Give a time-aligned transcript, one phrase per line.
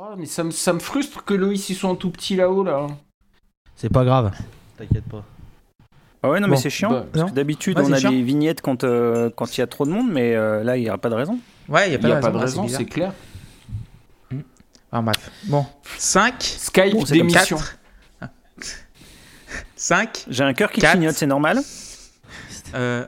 [0.00, 2.86] Oh, mais ça me, ça me frustre que Loïs soit en tout petit là-haut là.
[3.76, 4.30] C'est pas grave.
[4.76, 5.24] T'inquiète pas.
[6.22, 6.90] Ah ouais, non, mais c'est chiant.
[6.90, 7.30] bah, parce non.
[7.30, 8.10] que d'habitude, Ouais, on a chiant.
[8.10, 10.82] des vignettes quand euh, quand il y a trop de monde, mais euh, là, il
[10.82, 11.38] n'y a pas de raison.
[11.68, 12.78] Ouais, il n'y a pas de a pas de raison, bizarre.
[12.80, 13.12] c'est clair.
[14.90, 15.30] Ah, bref.
[15.44, 15.66] Bon,
[15.98, 16.34] 5.
[16.42, 17.58] Skype Bon, d'émission.
[19.76, 20.24] 5.
[20.30, 20.92] J'ai un cœur qui Quatre.
[20.92, 21.60] clignote, c'est normal.
[22.74, 23.06] Euh,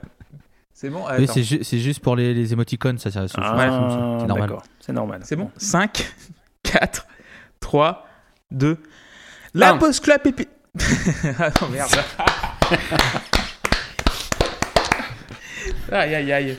[0.75, 1.33] c'est bon Oui, Attends.
[1.35, 4.19] c'est ju- c'est juste pour les, les émoticônes, ça, ça, ça, ça Ah.
[4.21, 4.57] C'est normal.
[4.81, 5.21] C'est normal.
[5.25, 6.13] C'est bon 5,
[6.73, 7.07] 4,
[7.61, 8.07] 3,
[8.51, 8.77] 2.
[9.55, 9.79] La Un.
[9.79, 10.49] pause clap et puis.
[11.39, 11.91] ah non, merde.
[15.93, 16.59] aïe, aïe, aïe.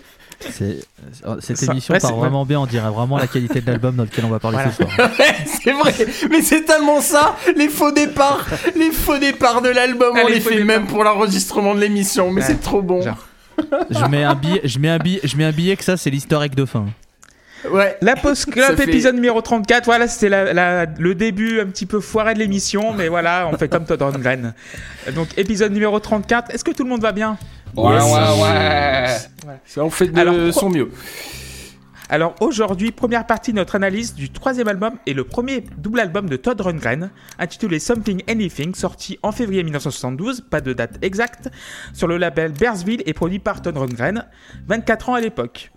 [0.50, 0.80] C'est-
[1.26, 3.68] euh, Cette Ça- émission ouais, part c'est- vraiment bien, on dirait vraiment la qualité de
[3.68, 4.72] l'album dans lequel on va parler Voilà.
[4.72, 5.10] ce soir.
[5.64, 5.94] c'est vrai,
[6.32, 10.40] mais c'est tellement ça, les faux départs, les faux départs de l'album, Ah, on les
[10.42, 10.66] fait départs.
[10.66, 12.48] même pour l'enregistrement de l'émission, mais Ouais.
[12.48, 13.02] c'est trop bon.
[13.02, 13.28] Genre.
[13.92, 16.10] je, mets un billet, je, mets un billet, je mets un billet que ça, c'est
[16.12, 16.88] egg de fin.
[17.70, 17.98] Ouais.
[18.02, 19.86] La Ça club fait- épisode numéro 34.
[19.86, 23.58] Voilà, c'était la- la- le début un petit peu foiré de l'émission, mais voilà, on
[23.58, 24.54] fait comme Todd Rundgren.
[25.14, 26.54] Donc, épisode numéro 34.
[26.54, 27.38] Est-ce que tout le monde va bien?
[27.76, 28.04] Ouais, Yes.
[28.04, 29.58] ouais, ouais.
[29.66, 30.90] Ça, on fait de Alors, son mieux.
[32.10, 36.28] Alors aujourd'hui, première partie de notre analyse du troisième album et le premier double album
[36.28, 41.48] de Todd Rundgren, intitulé Something Anything, sorti en février 1972, pas de date exacte,
[41.94, 44.26] sur le label Bearsville et produit par Todd Rundgren,
[44.68, 45.72] 24 ans à l'époque.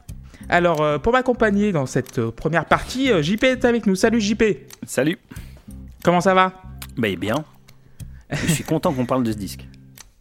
[0.49, 3.95] Alors euh, pour m'accompagner dans cette euh, première partie, euh, JP est avec nous.
[3.95, 4.43] Salut JP,
[4.87, 5.19] Salut.
[6.03, 6.53] comment ça va?
[6.97, 7.45] Bah, bien.
[8.31, 9.67] Je suis content qu'on parle de ce disque.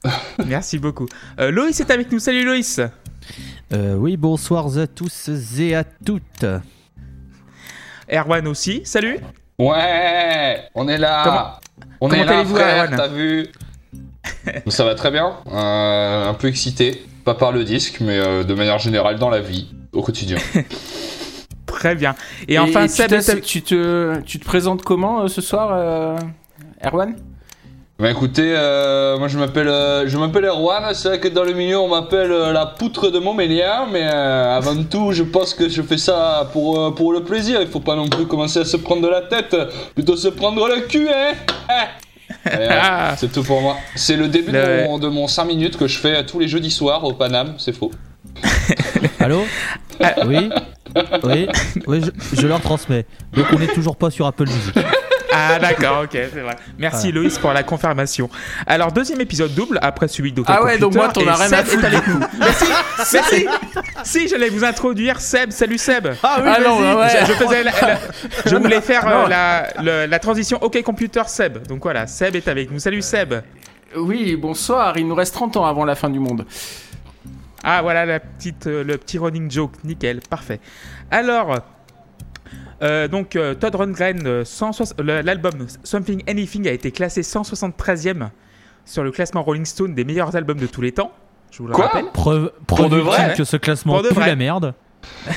[0.46, 1.08] Merci beaucoup.
[1.40, 2.20] Euh, Loïs est avec nous.
[2.20, 2.80] Salut Loïs.
[3.74, 6.46] Euh, oui, bonsoir à tous et à toutes.
[8.12, 8.82] Erwan aussi.
[8.86, 9.20] Salut.
[9.58, 11.60] Ouais, on est là.
[12.02, 12.98] on comment est là, frère, Erwan?
[12.98, 13.48] t'as vu?
[14.68, 15.38] Ça va très bien.
[15.52, 19.40] euh, un peu excité, pas par le disque, mais euh, de manière générale dans la
[19.40, 20.38] vie, au quotidien.
[21.66, 22.16] Très bien.
[22.48, 23.10] Et, enfin, tu, Seb
[23.42, 26.16] te, tu te présentes comment euh, ce soir, euh,
[26.86, 27.16] Erwan?
[28.00, 31.54] Bah écoutez, euh, moi je m'appelle euh, je m'appelle Erwan, c'est vrai que dans le
[31.54, 35.70] milieu on m'appelle euh, la poutre de Montméliard, mais euh, avant tout je pense que
[35.70, 38.66] je fais ça pour, euh, pour le plaisir, il faut pas non plus commencer à
[38.66, 39.56] se prendre la tête,
[39.94, 41.34] plutôt se prendre le cul, hein
[41.70, 42.50] Eh.
[42.50, 43.14] Allez, Ah.
[43.16, 43.78] C'est tout pour moi.
[43.96, 46.48] C'est le début Le- de, mon, de mon 5 minutes que je fais tous les
[46.48, 47.92] jeudis soirs au Paname, c'est faux.
[49.20, 49.44] Allô
[50.26, 50.50] Oui
[51.24, 51.48] Oui,
[51.88, 53.06] oui je, je leur transmets.
[53.34, 54.76] Donc on n'est toujours pas sur Apple Music.
[55.36, 56.56] Ah d'accord, ok, c'est vrai.
[56.78, 58.30] Merci Loïs pour la confirmation.
[58.68, 61.64] Alors deuxième épisode double après celui de Ah ouais, donc moi, t'en as rien à
[61.64, 62.20] foutre, avec nous.
[62.38, 62.66] Merci,
[63.14, 63.48] merci.
[64.04, 65.50] Si j'allais vous introduire Seb.
[65.50, 66.10] Salut Seb.
[66.22, 67.26] Ah oui, non, Je, ouais.
[67.26, 68.00] je faisais la- la-
[68.46, 71.66] je voulais faire euh, la, la transition OK Computer Seb.
[71.66, 72.78] Donc voilà, Seb est avec nous.
[72.78, 73.34] Salut Seb.
[73.96, 76.46] Oui, bonsoir, il nous reste 30 ans avant la fin du monde.
[77.64, 80.60] Ah voilà la petite, euh, le petit running joke, nickel, parfait.
[81.12, 81.60] Alors,
[82.82, 88.30] euh, donc euh, Todd Rundgren, 160 le- l'album Something Anything a été classé 173e
[88.86, 91.12] sur le classement Rolling Stone des meilleurs albums de tous les temps.
[91.52, 92.06] Je vous le Quoi rappelle.
[92.14, 94.74] Preuve, Pour preuve de vrai que ce classement pue la merde.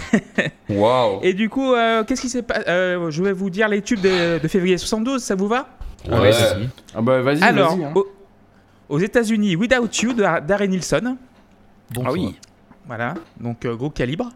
[0.68, 4.00] Waouh Et du coup, euh, qu'est-ce qui s'est passé Je vais vous dire les tubes
[4.00, 5.68] de, de février 72, ça vous va?
[6.10, 6.30] Ouais.
[6.94, 7.92] Ah bah vas-y, Alors, hein.
[7.94, 8.06] au-
[8.88, 11.16] aux États-Unis, Without You de Darren Nilsson.
[11.90, 12.36] Bon, Ah oui.
[12.86, 14.30] Voilà, donc euh, gros calibre.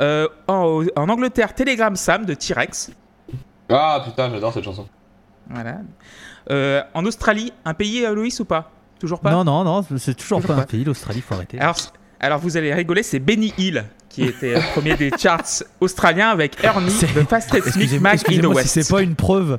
[0.00, 2.90] Euh, en, en Angleterre, Telegram Sam de T-Rex.
[3.68, 4.86] Ah putain, j'adore cette chanson.
[5.48, 5.78] Voilà.
[6.50, 8.70] Euh, en Australie, un pays, euh, Louis, ou pas?
[8.98, 9.30] Toujours pas?
[9.30, 11.58] Non, non, non, c'est toujours, Toujours pas, un pays, l'Australie, faut arrêter.
[11.60, 11.76] alors,
[12.20, 16.90] alors, vous allez rigoler, c'est Benny Hill qui était premier des charts australiens avec Ernie,
[16.90, 19.58] C'est- The Fastest Excusez- Mac in the si c'est pas une preuve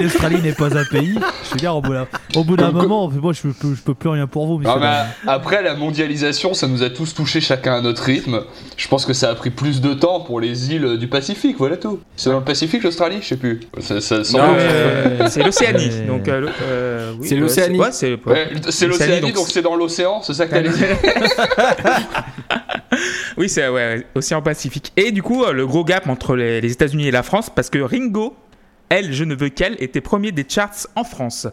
[0.00, 1.14] l'Australie n'est pas un pays.
[1.44, 2.06] Je veux dire, au bout d'un,
[2.36, 4.54] au bout d'un Comme- moment, moi je peux, je peux plus rien pour vous.
[4.62, 4.80] Non, monsieur.
[4.80, 8.40] mais après la mondialisation, ça nous a tous touchés chacun à notre rythme.
[8.76, 11.76] Je pense que ça a pris plus de temps pour les îles du Pacifique, voilà
[11.76, 12.00] tout.
[12.16, 13.60] C'est dans le Pacifique l'Australie Je sais plus.
[13.78, 15.90] Ça, ça semble- Non, Euh, c'est l'Océanie.
[16.06, 17.78] Donc, euh, euh, oui, C'est l'Océanie.
[17.78, 20.86] Ouais, c'est Ouais, c'est l'Océanie, donc, donc c'est dans l'océan, c'est ça que t'allais dire
[23.36, 24.92] Oui, c'est ouais, Océan Pacifique.
[24.96, 27.78] Et du coup, le gros gap entre les, les États-Unis et la France, parce que
[27.78, 28.34] Ringo,
[28.88, 31.46] elle, je ne veux qu'elle, était premier des charts en France.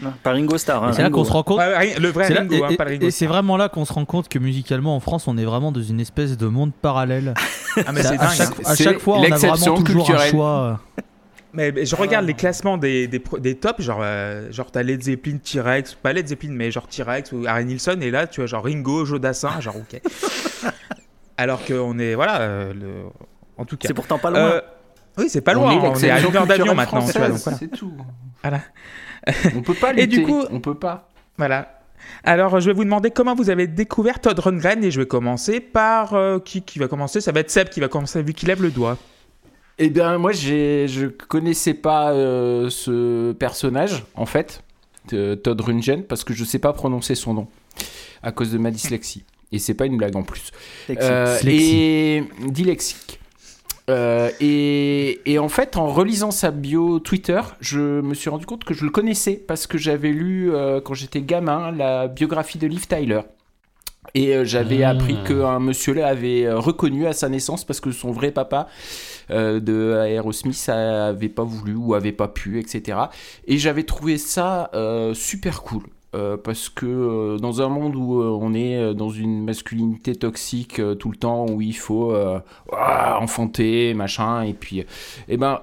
[0.00, 0.84] Non, Pas Ringo Starr.
[0.84, 1.58] hein, c'est là qu'on se rend compte.
[1.58, 3.06] Ouais, ouais, le vrai là- Ringo, et- hein, et- pas le Ringo.
[3.06, 5.72] et c'est vraiment là qu'on se rend compte que musicalement en France, on est vraiment
[5.72, 7.34] dans une espèce de monde parallèle.
[7.86, 8.30] Ah, mais c'est à, dingue.
[8.32, 8.62] chaque, hein.
[8.64, 10.30] à chaque fois, on a l'exception vraiment toujours un culturelle.
[10.30, 10.80] choix.
[11.54, 15.38] Mais, mais je regarde les classements des, des, tops, genre, euh, genre t'as Led Zeppelin,
[15.38, 18.62] T-Rex, pas Led Zeppelin, mais genre T-Rex ou Harry Nilsson, et là tu vois genre
[18.64, 19.98] Ringo, Jodassin, genre ok.
[21.38, 22.88] Alors qu'on est, voilà, euh, le...
[23.56, 23.88] en tout cas.
[23.88, 24.40] C'est pourtant pas loin.
[24.40, 24.60] Euh,
[25.18, 27.38] oui, c'est pas loin, est on est à une heure d'avion maintenant, tu vois, donc
[27.38, 27.58] française, voilà.
[27.58, 27.92] C'est tout.
[28.42, 28.60] Voilà.
[29.56, 31.08] On peut pas Et du coup- on peut pas.
[31.36, 31.80] Voilà.
[32.24, 35.60] Alors, je vais vous demander comment vous avez découvert Todd Rundgren et je vais commencer
[35.60, 37.20] par euh, qui, qui va commencer?
[37.20, 38.96] Ça va être Seb qui va commencer vu qu'il lève le doigt.
[39.78, 44.62] Eh bien, moi, je connaissais pas euh, ce personnage, en fait,
[45.10, 47.48] de Todd Rundgren, parce que je sais pas prononcer son nom,
[48.22, 49.24] à cause de ma dyslexie.
[49.52, 50.50] Et c'est pas une blague en plus.
[50.90, 51.74] Euh, Dyslexie.
[51.76, 53.17] et dyslexique.
[53.88, 58.64] Euh, et, et en fait, en relisant sa bio Twitter, je me suis rendu compte
[58.64, 62.66] que je le connaissais parce que j'avais lu euh, quand j'étais gamin la biographie de
[62.66, 63.20] Liv Tyler.
[64.14, 64.90] Et euh, j'avais Ah.
[64.90, 68.68] appris qu'un monsieur l'avait euh, reconnu à sa naissance parce que son vrai papa
[69.30, 72.98] de Aerosmith avait pas voulu ou avait pas pu, etc.
[73.46, 74.70] Et j'avais trouvé ça
[75.12, 75.82] super cool.
[76.14, 80.80] Euh, parce que euh, dans un monde où euh, on est dans une masculinité toxique
[80.98, 84.84] tout le temps, où il faut ouah, enfanter, machin, et puis,
[85.28, 85.60] eh ben,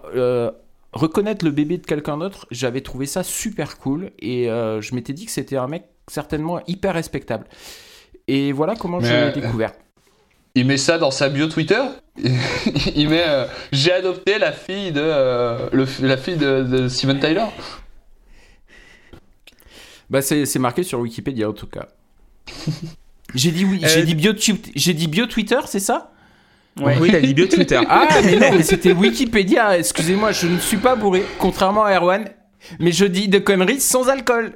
[0.93, 5.25] reconnaître le bébé de quelqu'un d'autre, j'avais trouvé ça super cool, et je m'étais dit
[5.25, 7.45] que c'était un mec certainement hyper respectable.
[8.27, 9.73] Et voilà comment je l'ai découvert.
[10.57, 11.81] Il met ça dans sa bio Twitter?
[12.95, 13.25] Il met
[13.73, 15.01] J'ai adopté la fille de
[15.75, 17.43] le- la fille de, de Steven Tyler?
[20.09, 21.87] Bah, c'est c'est marqué sur Wikipédia en tout cas.
[23.33, 24.31] J'ai dit oui, Euh, j'ai dit bio,
[24.75, 26.11] j'ai dit bio Twitter, c'est ça?
[26.79, 26.95] Ouais.
[27.01, 27.79] Oui, t'as dit bio Twitter.
[27.89, 29.77] Ah mais non, mais c'était Wikipédia.
[29.77, 32.29] Excusez-moi, je ne suis pas bourré, contrairement à Erwan.
[32.79, 34.53] Mais je dis de conneries sans alcool.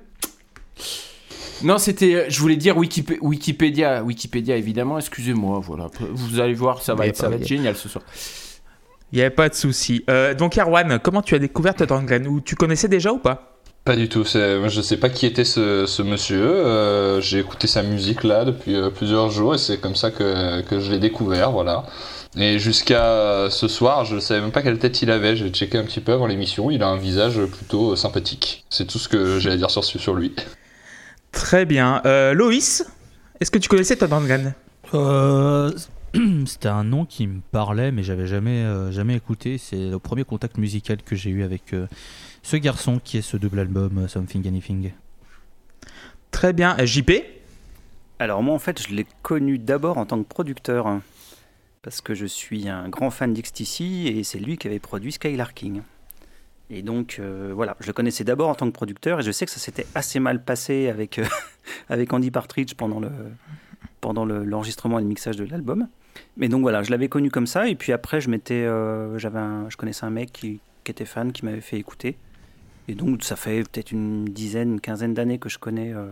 [1.64, 4.98] Non, c'était, je voulais dire Wikip- Wikipédia, Wikipédia évidemment.
[4.98, 5.88] Excusez-moi, voilà.
[6.14, 7.58] Vous allez voir, ça va être, ça pas va être bien.
[7.58, 8.04] génial ce soir.
[9.12, 10.04] Il n'y avait pas de souci.
[10.10, 13.59] Euh, donc, Erwan, comment tu as découvert Rundgren Ou tu connaissais déjà ou pas?
[13.86, 14.24] Pas du tout.
[14.24, 16.44] Je sais pas qui était ce, ce monsieur.
[16.46, 20.62] euh, j'ai écouté sa musique là depuis euh, plusieurs jours et c'est comme ça que,
[20.62, 21.86] que je l'ai découvert, voilà.
[22.38, 25.36] Et jusqu'à ce soir, je ne savais même pas quelle tête il avait.
[25.36, 26.70] J'ai checké un petit peu avant l'émission.
[26.70, 28.66] Il a un visage plutôt euh, sympathique.
[28.70, 30.36] C'est tout ce que j'ai à dire sur, sur lui.
[31.32, 32.02] Très bien.
[32.06, 32.86] Euh, Loïs,
[33.40, 34.54] est-ce que tu connaissais Todd Rundgren
[34.94, 35.72] Euh,
[36.46, 39.58] C'était un nom qui me parlait, mais j'avais jamais, euh, jamais écouté.
[39.58, 41.88] C'est le premier contact musical que j'ai eu avec euh,
[42.50, 44.92] ce garçon qui est ce double album euh, Something Anything.
[46.32, 46.76] Très bien.
[46.80, 47.12] Euh, JP
[48.18, 51.02] Alors moi en fait je l'ai connu d'abord en tant que producteur hein,
[51.84, 55.82] parce que je suis un grand fan d'XTC et c'est lui qui avait produit Skylarking.
[56.72, 59.46] Et donc euh, voilà, je le connaissais d'abord en tant que producteur et je sais
[59.46, 61.26] que ça s'était assez mal passé avec, euh,
[61.90, 63.10] avec Andy Partridge pendant le
[64.02, 65.88] pendant le- l'enregistrement et le mixage de l'album.
[66.38, 69.40] Mais donc voilà, je l'avais connu comme ça et puis après je m'étais euh, j'avais
[69.40, 72.18] un- je connaissais un mec qui, qui était fan qui m'avait fait écouter.
[72.90, 76.08] Et donc ça fait peut-être une dizaine, une quinzaine d'années que je connais euh,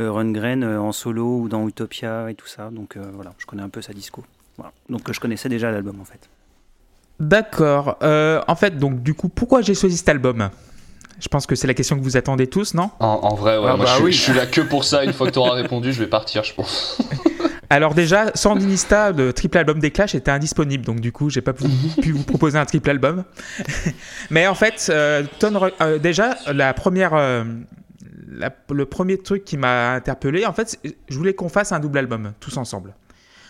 [0.00, 2.70] euh, Rundgren euh, en solo ou dans Utopia et tout ça.
[2.72, 4.24] Donc euh, voilà, je connais un peu sa disco.
[4.56, 4.72] Voilà.
[4.88, 6.28] Donc je connaissais déjà l'album en fait.
[7.20, 7.96] D'accord.
[8.02, 10.50] Euh, en fait, donc du coup, pourquoi j'ai choisi cet album?
[11.20, 12.90] Je pense que c'est la question que vous attendez tous, non?
[12.98, 14.12] En, en vrai, ouais, Ah moi, bah je, oui.
[14.12, 15.04] je suis là que pour ça.
[15.04, 17.00] Une fois que tu auras répondu, je vais partir, je pense.
[17.70, 21.52] Alors déjà, Sandinista, le triple album des Clash était indisponible, donc du coup, j'ai pas
[21.52, 21.64] pu,
[22.00, 23.24] pu vous proposer un triple album.
[24.30, 25.22] Mais en fait, euh,
[25.82, 27.44] euh, déjà, la première, euh,
[28.26, 30.78] la- le premier truc qui m'a interpellé, en fait,
[31.08, 32.94] je voulais qu'on fasse un double album tous ensemble.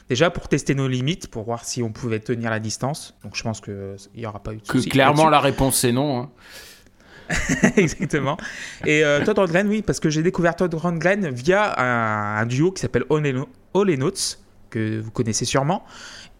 [0.08, 3.14] Déjà pour tester nos limites, pour voir si on pouvait tenir la distance.
[3.22, 5.92] Donc je pense que il y aura pas eu de Que clairement la réponse c'est
[5.92, 6.18] non.
[6.22, 6.30] hein.
[7.76, 8.38] Exactement.
[8.86, 12.72] Et euh, Todd Rundgren, oui, parce que j'ai découvert Todd Rundgren via un, un duo
[12.72, 13.44] qui s'appelle and
[13.74, 14.38] All and Notes,
[14.70, 15.84] que vous connaissez sûrement.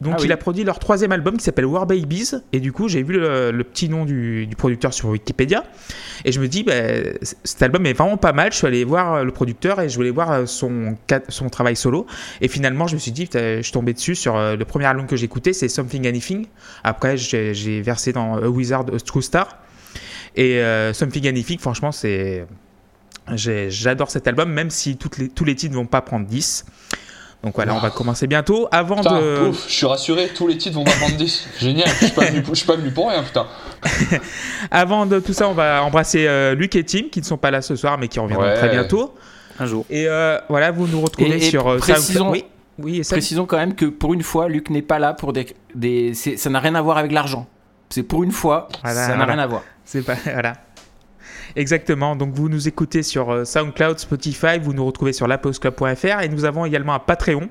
[0.00, 2.30] Donc Ah il a produit leur troisième album qui s'appelle War Babies.
[2.52, 5.64] Et du coup, j'ai vu le, le petit nom du, du producteur sur Wikipédia.
[6.25, 6.73] Et je me dis, bah,
[7.42, 8.52] cet album est vraiment pas mal.
[8.52, 10.97] Je suis allé voir euh, le producteur et je voulais voir euh, son,
[11.50, 12.06] travail solo.
[12.40, 15.06] Et finalement, je me suis dit, je suis tombé dessus sur euh, le premier album
[15.06, 16.47] que j'ai écouté, c'est Something Anything.
[16.85, 19.58] Après, j'ai versé dans A Wizard, A True Star.
[20.37, 22.47] Et euh, Something Anything, franchement, c'est.
[23.35, 26.64] J'adore cet album, même si toutes les, tous les titres ne vont pas prendre 10.
[27.45, 28.66] Donc voilà, on va commencer bientôt.
[28.73, 29.49] Avant Putain, de.
[29.50, 31.49] ouf, je suis rassuré, tous les titres vont pas prendre 10.
[31.61, 33.47] Génial, je suis pas venu pour- je suis pas venu pour rien, putain.
[34.71, 37.50] Avant de tout ça, on va embrasser euh, Luc et Tim qui ne sont pas
[37.50, 38.54] là ce soir mais qui reviendront Ouais.
[38.57, 39.14] très bientôt.
[39.61, 39.85] Un jour.
[39.90, 42.30] Et euh, voilà, vous nous retrouvez Et- et sur euh, précisons-.
[42.30, 42.45] Oui,
[42.78, 45.33] oui, et ça, Précisons quand même que pour une fois, Luc n'est pas là pour
[45.33, 45.47] des.
[45.75, 47.47] des ça n'a rien à voir avec l'argent.
[47.90, 49.33] C'est pour une fois, Voilà, ça n'a voilà.
[49.33, 49.62] rien à voir.
[49.85, 50.54] c'est pas voilà.
[51.57, 52.17] Exactement.
[52.17, 56.45] Donc vous nous écoutez sur euh, SoundCloud, Spotify, vous nous retrouvez sur lapauseclub.fr et nous
[56.45, 57.49] avons également un Patreon.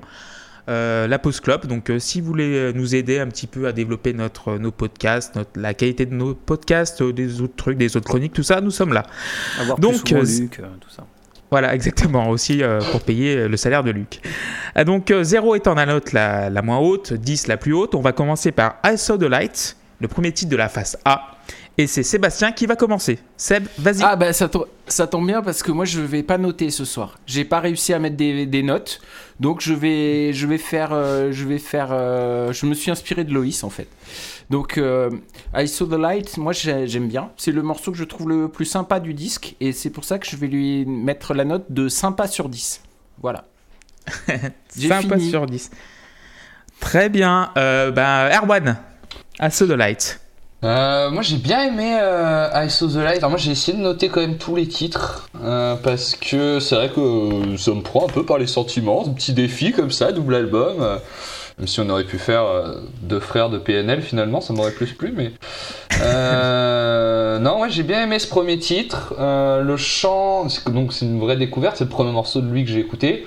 [0.68, 1.66] Euh, la Pause Club.
[1.66, 4.58] Donc, euh, si vous voulez euh, nous aider un petit peu à développer notre, euh,
[4.58, 8.42] nos podcasts, notre, la qualité de nos podcasts, des autres trucs, des autres chroniques, tout
[8.42, 9.06] ça, nous sommes là.
[9.58, 11.06] Avoir Donc, plus Luc, tout ça.
[11.50, 14.20] Voilà, exactement, aussi pour payer le salaire de Luc.
[14.74, 17.94] Ah, donc, euh, 0 étant la note la, la moins haute, 10 la plus haute,
[17.94, 21.37] on va commencer par I Saw the Light, le premier titre de la face A.
[21.80, 23.20] Et c'est Sébastien qui va commencer.
[23.36, 24.02] Seb, vas-y.
[24.02, 26.84] Ah bah ça, to- Ça tombe bien parce que moi je vais pas noter ce
[26.84, 27.18] soir.
[27.24, 29.00] J'ai pas réussi à mettre des, des notes,
[29.38, 33.22] donc je vais je vais faire euh, je vais faire euh, je me suis inspiré
[33.22, 33.86] de Loïs en fait.
[34.50, 35.08] Donc euh,
[35.54, 37.30] I Saw the Light, moi j'ai- j'aime bien.
[37.36, 40.18] C'est le morceau que je trouve le plus sympa du disque et c'est pour ça
[40.18, 42.80] que je vais lui mettre la note de sympa sur 10.
[43.22, 43.44] Voilà.
[44.68, 45.30] Sympa fini.
[45.30, 45.70] sur 10.
[46.80, 47.50] Très bien.
[47.54, 48.78] Ben, Erwan,
[49.38, 50.20] à ceux de Light.
[50.64, 53.18] Euh, moi j'ai bien aimé euh, I Saw the Light.
[53.18, 56.74] Alors moi j'ai essayé de noter quand même tous les titres euh, parce que c'est
[56.74, 60.10] vrai que ça me prend un peu par les sentiments, un petit défi comme ça,
[60.10, 60.78] double album.
[60.80, 60.98] euh,
[61.58, 64.94] même si on aurait pu faire euh, deux frères de PNL finalement, ça m'aurait plus
[64.94, 65.12] plu.
[65.16, 65.32] Mais
[67.40, 69.14] non, ouais j'ai bien aimé ce premier titre.
[69.18, 71.76] Le chant, donc c'est une vraie découverte.
[71.76, 73.26] C'est le premier morceau de lui que j'ai écouté.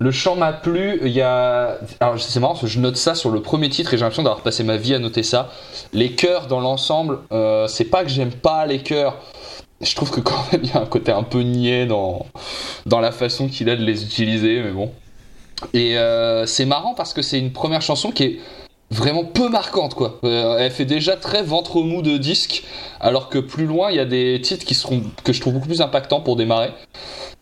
[0.00, 1.00] Le chant m'a plu.
[1.02, 4.02] Il y a, alors c'est marrant je note ça sur le premier titre et j'ai
[4.02, 5.50] l'impression d'avoir passé ma vie à noter ça.
[5.92, 9.16] Les chœurs dans l'ensemble, euh, c'est pas que j'aime pas les chœurs.
[9.80, 12.26] Je trouve que quand même il y a un côté un peu niais dans,
[12.86, 14.92] dans la façon qu'il a de les utiliser, mais bon.
[15.74, 18.38] Et euh, c'est marrant parce que c'est une première chanson qui est
[18.90, 20.18] vraiment peu marquante quoi.
[20.24, 22.64] Euh, elle fait déjà très ventre mou de disque,
[23.00, 25.66] alors que plus loin il y a des titres qui seront que je trouve beaucoup
[25.68, 26.70] plus impactants pour démarrer.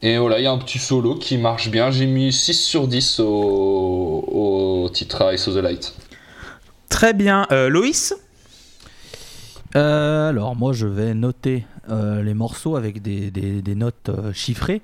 [0.02, 1.90] Et voilà, il y a un petit solo qui marche bien.
[1.90, 3.24] J'ai mis 6 sur 10 au,
[4.84, 5.94] au titre I Saw the Light.
[6.90, 7.46] Très bien.
[7.50, 8.14] Euh, Loïs
[9.74, 14.32] Euh, alors, moi, je vais noter euh, les morceaux avec des, des- des notes euh,
[14.32, 14.80] chiffrées.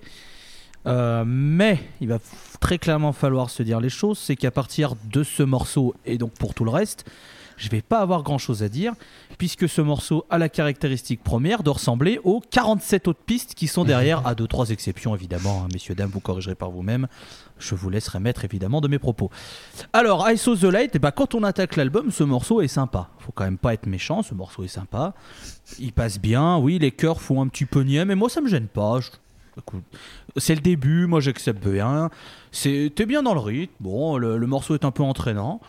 [0.86, 2.18] Euh, mais il va
[2.60, 6.32] très clairement falloir se dire les choses, c'est qu'à partir de ce morceau et donc
[6.32, 7.04] pour tout le reste,
[7.56, 8.94] je vais pas avoir grand chose à dire,
[9.38, 13.84] puisque ce morceau a la caractéristique première de ressembler aux 47 autres pistes qui sont
[13.84, 17.06] derrière, à deux trois exceptions évidemment, hein, messieurs dames, vous corrigerez par vous-même.
[17.58, 19.30] Je vous laisserai mettre évidemment de mes propos.
[19.92, 23.10] Alors, I Saw the Light, eh ben, quand on attaque l'album, ce morceau est sympa.
[23.18, 25.14] Faut quand même pas être méchant, ce morceau est sympa.
[25.78, 28.48] Il passe bien, oui, les chœurs font un petit peu niais, mais moi ça me
[28.48, 28.98] gêne pas.
[30.36, 32.10] C'est le début, moi j'accepte bien.
[32.50, 35.60] C'est- T'es bien dans le rythme, bon, le, le morceau est un peu entraînant.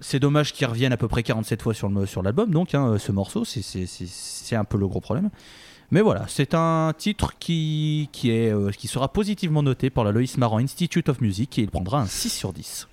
[0.00, 3.44] C'est dommage qu'il revienne à peu près 47 fois sur l'album, donc hein, ce morceau,
[3.46, 5.30] c'est- un peu le gros problème.
[5.90, 10.10] Mais voilà, c'est un titre qui, qui, est, euh, qui sera positivement noté par la
[10.10, 12.88] Loïs Maran Institute of Music et il prendra un 6 sur 10.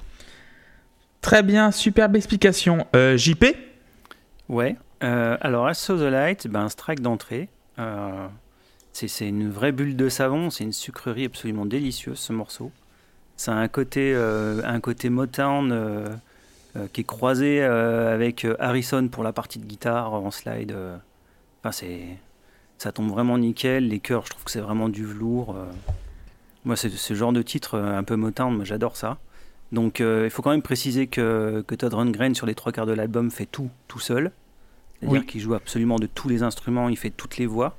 [1.22, 2.86] Très bien, superbe explication.
[2.96, 3.46] Euh, JP
[4.48, 4.76] Ouais.
[5.04, 7.50] Euh, alors, I Saw the Light, ben, un strike d'entrée.
[8.94, 10.50] C'est c'est une vraie bulle de savon.
[10.50, 12.72] C'est une sucrerie absolument délicieuse, ce morceau.
[13.36, 16.08] Ça a un côté, euh, un côté Motown euh,
[16.76, 20.76] euh, qui est croisé euh, avec Harrison pour la partie de guitare en slide.
[21.62, 22.02] Enfin, c'est,
[22.78, 23.88] ça tombe vraiment nickel.
[23.88, 25.56] Les chœurs, je trouve que c'est vraiment du velours.
[26.66, 29.18] Moi, c'est ce genre de titre un peu Motown, moi, j'adore ça.
[29.72, 32.94] Donc, il faut quand même préciser que, que Todd Rundgren, sur les trois quarts de
[32.94, 34.32] l'album, fait tout tout seul.
[35.00, 35.26] C'est-à-dire Oui.
[35.26, 37.76] qu'il joue absolument de tous les instruments, il fait toutes les voix.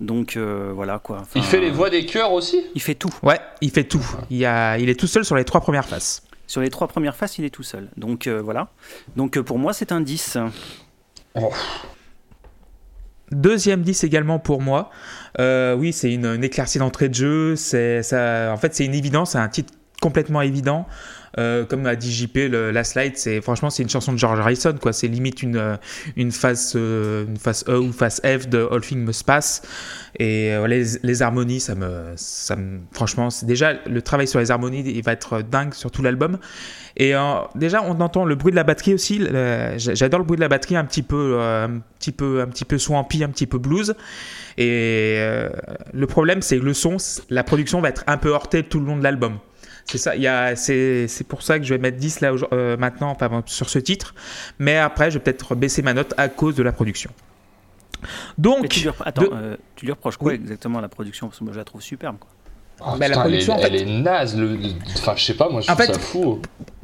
[0.00, 1.18] Donc, euh, voilà quoi.
[1.20, 3.14] Enfin, Il fait les voix des chœurs aussi Il fait tout.
[3.22, 4.04] Ouais, il fait tout.
[4.30, 6.22] Il, a, il est tout seul sur les trois premières faces.
[6.46, 7.88] Sur les trois premières faces, il est tout seul.
[7.96, 8.68] Donc, euh, voilà.
[9.16, 10.38] Donc, euh, pour moi, c'est un 10.
[13.30, 14.90] Deuxième 10 également pour moi.
[15.38, 17.54] Euh, oui, c'est une, une éclaircie d'entrée de jeu.
[17.56, 20.86] C'est, ça, en fait, c'est une évidence, c'est un titre complètement évident.
[21.38, 24.74] Euh, comme a dit JP, la slide, c'est franchement c'est une chanson de George Harrison,
[24.80, 24.92] quoi.
[24.92, 25.76] C'est limite une euh,
[26.16, 29.62] une face euh, une face E ou face F de All Things Must Pass.
[30.18, 34.82] Et euh, les, harmonies, ça me, ça me franchement, déjà le travail sur les harmonies,
[34.84, 36.38] il va être dingue sur tout l'album.
[36.96, 37.14] Et
[37.54, 39.24] déjà, on entend le bruit de la batterie aussi.
[39.76, 42.76] J'adore le bruit de la batterie, un petit peu, un petit peu, un petit peu
[42.76, 43.94] swampy, un petit peu blues.
[44.58, 45.18] Et
[45.92, 46.96] le problème, c'est que le son,
[47.30, 49.38] la production va être un peu heurtée tout le long de l'album.
[49.90, 52.32] C'est ça, il y a, c'est, c'est pour ça que je vais mettre 10 là
[52.52, 54.14] euh, maintenant enfin, sur ce titre.
[54.58, 57.10] Mais après, je vais peut-être baisser ma note à cause de la production.
[58.38, 60.34] Donc, Mais tu lui, repro- attends, de- euh, tu lui reproches quoi Oui.
[60.36, 61.26] exactement à la production?
[61.28, 62.16] Parce que moi, je la trouve superbe.
[62.18, 62.30] Quoi.
[62.82, 64.36] Oh, Bah, la production, elle, est, en fait- elle est naze.
[64.38, 66.40] le- le- Enfin, je sais pas, moi je En trouve fait- ça fou.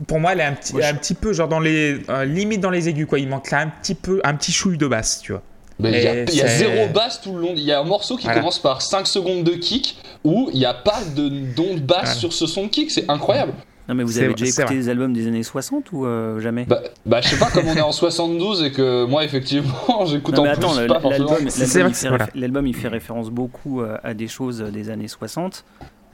[0.06, 2.24] pour moi, elle est un petit, Moi, je- un petit peu genre dans les, euh,
[2.26, 3.18] limite dans les aigus quoi.
[3.18, 5.42] Il manque là un petit peu, un petit chouille de basse, tu vois.
[5.78, 7.52] Il y a, y zéro basse tout le long.
[7.56, 8.40] Il y a un morceau qui Voilà.
[8.40, 12.14] commence par 5 secondes de kick où il n'y a pas de d'onde basse Voilà.
[12.14, 12.90] sur ce son de kick.
[12.90, 13.52] C'est incroyable.
[13.88, 16.64] Non, mais vous avez déjà écouté des albums des années 60 ou euh, jamais?
[16.64, 20.36] Bah, bah, je sais pas, comme on est en 72 et que moi, effectivement, j'écoute
[20.38, 20.98] en mais plus attends, forcément.
[21.14, 22.68] l'album, il voilà.
[22.68, 25.64] il fait référence beaucoup euh, à des choses des années 60.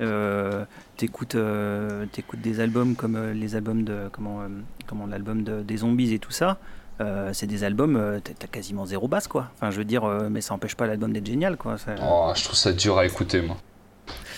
[0.00, 0.64] Euh,
[0.96, 4.48] t'écoutes, euh, t'écoutes des albums comme euh, les albums de comment, euh,
[4.86, 6.58] comment l'album de- des zombies et tout ça.
[7.00, 9.48] Euh, c'est des albums, euh, t'as quasiment zéro basse quoi.
[9.56, 11.78] Enfin, je veux dire, euh, mais ça empêche pas l'album d'être génial quoi.
[11.78, 13.56] Ça- Oh, je trouve ça dur à écouter, moi.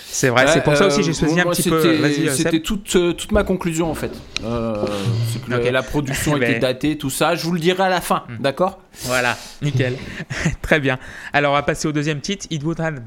[0.06, 2.30] C'est vrai, c'est pour ça aussi que j'ai choisi un petit c'était- peu.
[2.30, 2.84] C'était toute,
[3.16, 4.12] toute ma conclusion en fait.
[4.44, 4.86] Euh,
[5.32, 7.34] c'est que la production Ben- était datée, tout ça.
[7.34, 8.36] Je vous le dirai à la fin, Hmm.
[8.40, 8.78] d'accord?
[9.02, 9.96] Voilà, nickel.
[10.62, 10.98] Très bien.
[11.32, 12.46] Alors, on va passer au deuxième titre.
[12.50, 13.00] It would have,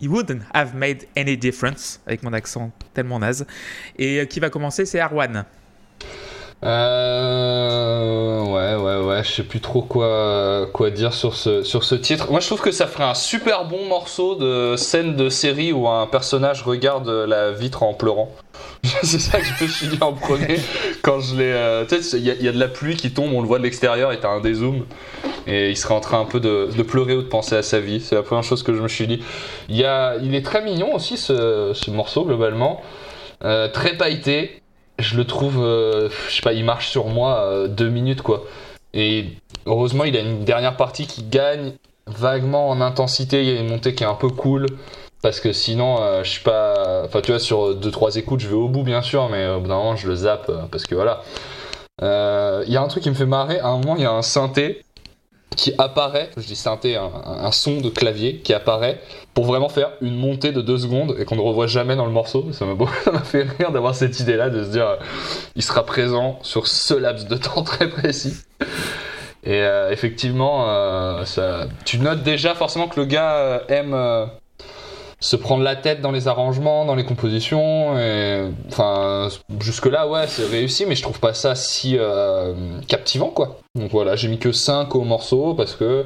[0.00, 3.44] He Wouldn't Have Made Any Difference, avec mon accent tellement naze.
[3.98, 5.44] Et qui va commencer, c'est Arwan.
[6.64, 11.94] Euh, ouais, ouais, ouais, je sais plus trop quoi, quoi dire sur ce, sur ce
[11.96, 12.30] titre.
[12.30, 15.88] Moi, je trouve que ça ferait un super bon morceau de scène de série où
[15.88, 18.30] un personnage regarde la vitre en pleurant.
[19.02, 20.58] C'est ça que je me suis dit en premier
[21.02, 21.52] quand je l'ai.
[21.52, 23.64] Euh, tu sais, il y, a- de la pluie qui tombe, on le voit de
[23.64, 24.84] l'extérieur et t'as un dézoom.
[25.46, 27.80] Et il serait en train un peu de, de pleurer ou de penser à sa
[27.80, 28.00] vie.
[28.00, 29.20] C'est la première chose que je me suis dit.
[29.68, 32.80] Y a, il est très mignon aussi ce, ce morceau globalement.
[33.44, 34.61] Euh, très pailleté.
[34.98, 38.44] Je le trouve, euh, je sais pas, il marche sur moi euh, deux minutes quoi.
[38.94, 39.30] Et
[39.66, 41.72] heureusement, il a une dernière partie qui gagne
[42.06, 43.42] vaguement en intensité.
[43.42, 44.66] Il y a une montée qui est un peu cool.
[45.22, 47.04] Parce que sinon, euh, je suis pas.
[47.04, 49.68] Enfin, tu vois, sur 2-3 écoutes, je vais au bout, bien sûr, mais au bout
[49.68, 50.50] d'un moment, je le zappe.
[50.70, 51.22] parce que voilà.
[52.00, 53.60] Il y a un truc qui me fait marrer.
[53.60, 54.84] À un moment, il y a un synthé
[55.56, 56.30] qui apparaît.
[56.36, 59.00] Je dis synthé, un, son de clavier qui apparaît
[59.34, 62.12] pour vraiment faire une montée de 2 secondes et qu'on ne revoit jamais dans le
[62.12, 62.48] morceau.
[62.52, 64.96] Ça m'a beau- ça m'a fait rire d'avoir cette idée-là, de se dire euh,
[65.56, 68.34] il sera présent sur ce laps de temps très précis.
[69.44, 74.24] Et euh, effectivement, euh, ça, tu notes déjà forcément que le gars euh, aime euh,
[75.22, 77.96] se prendre la tête dans les arrangements, dans les compositions.
[77.98, 79.28] Et, enfin,
[79.60, 82.52] jusque-là, ouais, c'est réussi, mais je trouve pas ça si euh,
[82.88, 83.60] captivant, quoi.
[83.76, 86.04] Donc voilà, j'ai mis que 5 au morceau parce que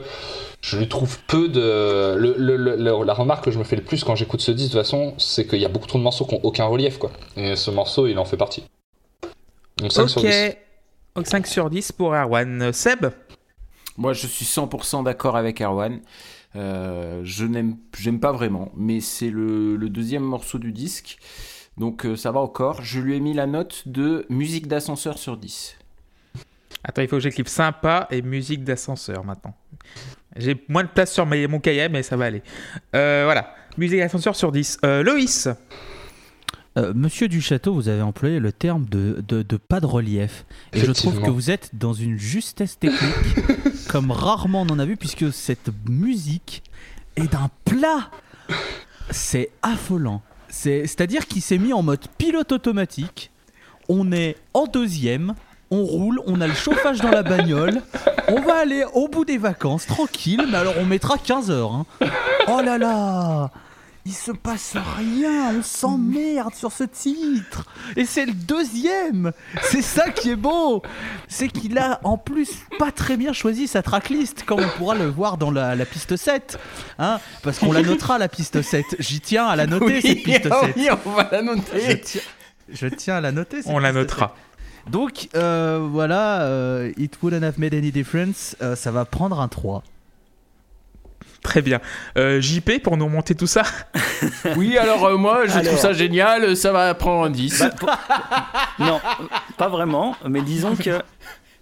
[0.60, 2.14] je lui trouve peu de.
[2.16, 4.50] le- le- le- le- la remarque que je me fais le plus quand j'écoute ce
[4.52, 6.66] disque, de toute façon, c'est qu'il y a beaucoup trop de morceaux qui ont aucun
[6.66, 7.10] relief, quoi.
[7.36, 8.64] Et ce morceau, il en fait partie.
[9.78, 10.26] Donc 5 sur Ok.
[10.28, 10.56] 10.
[11.14, 12.60] Donc 5 sur 10 pour Arwan.
[12.62, 13.06] Euh, Seb?
[13.96, 16.00] Moi, je suis 100% d'accord avec Erwan.
[16.56, 21.18] Euh, je n'aime, j'aime pas vraiment, mais c'est le, le deuxième morceau du disque,
[21.76, 22.82] donc euh, ça va encore.
[22.82, 25.76] Je lui ai mis la note de musique d'ascenseur sur 10.
[26.84, 29.54] Attends, il faut que j'écrive sympa et musique d'ascenseur maintenant.
[30.36, 32.42] J'ai moins de place sur mon cahier, mais ça va aller.
[32.94, 34.78] Euh, voilà, musique d'ascenseur sur 10.
[34.84, 35.48] Euh, Loïs
[36.78, 40.44] Euh, Monsieur du Château, vous avez employé le terme de, de, de pas de relief.
[40.74, 43.00] Et je trouve que vous êtes dans une justesse technique
[43.96, 46.62] comme rarement on en a vu, puisque cette musique
[47.16, 48.10] est d'un plat.
[49.10, 50.20] C'est affolant.
[50.50, 53.30] C'est- C'est-à-dire qu'il s'est mis en mode pilote automatique.
[53.88, 55.34] On est en deuxième.
[55.70, 57.80] On roule, on a le chauffage dans la bagnole.
[58.28, 61.72] On va aller au bout des vacances, tranquille, mais alors on mettra 15 heures.
[61.72, 61.86] hein.
[62.48, 63.50] Oh là là
[64.08, 67.64] Il se passe rien, on s'emmerde sur ce titre.
[67.96, 69.32] Et c'est le deuxième
[69.64, 70.82] C'est ça qui est beau
[71.26, 75.06] C'est qu'il a en plus pas très bien choisi sa tracklist, comme on pourra le
[75.06, 76.56] voir dans la, la piste 7.
[77.00, 78.84] Hein Parce qu'on la notera, la piste 7.
[79.00, 80.76] J'y tiens à la noter, cette piste 7.
[80.76, 82.00] oui, on va la Je noter.
[82.00, 82.20] tiens,
[82.68, 83.62] je tiens à la noter.
[83.62, 84.36] cette On la piste notera.
[84.88, 89.48] donc euh, voilà, euh, It Wouldn't Have Made Any Difference, euh, ça va prendre un
[89.48, 89.82] 3.
[91.42, 91.80] Très bien.
[92.18, 93.62] Euh, JP, pour nous remonter tout ça
[94.56, 95.64] Oui, alors euh, moi, je Alors.
[95.64, 97.58] trouve ça génial, ça va prendre un 10.
[97.60, 97.90] Bah, pour-
[98.86, 99.00] Non,
[99.56, 101.00] pas vraiment, mais disons que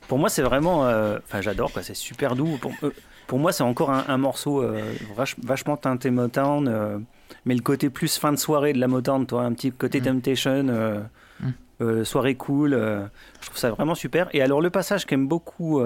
[0.08, 0.86] pour moi c'est vraiment.
[0.86, 2.56] euh, Enfin, j'adore, quoi, c'est super doux.
[2.60, 2.90] Pour, euh,
[3.26, 4.80] pour moi, c'est encore un, un morceau euh,
[5.16, 6.98] vach- vachement teinté Motown, euh,
[7.46, 10.66] mais le côté plus fin de soirée de la Motown, toi, un petit côté Temptation,
[10.68, 11.00] euh,
[11.40, 11.48] Mm.
[11.80, 12.74] euh, soirée cool.
[12.74, 13.04] euh,
[13.40, 14.28] je trouve ça vraiment super.
[14.32, 15.80] Et alors, le passage qu'aime beaucoup.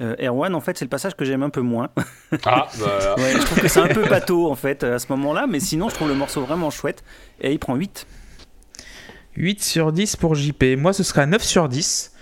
[0.00, 1.88] Euh, Erwan, en fait, c'est le passage que j'aime un peu moins.
[2.44, 5.46] Ah, bah, Ouais, je trouve que c'est un peu bateau en fait à ce moment-là,
[5.48, 7.02] mais sinon je trouve le morceau vraiment chouette.
[7.40, 8.06] Et il prend 8.
[9.36, 10.76] 8 sur 10 pour JP.
[10.76, 12.12] Moi, ce sera 9 sur 10.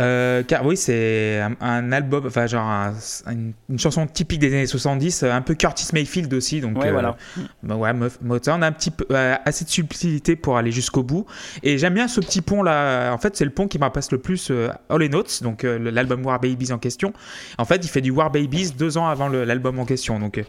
[0.00, 2.94] Euh, car oui, c'est un, un album, enfin, genre un-
[3.30, 6.62] une, une chanson typique des années 70, euh, un peu Curtis Mayfield aussi.
[6.62, 7.16] Donc, Ouais, euh, voilà.
[7.62, 11.26] bah ouais, Mo- Motown a un petit peu, assez de subtilité pour aller jusqu'au bout.
[11.62, 13.12] Et j'aime bien ce petit pont là.
[13.12, 16.24] En fait, c'est le pont qui m'apasse le plus euh, All in Notes, donc l'album
[16.24, 17.12] War Babies en question.
[17.58, 20.18] En fait, il fait du War Babies deux ans avant l'album en question.
[20.18, 20.42] Donc,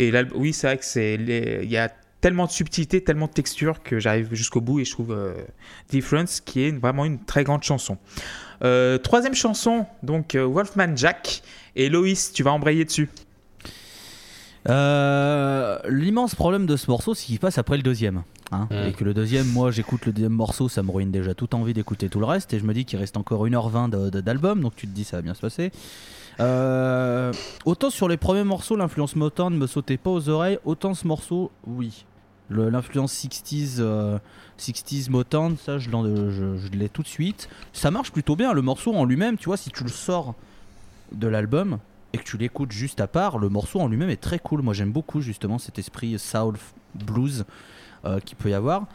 [0.00, 1.88] et oui, c'est vrai que c'est, il y a
[2.20, 5.34] tellement de subtilité, tellement de texture que j'arrive jusqu'au bout et je trouve euh,
[5.90, 7.98] Difference qui est une- vraiment une très grande chanson.
[8.64, 11.42] Euh, troisième chanson, donc euh, Wolfman Jack.
[11.74, 13.08] Et Loïs, tu vas embrayer dessus.
[14.68, 18.22] Euh, L'immense problème de ce morceau, c'est qu'il passe après le deuxième.
[18.52, 18.68] hein.
[18.70, 18.88] Mm.
[18.88, 21.72] Et que le deuxième, moi j'écoute le deuxième morceau, ça me ruine déjà toute envie
[21.74, 22.52] d'écouter tout le reste.
[22.54, 25.04] Et je me dis qu'il reste encore 1h20 de- de- d'album, donc tu te dis
[25.04, 25.72] ça va bien se passer.
[26.40, 27.32] Euh,
[27.64, 31.06] autant sur les premiers morceaux, l'influence Motown ne me sautait pas aux oreilles, autant ce
[31.06, 32.04] morceau, oui.
[32.52, 34.18] L'influence 60s, euh,
[34.58, 35.88] 60s Motown, ça je,
[36.76, 37.48] l'ai tout de suite.
[37.72, 40.34] Ça marche plutôt bien, le morceau en lui-même, tu vois, si tu le sors
[41.12, 41.78] de l'album
[42.12, 44.62] et que tu l'écoutes juste à part, le morceau en lui-même est très cool.
[44.62, 46.56] Moi j'aime beaucoup justement cet esprit soul
[46.94, 47.44] blues
[48.04, 48.86] euh, qu'il peut y avoir.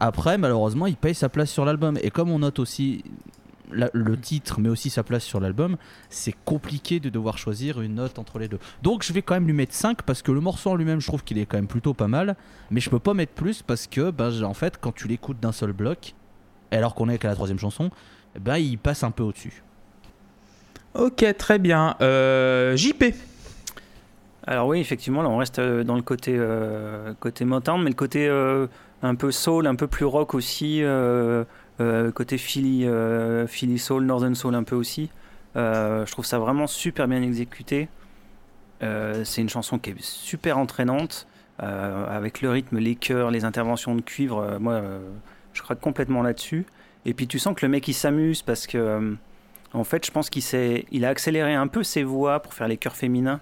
[0.00, 1.96] Après, malheureusement, il paye sa place sur l'album.
[2.02, 3.04] Et comme on note aussi
[3.74, 5.76] la- le titre, mais aussi sa place sur l'album,
[6.10, 8.58] c'est compliqué de devoir choisir une note entre les deux.
[8.82, 11.06] Donc je vais quand même lui mettre 5 parce que le morceau en lui-même, je
[11.06, 12.36] trouve qu'il est quand même plutôt pas mal,
[12.70, 15.40] mais je peux pas mettre plus parce que, ben, j'ai- en fait, quand tu l'écoutes
[15.40, 16.14] d'un seul bloc,
[16.70, 17.90] alors qu'on est qu'à la troisième chanson,
[18.38, 19.62] ben, il passe un peu au-dessus.
[20.94, 21.96] Ok, très bien.
[22.00, 23.14] Euh, JP.
[24.46, 27.94] Alors oui, effectivement, là on reste euh, dans le côté, euh, côté Motown, mais le
[27.96, 28.66] côté euh,
[29.02, 31.44] un peu soul, un peu plus rock aussi, euh,
[32.14, 35.10] côté Philly, euh, Philly soul, Northern soul un peu aussi.
[35.56, 37.88] Euh, je trouve ça vraiment super bien exécuté.
[38.82, 41.26] Euh, c'est une chanson qui est super entraînante,
[41.62, 44.38] euh, avec le rythme, les chœurs, les interventions de cuivre.
[44.38, 45.00] euh, moi, euh,
[45.52, 46.66] je craque complètement là-dessus.
[47.04, 49.14] Et puis tu sens que le mec il s'amuse parce que, euh,
[49.72, 52.96] en fait, je pense qu'il a accéléré un peu ses voix pour faire les chœurs
[52.96, 53.40] féminins.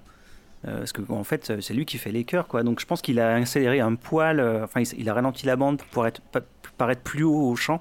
[0.66, 2.62] Euh, parce que en fait, c'est lui qui fait les chœurs, quoi.
[2.62, 4.40] Donc je pense qu'il a accéléré un poil.
[4.40, 6.06] euh, enfin, il, a ralenti la bande pour
[6.76, 7.80] paraître plus haut au chant.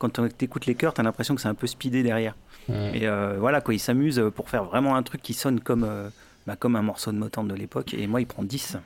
[0.00, 2.34] Quand tu écoutes les chœurs, t'as l'impression que c'est un peu speedé derrière.
[2.68, 3.74] Et euh, voilà, quoi.
[3.74, 6.08] Il s'amuse pour faire vraiment un truc qui sonne comme, euh,
[6.46, 7.92] bah, comme un morceau de Motown de l'époque.
[7.92, 8.78] Et moi, il prend 10.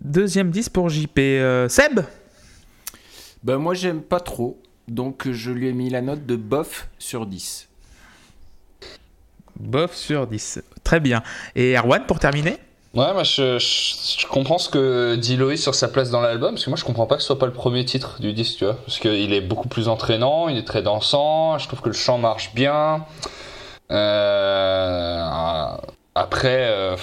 [0.00, 1.18] Deuxième 10 pour JP.
[1.18, 2.00] Euh, Seb
[3.42, 7.26] Ben moi j'aime pas trop, donc je lui ai mis la note de bof sur
[7.26, 7.68] 10.
[9.58, 10.62] Bof sur 10.
[10.82, 11.22] Très bien.
[11.54, 12.58] Et Erwan, pour terminer
[12.94, 16.54] Ouais, moi je, je- je comprends ce que dit Loïs sur sa place dans l'album,
[16.54, 18.58] parce que moi je comprends pas que ce soit pas le premier titre du disque,
[18.58, 18.74] tu vois.
[18.86, 22.16] Parce qu'il est beaucoup plus entraînant, il est très dansant, je trouve que le chant
[22.18, 23.04] marche bien.
[23.90, 25.22] Euh,
[26.14, 26.96] après, euh,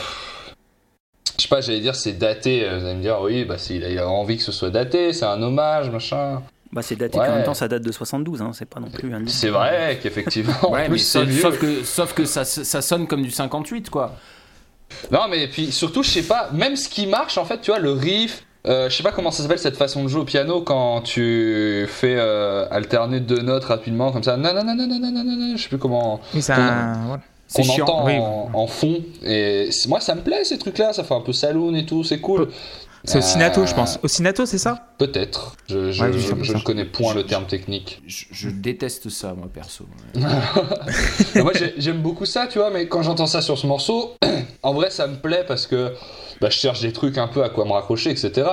[1.37, 3.89] je sais pas, j'allais dire c'est daté, vous allez me dire, oui, bah, il, a,
[3.89, 6.41] il a envie que ce soit daté, c'est un hommage, machin.
[6.71, 7.27] Bah, c'est daté, Ouais.
[7.27, 8.41] qu'en même temps, ça date de 72.
[8.41, 8.51] Hein.
[8.53, 9.37] C'est pas non plus un disque.
[9.39, 13.31] C'est vrai qu'effectivement, en Ouais, sauf, sauf que, sauf que ça, ça sonne comme du
[13.31, 14.15] 58 quoi.
[15.11, 17.79] Non, mais puis surtout, je sais pas, même ce qui marche, en fait, tu vois,
[17.79, 20.61] le riff, euh, je sais pas comment ça s'appelle cette façon de jouer au piano
[20.61, 25.69] quand tu fais euh, alterner deux notes rapidement, comme ça, nanana, nanana, nanana, je sais
[25.69, 27.19] plus comment, Oui, voilà.
[27.47, 27.83] C'est qu'on chiant.
[27.85, 28.17] entend oui.
[28.17, 29.03] en, en fond.
[29.23, 32.19] Et moi, ça me plaît ces trucs-là, ça fait un peu saloon et tout, c'est
[32.19, 32.49] cool.
[33.05, 33.99] C'est Osinato, Euh, je pense.
[34.03, 34.87] Osinato, c'est ça?
[34.97, 36.57] Peut-être, je, je, Ouais, je- c'est comme je ça.
[36.57, 38.01] ne connais point le terme technique.
[38.07, 39.85] Je, je déteste ça moi perso.
[41.35, 44.13] Moi j'ai- j'aime beaucoup ça, tu vois, mais quand j'entends ça sur ce morceau,
[44.63, 45.93] en vrai ça me plaît parce que
[46.41, 48.47] bah, je cherche des trucs un peu à quoi me raccrocher, etc.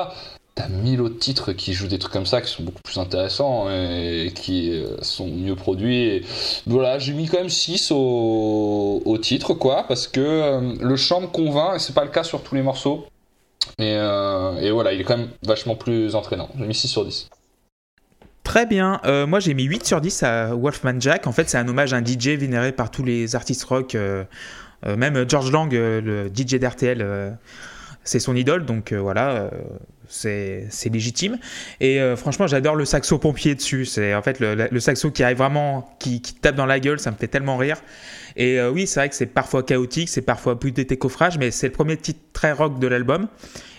[0.54, 3.70] T'as mille autres titres qui jouent des trucs comme ça qui sont beaucoup plus intéressants
[3.70, 6.02] et qui euh, sont mieux produits.
[6.08, 6.24] Et
[6.66, 11.22] voilà, j'ai mis quand même 6 au, au titre, quoi, parce que euh, le chant
[11.22, 13.06] me convainc et c'est pas le cas sur tous les morceaux.
[13.78, 16.48] Et, euh, et voilà, il est quand même vachement plus entraînant.
[16.58, 17.28] J'ai mis 6 sur 10.
[18.44, 19.00] Très bien.
[19.04, 21.26] Euh, moi, j'ai mis 8 sur 10 à Wolfman Jack.
[21.26, 23.94] En fait, c'est un hommage à un DJ vénéré par tous les artistes rock.
[23.94, 24.24] euh,
[24.84, 27.38] même George Lang, le DJ d'RTL,
[28.04, 28.64] c'est son idole.
[28.64, 29.50] Donc euh, voilà, euh,
[30.08, 31.38] c'est légitime.
[31.80, 33.84] Et euh, franchement, j'adore le saxo pompier dessus.
[33.84, 36.98] C'est en fait le, saxo qui arrive vraiment, qui, qui tape dans la gueule.
[36.98, 37.76] Ça me fait tellement rire.
[38.36, 41.66] Et oui, c'est vrai que c'est parfois chaotique, c'est parfois plus des décoffrages, mais c'est
[41.66, 43.28] le premier titre très rock de l'album.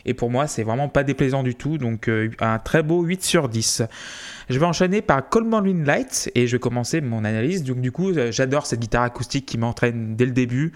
[0.06, 1.78] Et pour moi, c'est vraiment pas déplaisant du tout.
[1.78, 3.84] Donc, euh, un très beau 8 sur 10.
[4.50, 7.64] Je vais enchaîner par Coleman Light et je vais commencer mon analyse.
[7.64, 10.74] Donc, du coup, euh, j'adore cette guitare acoustique qui m'entraîne dès le début.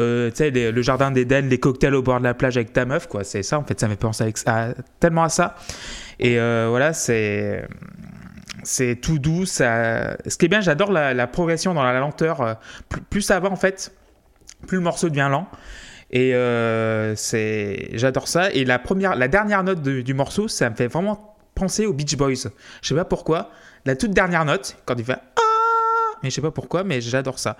[0.00, 2.84] Euh, tu sais, le jardin d'Éden, les cocktails au bord de la plage avec ta
[2.84, 3.24] meuf, quoi.
[3.24, 4.32] C'est ça, en fait, ça me penser
[5.00, 5.56] tellement à ça.
[6.18, 7.66] Et voilà, c'est.
[8.62, 9.46] C'est tout doux.
[9.46, 10.16] Ça...
[10.26, 12.58] Ce qui est bien, j'adore la, progression dans la lenteur.
[13.10, 13.92] Plus ça va, en fait,
[14.66, 15.48] plus le morceau devient lent.
[16.10, 18.50] Et euh, c'est, j'adore ça.
[18.52, 21.92] Et la première, la dernière note de- du morceau, ça me fait vraiment penser aux
[21.92, 22.34] Beach Boys.
[22.82, 23.50] Je sais pas pourquoi.
[23.84, 27.38] La toute dernière note, quand il fait ah, mais je sais pas pourquoi, mais j'adore
[27.38, 27.56] ça.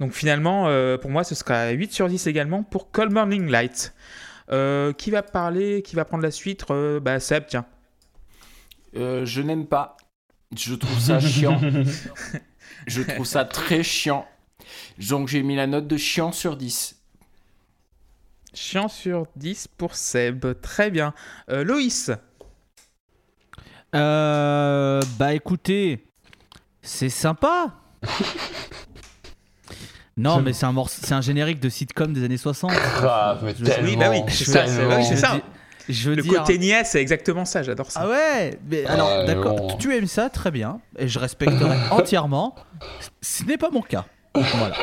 [0.00, 3.94] Donc finalement, euh, pour moi, ce sera 8 sur 10 également pour Cold Morning Light.
[4.52, 7.64] Euh, qui va parler, qui va prendre la suite Euh, Bah Seb, tiens.
[8.94, 9.96] Je n'aime pas.
[10.56, 11.60] Je trouve ça chiant.
[12.86, 14.26] je trouve ça très chiant.
[15.08, 16.95] Donc j'ai mis la note de chiant sur 10.
[18.56, 20.46] Chiant sur 10 pour Seb.
[20.62, 21.12] Très bien.
[21.50, 22.10] Euh, Loïs.
[23.94, 26.06] Euh, bah écoutez,
[26.82, 27.74] c'est sympa.
[30.16, 32.70] non, mais c'est un morceau, c'est un générique de sitcom des années 60.
[32.72, 33.88] Grave, mais tellement.
[33.88, 35.38] Oui, bah oui, c'est ça, c'est- oui, c'est ça.
[35.88, 36.40] Je veux Le dire.
[36.40, 37.62] côté niais, c'est exactement ça.
[37.62, 38.00] J'adore ça.
[38.02, 39.76] Ah ouais, mais alors d'accord, bon.
[39.76, 42.56] tu aimes ça très bien et je respecterai entièrement.
[43.22, 44.04] Ce n'est pas mon cas.
[44.40, 44.76] Voilà.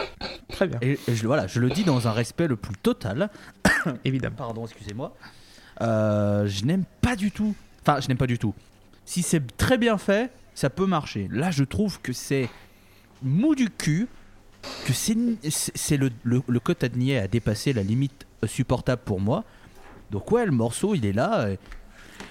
[0.49, 3.29] Très bien, Et je, voilà, je le dis dans un respect le plus total.
[4.05, 4.35] évidemment.
[4.35, 5.15] Pardon, excusez-moi.
[5.81, 7.55] Euh, je n'aime pas du tout.
[7.81, 8.53] Enfin, je n'aime pas du tout.
[9.05, 11.27] Si c'est très bien fait, ça peut marcher.
[11.31, 12.49] Là, je trouve que c'est
[13.21, 14.07] mou du cul,
[14.85, 16.61] que c'est le, le, le
[16.95, 19.43] niais a dépassé la limite supportable pour moi.
[20.11, 21.47] Donc ouais, le morceau, il est là.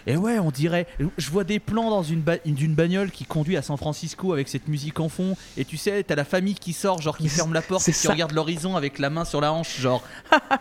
[0.06, 0.86] Et ouais, on dirait.
[1.18, 4.68] Je vois des plans dans une ba- bagnole qui conduit à San Francisco avec cette
[4.68, 5.36] musique en fond.
[5.56, 8.08] Et tu sais, t'as la famille qui sort, genre qui ferme la porte et qui
[8.08, 10.02] regarde l'horizon avec la main sur la hanche, genre.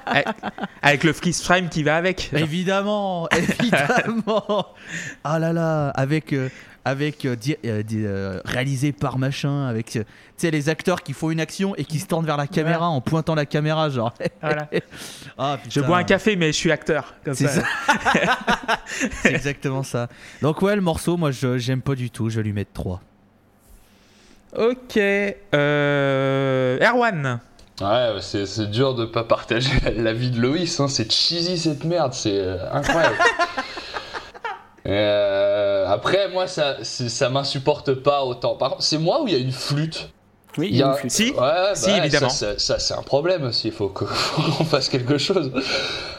[0.05, 0.27] avec,
[0.81, 2.29] avec le freeze frame qui va avec.
[2.31, 4.67] Genre, Évidemment, évidemment.
[5.23, 6.33] Ah là là, avec.
[6.33, 6.49] euh,
[6.83, 11.03] avec euh, di- euh, di- euh, réalisé par machin avec euh, tu sais les acteurs
[11.03, 13.89] qui font une action et qui se tendent vers la caméra en pointant la caméra
[13.89, 14.67] genre Voilà.
[15.37, 17.13] ah, Je bois un café, mais je suis acteur.
[17.23, 17.61] Comme C'est ça.
[17.61, 18.79] ça.
[19.21, 20.07] C'est exactement ça.
[20.41, 22.29] Donc ouais, le morceau, moi, je j'aime pas du tout.
[22.29, 23.01] Je vais lui mettre 3.
[24.57, 24.97] Ok.
[24.97, 26.77] Euh...
[26.81, 27.39] Erwan.
[27.79, 30.87] Ouais, c'est c'est dur de pas partager la vie de Loïs, hein.
[30.87, 33.15] c'est cheesy cette merde, c'est euh, incroyable.
[34.87, 38.55] Euh, après, moi, ça, ça m'insupporte pas autant.
[38.55, 40.09] Par contre, c'est moi où il y a une flûte?
[40.57, 41.11] Oui, Il y a- une flûte.
[41.11, 41.31] Si.
[41.31, 42.29] Ouais, ouais, Si, bah, évidemment.
[42.29, 43.67] Ça, ça- ça, c'est un problème aussi.
[43.67, 44.05] Il faut qu'on
[44.65, 45.51] fasse quelque chose.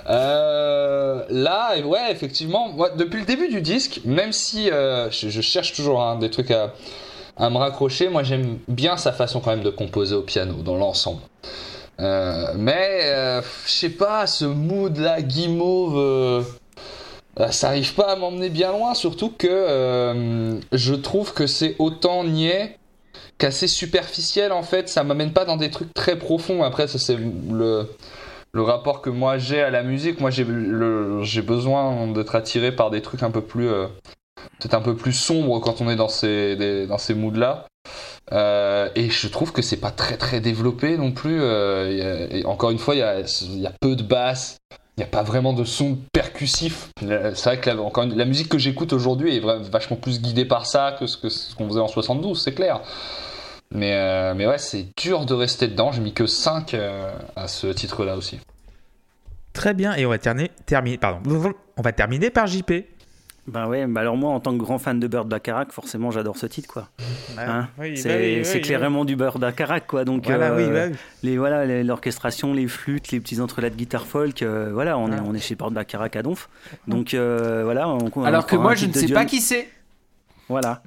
[0.09, 5.41] Euh, là, ouais, effectivement, moi, depuis le début du disque, même si euh, je, je
[5.41, 6.73] cherche toujours hein, des trucs à,
[7.37, 10.77] à me raccrocher, moi j'aime bien sa façon quand même de composer au piano dans
[10.77, 11.21] l'ensemble.
[12.01, 16.45] Euh, mais euh, je sais pas, ce mood là, guimauve.
[17.41, 21.77] Euh, ça arrive pas à m'emmener bien loin, surtout que euh, je trouve que c'est
[21.79, 22.79] autant niais
[23.39, 24.89] qu'assez superficiel en fait.
[24.89, 26.63] Ça m'amène pas dans des trucs très profonds.
[26.63, 27.89] Après, ça c'est le,
[28.53, 30.21] le rapport que moi j'ai à la musique.
[30.21, 30.45] Moi j'ai
[31.43, 33.69] besoin d'être attiré par des trucs un peu plus.
[33.69, 33.87] euh,
[34.59, 37.67] peut-être un peu plus sombres quand on est dans ces, dans ces moods là.
[38.31, 41.39] Et je trouve que c'est pas très très développé non plus.
[41.41, 43.01] Euh, encore une fois, il
[43.61, 44.59] y a, peu de basses.
[44.97, 46.91] Il n'y a pas vraiment de son percussif.
[47.03, 47.71] Euh, C'est vrai que
[48.15, 51.81] la, musique que j'écoute aujourd'hui est vachement plus guidée par ça que ce qu'on faisait
[51.81, 52.81] en 72, c'est clair.
[53.71, 55.93] Mais, euh, mais ouais, c'est dur de rester dedans.
[55.93, 56.77] J'ai mis que 5
[57.37, 58.39] à ce titre-là aussi.
[59.55, 59.95] Très bien.
[59.95, 61.55] Et on va terminer, pardon.
[61.77, 62.73] On va terminer par JP.
[63.49, 66.37] Bah ouais, bah alors moi en tant que grand fan de Bird Bacharach, forcément j'adore
[66.37, 66.89] ce titre quoi.
[67.37, 70.05] Hein Oui, c'est bah oui, oui, c'est oui, clairement du Bird Bacharach quoi.
[70.05, 70.97] Donc Voilà, euh, oui, bah oui.
[71.25, 75.19] les voilà l'orchestration, les flûtes, les petits entrelacs de guitare folk, euh, voilà, on est
[75.21, 76.49] on est chez Bird Bacharach à Donf.
[76.87, 77.89] Donc euh, voilà.
[77.89, 79.69] On, on Alors que moi, je ne sais pas qui c'est.
[80.49, 80.83] Voilà.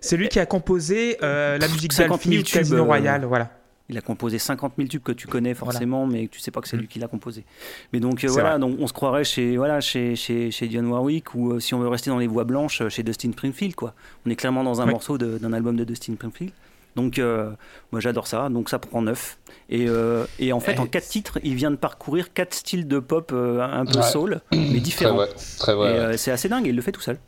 [0.00, 3.24] C'est lui qui a composé euh, la musique 50 000 d'Alfie Casino euh, Royale.
[3.24, 3.50] Voilà.
[3.90, 6.62] Il a composé 50 000 tubes que tu connais forcément, mais que tu sais pas
[6.62, 6.80] que c'est Mm.
[6.80, 7.44] lui qui l'a composé.
[7.92, 8.58] Mais donc euh, voilà, vrai.
[8.58, 11.80] donc on se croirait chez voilà chez chez chez Dionne Warwick ou euh, si on
[11.80, 13.92] veut rester dans les voix blanches euh, chez Dustin Springfield quoi.
[14.24, 14.92] On est clairement dans un Oui.
[14.92, 16.52] morceau d'un album de Dustin Springfield.
[16.96, 17.50] Donc euh,
[17.92, 19.36] moi j'adore ça, donc ça prend 9.
[19.68, 22.98] Et, euh, et en fait en quatre titres, il vient de parcourir quatre styles de
[23.00, 24.02] pop euh, un peu Ouais.
[24.02, 25.14] soul, mais Très différents.
[25.16, 25.28] vrai.
[25.58, 25.88] Très vrai.
[25.90, 27.18] Euh, c'est assez dingue, et il le fait tout seul.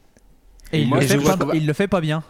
[0.72, 2.22] Et il, moi, le fait pas- il le fait pas bien.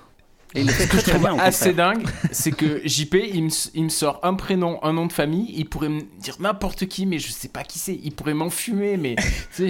[0.54, 1.34] Et il fait Ce que très je très trouve bien.
[1.34, 5.04] au assez dingue, c'est que JP, il me, il me sort un prénom, un nom
[5.06, 7.98] de famille, il pourrait me dire n'importe qui, mais je sais pas qui c'est.
[8.02, 9.16] Il pourrait m'enfumer, mais.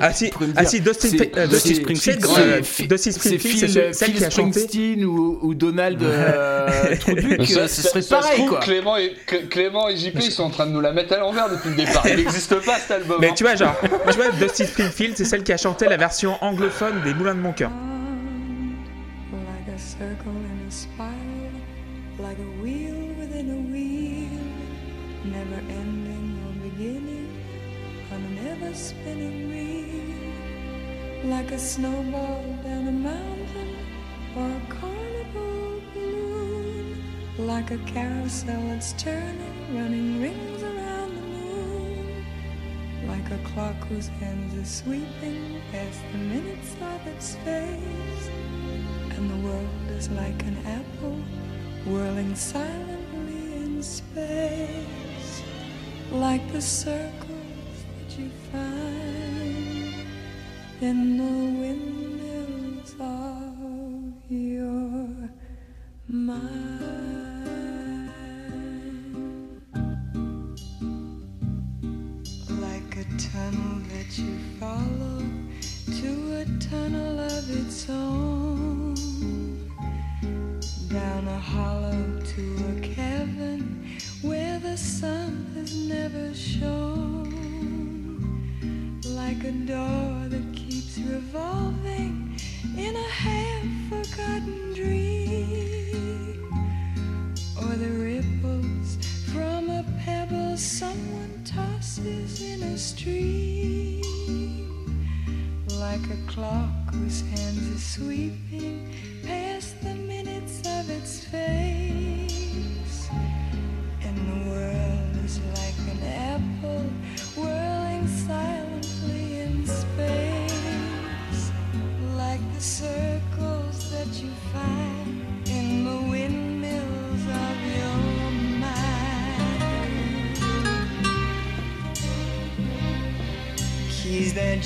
[0.00, 4.24] Ah si, ah si, Dustin, Fa- euh, Dustin Springfield, c'est- euh, Phil, celle Phil qui
[4.24, 4.60] a chanté.
[4.60, 6.94] Springsteen ou, ou Donald euh,
[7.44, 8.60] ce ça- serait ça se pareil trouve, quoi.
[8.60, 11.18] Clément et, Clé- Clément et JP ils sont en train de nous la mettre à
[11.18, 12.06] l'envers depuis le départ.
[12.06, 13.18] Il n'existe pas cet album.
[13.20, 13.34] Mais hein.
[13.36, 17.02] tu vois, genre, tu vois, Dusty Springfield, c'est celle qui a chanté la version anglophone
[17.04, 17.70] des Moulins de mon cœur.
[31.30, 33.76] Like a snowball down a mountain
[34.36, 37.02] or a carnival balloon,
[37.38, 42.24] like a carousel that's turning, running rings around the moon.
[43.08, 48.28] Like a clock whose hands are sweeping past the minutes of its face.
[49.16, 51.20] And the world is like an apple
[51.92, 55.42] whirling silently in space.
[56.12, 58.95] Like the circles that you find
[60.82, 61.24] in the
[61.58, 65.08] windmills of your
[66.06, 68.10] mind.
[72.60, 75.22] Like a tunnel that you follow
[76.00, 76.10] to
[76.40, 78.94] a tunnel of its own,
[80.88, 87.32] down a hollow to a cavern where the sun has never shone,
[89.06, 90.55] like a door that
[90.98, 92.38] revolving
[92.76, 95.75] in a half-forgotten dream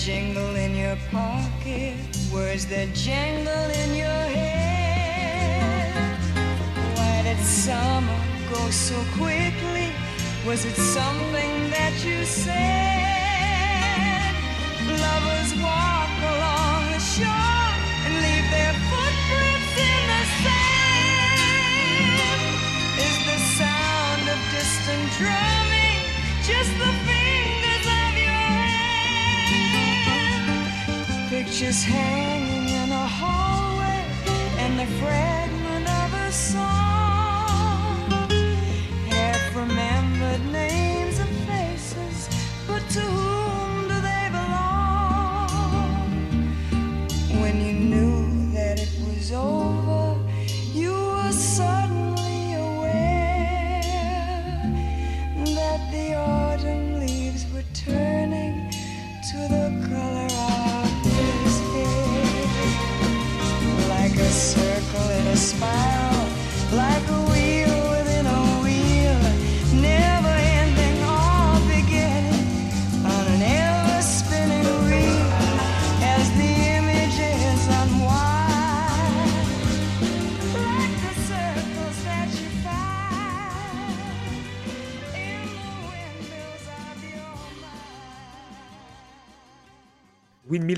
[0.04, 1.94] jingle in your pocket,
[2.32, 5.92] words that jangle in your head.
[6.96, 9.92] Why did summer go so quickly?
[10.46, 12.99] Was it something that you said?
[31.60, 32.39] just hang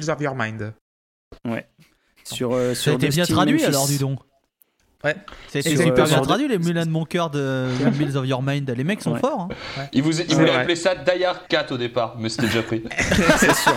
[0.08, 0.74] Windmills of Your Mind.
[1.44, 1.66] Ouais.
[2.24, 3.66] Sur, euh, Ça sur a été bien traduit Memphis.
[3.66, 4.16] alors, du don.
[5.04, 5.16] Ouais.
[5.48, 7.66] C'est Et super sur- bien traduit, les Mulan de mon cœur de
[7.98, 8.70] Mills of Your Mind.
[8.70, 9.18] Les mecs sont Ouais.
[9.20, 9.48] forts.
[9.50, 9.86] hein.
[9.92, 10.60] Il, vous, il C'est voulait vrai.
[10.60, 12.84] appeler ça Die Hard 4 au départ, mais c'était déjà pris.
[13.38, 13.74] C'est sur...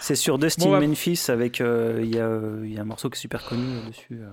[0.00, 1.60] C'est sur Dustin Bon, bah- Memphis avec.
[1.60, 3.88] euh, Il y, a, euh, il y a un morceau qui est super connu euh,
[3.88, 4.06] dessus.
[4.22, 4.28] euh.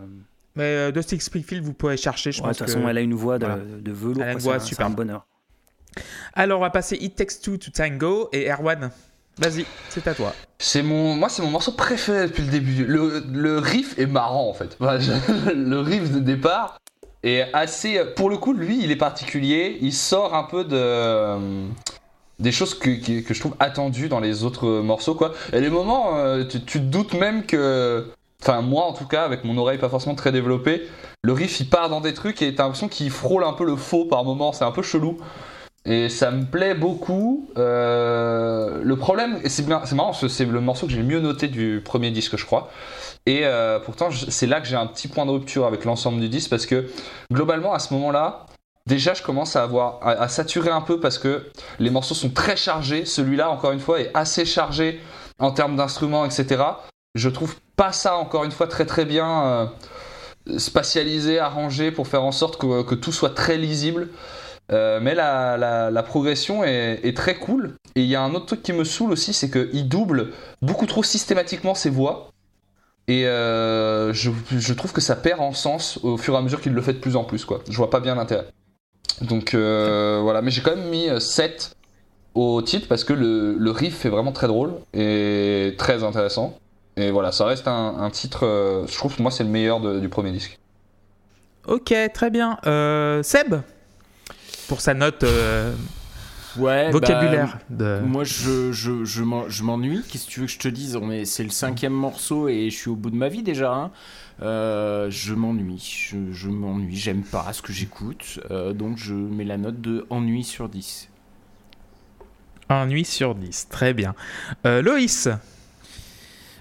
[0.56, 2.58] Mais euh, Dusty Springfield, vous pouvez chercher, je Ouais, de pense.
[2.58, 3.62] toute que- façon, elle a une voix de, voilà.
[3.63, 4.23] de velours.
[4.23, 4.91] Elle a une voix superbe.
[4.93, 5.28] un bonheur.
[6.34, 8.89] Alors, on va passer It Takes Two to Tango et Erwan.
[9.39, 10.34] Vas-y, c'est à toi.
[10.60, 12.86] C'est mon, moi, c'est mon morceau préféré depuis le début.
[12.86, 14.78] Le, le riff est marrant en fait.
[15.54, 16.80] Le riff de départ
[17.23, 18.04] est assez.
[18.15, 19.78] Pour le coup, lui, il est particulier.
[19.82, 21.67] Il sort un peu de euh,
[22.39, 25.34] des choses que, que, que je trouve attendues dans les autres morceaux quoi.
[25.54, 28.08] Et les moments, euh, tu, tu te doutes même que.
[28.41, 30.88] Enfin, moi en tout cas, avec mon oreille pas forcément très développée,
[31.23, 33.76] le riff il part dans des trucs et t'as l'impression qu'il frôle un peu le
[33.76, 34.52] faux par moment.
[34.52, 35.17] C'est un peu chelou.
[35.89, 37.50] Et ça me plaît beaucoup.
[37.58, 42.12] Euh, le problème, c'est marrant, c'est le morceau que j'ai le mieux noté du premier
[42.12, 42.69] disque, je crois.
[43.26, 46.28] Et euh, pourtant, c'est là que j'ai un petit point de rupture avec l'ensemble du
[46.28, 46.89] disque, parce que
[47.32, 48.47] globalement, à ce moment-là,
[48.86, 51.45] déjà, je commence à avoir à saturer un peu parce que
[51.80, 53.06] les morceaux sont très chargés.
[53.06, 55.00] Celui-là, encore une fois, est assez chargé
[55.39, 56.63] en termes d'instruments, etc.
[57.15, 62.26] Je trouve pas ça, encore une fois, très très bien euh, spatialisé, arrangé pour faire
[62.26, 64.10] en sorte que, que tout soit très lisible.
[64.71, 67.75] Euh, mais la, la- progression est, très cool.
[67.95, 70.86] Et il y a un autre truc qui me saoule aussi, c'est qu'il double beaucoup
[70.86, 72.32] trop systématiquement ses voix.
[73.08, 76.60] Et euh, je, je trouve que ça perd en sens au fur et à mesure
[76.60, 77.45] qu'il le fait de plus en plus.
[77.45, 77.62] Quoi.
[77.69, 78.47] Je vois pas bien l'intérêt.
[79.21, 81.75] Donc euh, voilà, mais j'ai quand même mis euh, 7
[82.36, 86.60] au titre parce que le, le riff est vraiment très drôle et très intéressant.
[86.97, 90.10] Et voilà, ça reste un, un titre, je trouve que moi c'est le meilleur du
[90.10, 90.60] premier disque.
[91.67, 92.58] Ok, très bien.
[93.23, 93.56] Seb?
[94.67, 95.73] Pour sa note euh,
[96.58, 98.06] Ouais, vocabulaire bah, de...
[98.06, 100.01] Moi, je, je, je je m'ennuie.
[100.10, 100.95] Qu'est-ce que tu veux que je te dise?
[100.95, 103.71] On est- C'est le cinquième morceau et je suis au bout de ma vie déjà.
[103.73, 103.91] hein.
[104.41, 106.08] Euh, je m'ennuie.
[106.12, 106.95] Je, je m'ennuie.
[106.95, 108.39] J'aime pas ce que j'écoute.
[108.51, 111.10] Euh, donc, je mets la note de ennui sur 10.
[112.69, 113.67] Ennui sur 10.
[113.69, 114.15] Très bien.
[114.65, 115.30] Loïs?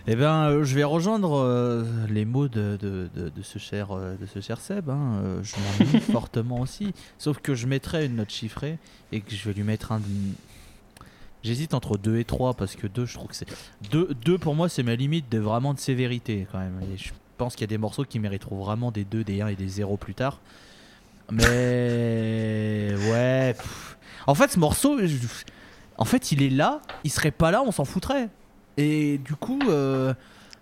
[0.09, 3.89] Eh ben, euh, je vais rejoindre euh, les mots de, de, de- de ce cher,
[3.91, 4.89] euh, de ce cher Seb.
[4.89, 5.21] hein.
[5.25, 6.93] Euh, je m'ennuie fortement aussi.
[7.19, 8.79] Sauf que je mettrai une note chiffrée
[9.11, 10.01] et que je vais lui mettre un.
[11.43, 13.49] J'hésite entre 2 et 3 parce que 2, je trouve que c'est.
[13.91, 16.79] 2, 2 pour moi, c'est ma limite de vraiment de sévérité quand même.
[16.93, 19.49] Et je pense qu'il y a des morceaux qui mériteront vraiment des 2, des 1
[19.49, 20.39] et des 0 plus tard.
[21.33, 22.95] Mais.
[23.11, 23.55] Ouais.
[23.55, 23.97] pff.
[24.29, 24.99] En fait, ce morceau.
[25.05, 25.17] je-
[25.99, 26.81] En fait, il est là.
[27.05, 28.29] Il serait pas là, on s'en foutrait.
[28.77, 30.13] Et du coup, euh,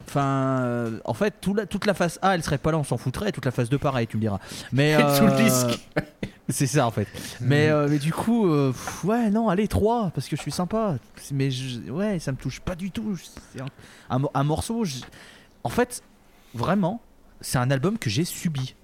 [0.09, 2.85] enfin, euh, en fait, tout la- toute la phase A, elle serait pas là, on
[2.85, 3.29] s'en foutrait.
[3.31, 4.39] Et toute la phase 2, pareil, tu me diras.
[4.73, 5.81] Mais le euh, disque.
[6.51, 7.09] C'est ça en fait.
[7.41, 10.97] Mais, euh, mais du coup, pff, ouais, non, allez, 3, parce que je suis sympa.
[11.33, 13.17] Mais je- ouais, ça me touche pas du tout.
[13.53, 13.67] C'est un,
[14.11, 15.01] un mo- un morceau, je-
[15.63, 16.03] en fait,
[16.53, 17.01] vraiment,
[17.41, 18.75] c'est un album que j'ai subi.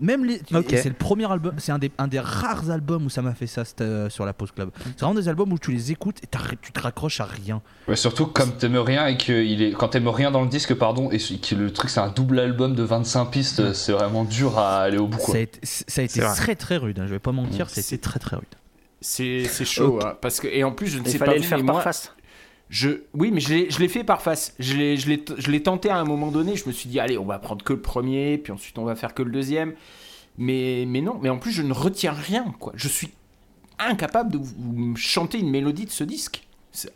[0.00, 0.40] Même les.
[0.68, 3.46] C'est le premier album, c'est un des, un des rares albums où ça m'a fait
[3.46, 4.70] ça euh, sur la Pause Club.
[4.84, 6.28] C'est vraiment des albums où tu les écoutes et
[6.62, 7.60] tu te raccroches à rien.
[7.88, 10.74] Ouais, surtout comme t'aimes rien et que il est quand t'aimes rien dans le disque
[10.74, 14.58] pardon et que le truc c'est un double album de 25 pistes c'est vraiment dur
[14.58, 15.32] à aller au bout quoi.
[15.34, 16.34] Ça a été, ça a été C'est vrai.
[16.36, 17.68] très très rude, hein, je vais pas mentir, Mm.
[17.70, 18.46] c'était très très rude.
[19.00, 21.58] C'est chaud, hein, parce que et en plus je ne sais pas fallait le faire
[21.64, 22.12] par moi, face.
[22.70, 24.54] Je oui mais je l'ai je l'ai fait par face.
[24.58, 26.56] Je l'ai je l'ai je l'ai tenté à un moment donné.
[26.56, 28.94] Je me suis dit allez on va prendre que le premier, puis ensuite on va
[28.94, 29.74] faire que le deuxième.
[30.36, 32.72] Mais mais non, mais en plus je ne retiens rien quoi.
[32.76, 33.10] Je suis
[33.78, 36.42] incapable de vous chanter une mélodie de ce disque.
[36.72, 36.92] C'est-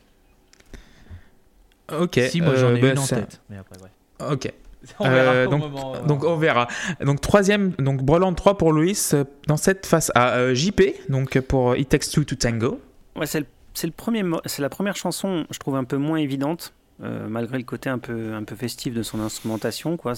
[1.93, 2.21] Ok.
[2.31, 3.41] Si, moi j'en euh, ai bah, une en tête.
[3.51, 4.33] Mais après, ouais.
[4.33, 4.53] Ok.
[4.99, 6.67] On verra Euh, donc, moment, euh, donc on verra.
[7.05, 11.39] Donc troisième, donc Broland 3 pour Louis euh, dans cette face à euh, JP, donc
[11.41, 12.81] pour It Takes Two to Tango.
[13.15, 16.19] Ouais, c'est le, c'est le premier, c'est la première chanson, je trouve un peu moins
[16.19, 20.13] évidente, euh, malgré le côté un peu, un peu festif de son instrumentation, quoi.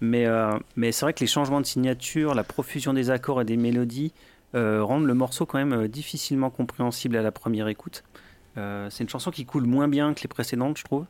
[0.00, 3.44] Mais, euh, mais c'est vrai que les changements de signature, la profusion des accords et
[3.44, 4.12] des mélodies
[4.54, 8.04] euh, rendent le morceau quand même difficilement compréhensible à la première écoute.
[8.88, 11.04] C'est une chanson qui coule moins bien que les précédentes, je trouve.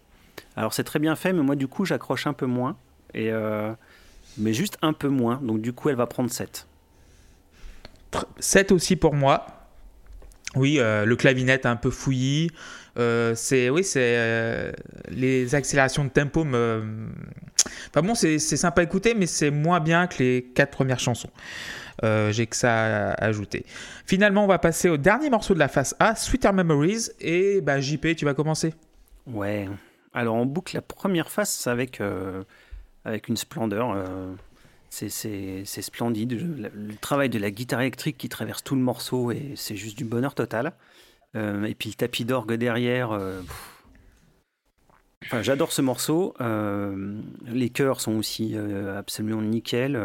[0.56, 2.76] Alors c'est très bien fait, mais moi du coup j'accroche un peu moins,
[3.14, 5.36] mais juste un peu moins.
[5.40, 6.66] Donc du coup elle va prendre 7.
[8.40, 9.65] 7 aussi pour moi.
[10.56, 12.50] Oui, euh, le clavinet un peu fouillis.
[12.98, 14.72] Euh, c'est oui, c'est euh,
[15.10, 16.82] les accélérations de tempo me.
[17.90, 21.30] Enfin bon, c'est sympa à écouter, mais c'est moins bien que les quatre premières chansons.
[22.04, 23.64] Euh, J'ai que ça à ajouter.
[24.06, 27.08] Finalement, on va passer au dernier morceau de la face A, Sweeter Memories.
[27.20, 28.74] Et bah, JP, tu vas commencer.
[29.26, 29.68] Ouais.
[30.14, 32.00] Alors on boucle la première face avec,
[33.04, 33.94] avec une splendeur.
[34.90, 36.32] C'est- splendide.
[36.32, 39.96] Le, le travail de la guitare électrique qui traverse tout le morceau et c'est juste
[39.98, 40.72] du bonheur total.
[41.34, 43.12] Euh, et puis le tapis d'orgue derrière.
[43.12, 43.40] euh.
[45.24, 46.34] Enfin, j'adore ce morceau.
[46.40, 48.54] Euh, les chœurs sont aussi
[48.96, 50.00] absolument nickel.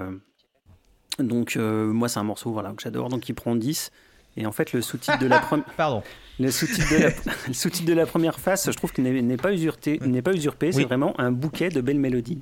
[1.19, 3.09] Donc moi c'est un morceau voilà, que j'adore.
[3.09, 3.91] Donc il prend 10.
[4.37, 5.65] Et en fait le sous-titre de la première...
[5.75, 6.01] Pardon.
[6.39, 7.09] Le sous-titre de, la...
[7.49, 9.99] le sous-titre de la première face, je trouve qu'il n'est pas usurpé.
[10.05, 10.71] n'est pas usurpé.
[10.71, 12.39] C'est vraiment un bouquet de belles mélodies.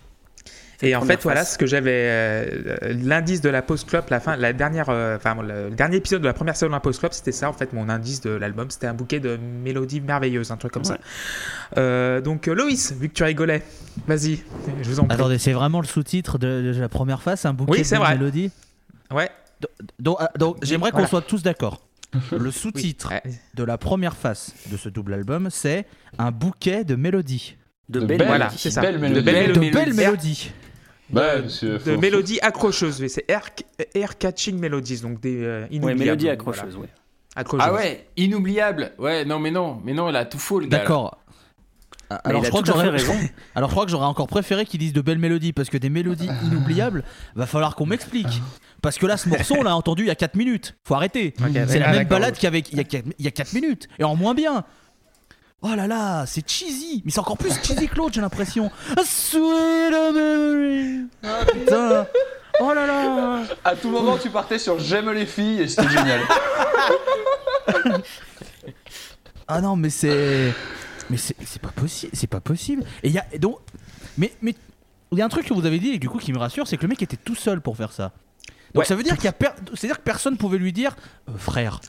[0.81, 1.91] Et en fait, voilà ce que j'avais.
[2.07, 6.21] euh, L'indice de la Pause Club, la fin, la dernière, euh, enfin, le dernier épisode
[6.21, 8.29] de la première saison de la Pause Club, c'était ça, en fait, mon indice de
[8.29, 8.69] l'album.
[8.71, 10.97] C'était un bouquet de mélodies merveilleuses, un truc comme ça.
[11.77, 13.61] Euh, donc, Loïs, vu que tu rigolais,
[14.07, 14.41] vas-y,
[14.81, 15.15] je vous en prie.
[15.15, 17.99] Attendez, c'est vraiment le sous-titre de, de la première face, un bouquet Oui, c'est de
[18.01, 18.13] vrai.
[18.17, 18.51] mélodies
[19.13, 19.29] Ouais.
[19.99, 21.09] Donc, ah, donc, j'aimerais qu'on Voilà.
[21.09, 21.81] soit tous d'accord.
[22.31, 23.11] Le sous-titre
[23.53, 25.85] de la première face de ce double album, c'est
[26.17, 27.55] un bouquet de mélodies.
[27.89, 28.81] De, De belles belles- Voilà, c'est ça.
[28.81, 29.25] Belles De mélodies.
[29.25, 29.71] belles de mélodies.
[29.71, 30.51] belles mélodies.
[31.11, 33.49] Bah, monsieur, de faut- mélodies accrocheuses, oui, c'est air,
[33.95, 35.99] air catching melodies, donc des euh, Ouais, inoubliables.
[35.99, 36.33] mélodies voilà.
[36.33, 36.75] accrocheuses.
[36.77, 36.89] ouais.
[37.35, 37.67] Accrocheuses.
[37.69, 38.91] Ah ouais, inoubliable.
[38.97, 40.79] Ouais, non mais non, mais non, il a tout faux le gars.
[40.79, 41.17] D'accord.
[42.23, 43.13] Alors je, crois que j'aurais fait raison.
[43.55, 45.91] Alors je crois que j'aurais encore préféré qu'ils disent de belles mélodies parce que des
[45.91, 47.03] mélodies inoubliables,
[47.35, 48.41] va falloir qu'on m'explique.
[48.81, 50.75] Parce que là ce morceau on l'a entendu il y a 4 minutes.
[50.83, 51.35] Faut arrêter.
[51.67, 54.03] C'est la même balade qu'avec il y a 4, il y a 4 minutes et
[54.03, 54.63] en moins bien.
[55.61, 58.71] Oh là là, c'est cheesy, mais c'est encore plus cheesy que l'autre, j'ai l'impression.
[58.97, 61.07] A sweet memory.
[61.23, 62.07] Ah, putain.
[62.61, 63.43] Oh là là.
[63.65, 66.21] À tout moment, tu partais sur J'aime les filles et c'était génial.
[69.47, 70.53] Ah non, mais c'est.
[71.09, 72.83] Mais c'est pas possible, c'est pas possible.
[73.03, 73.25] Et il y a.
[73.39, 73.59] donc.
[74.17, 74.31] Mais.
[74.41, 74.55] Mais.
[75.11, 76.67] Il y a un truc que vous avez dit et du coup qui me rassure,
[76.67, 78.11] c'est que le mec était tout seul pour faire ça.
[78.75, 78.85] Donc Ouais.
[78.85, 80.95] ça veut dire qu'il y a per- c'est-à-dire que personne pouvait lui dire
[81.27, 81.79] euh, frère.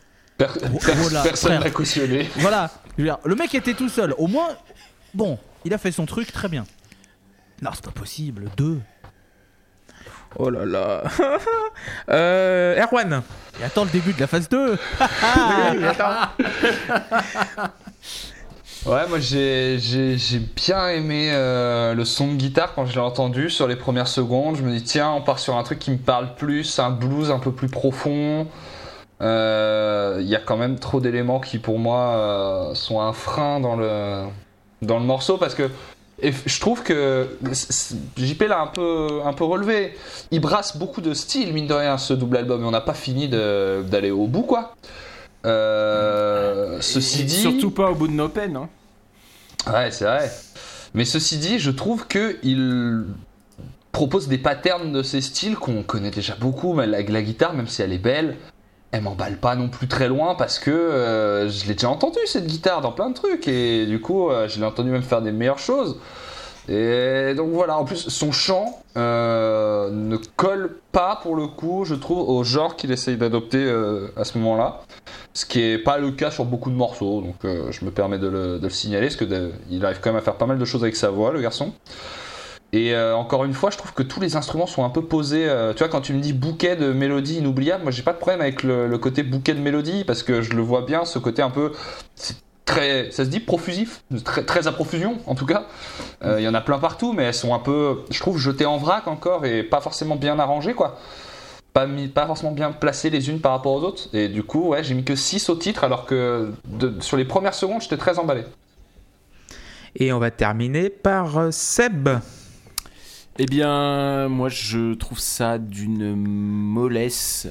[0.46, 2.30] Per- per- Voilà, personne n'a cautionné.
[2.36, 2.70] Voilà.
[2.96, 4.14] Je veux dire, le mec était tout seul.
[4.18, 4.48] Au moins,
[5.14, 6.64] bon, il a fait son truc très bien.
[7.62, 8.46] Non, c'est pas possible.
[8.56, 8.80] Deux.
[10.36, 11.02] Oh là là.
[12.10, 13.22] euh, Erwan.
[13.60, 16.30] Et attends le début de la phase 2 Oui, attends.
[18.86, 23.00] Ouais, moi j'ai j'ai- j'ai bien aimé euh, le son de guitare quand je l'ai
[23.00, 24.56] entendu sur les premières secondes.
[24.56, 27.30] Je me dis, tiens, on part sur un truc qui me parle plus, un blues
[27.30, 28.46] un peu plus profond.
[29.20, 33.60] Euh, Il y a quand même trop d'éléments qui, pour moi, euh, sont un frein
[33.60, 34.24] dans le,
[34.82, 35.70] dans le morceau parce que
[36.22, 37.28] et je trouve que
[38.18, 39.96] JP l'a un peu, un peu relevé.
[40.30, 42.94] Il brasse beaucoup de styles, mine de rien, ce double album, et on n'a pas
[42.94, 44.74] fini d'aller au bout, quoi.
[45.46, 47.40] Euh, ceci dit.
[47.40, 48.56] Surtout pas au bout de nos peines.
[48.56, 48.68] Hein.
[49.72, 50.30] Ouais, c'est vrai.
[50.92, 53.04] Mais ceci dit, je trouve que il
[53.92, 56.74] propose des patterns de ces styles qu'on connaît déjà beaucoup.
[56.74, 58.36] Mais la, la guitare, même si elle est belle,
[58.92, 62.46] elle m'emballe pas non plus très loin parce que euh, je l'ai déjà entendu cette
[62.46, 65.32] guitare dans plein de trucs et du coup, euh, je l'ai entendu même faire des
[65.32, 65.98] meilleures choses.
[66.68, 71.94] Et donc voilà, en plus, son chant euh, ne colle pas pour le coup, je
[71.94, 73.68] trouve, au genre qu'il essaye d'adopter
[74.16, 74.80] à ce moment-là.
[75.34, 78.28] Ce qui est pas le cas sur beaucoup de morceaux, donc je me permets de
[78.28, 80.58] le, de le signaler, parce que de- il arrive quand même à faire pas mal
[80.58, 81.72] de choses avec sa voix, le garçon.
[82.72, 85.48] Et euh, encore une fois, je trouve que tous les instruments sont un peu posés.
[85.48, 88.18] euh, tu vois, quand tu me dis bouquet de mélodies inoubliables, moi j'ai pas de
[88.18, 91.42] problème avec le, côté bouquet de mélodies, parce que je le vois bien, ce côté
[91.42, 91.72] un peu.
[92.64, 95.66] Très, ça se dit profusif, très, à profusion en tout cas.
[96.22, 98.66] Euh, Il y en a plein partout, mais elles sont un peu, je trouve, jetées
[98.66, 100.96] en vrac encore et pas forcément bien arrangées quoi.
[101.72, 104.08] pas, mis, pas forcément bien placées les unes par rapport aux autres.
[104.12, 106.52] Et du coup, ouais, j'ai mis que 6 au titre, alors que
[107.00, 108.44] sur les premières secondes, j'étais très emballé.
[109.96, 112.08] Et on va terminer par Seb.
[113.38, 117.48] Eh bien, moi, je trouve ça d'une mollesse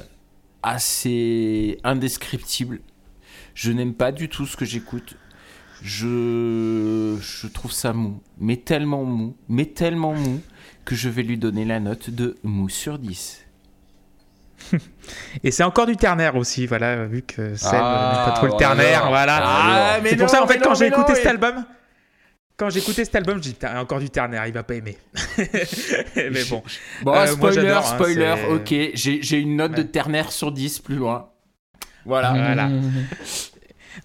[0.62, 2.80] assez indescriptible.
[3.56, 5.16] Je n'aime pas du tout ce que j'écoute.
[5.82, 10.42] Je, je trouve ça mou, mais tellement mou, mais tellement mou,
[10.84, 13.46] que je vais lui donner la note de mou sur 10.
[15.44, 19.08] Et c'est encore du ternaire aussi, voilà, vu que Seb Ah, pas trop le ternaire,
[19.08, 19.40] voilà.
[19.42, 21.64] Ah, mais c'est pour non, ça, en fait, quand j'ai écouté non, cet et- album,
[22.60, 24.98] quand écouté cet album, je dis, encore du ternaire, il va pas aimer.
[26.16, 26.62] mais bon.
[27.04, 30.80] Bon, Euh, moi, spoiler, hein, spoiler, ok, j'ai j'ai une note de ternaire sur 10
[30.80, 31.30] plus loin.
[32.06, 32.32] Voilà.
[32.34, 32.70] Voilà.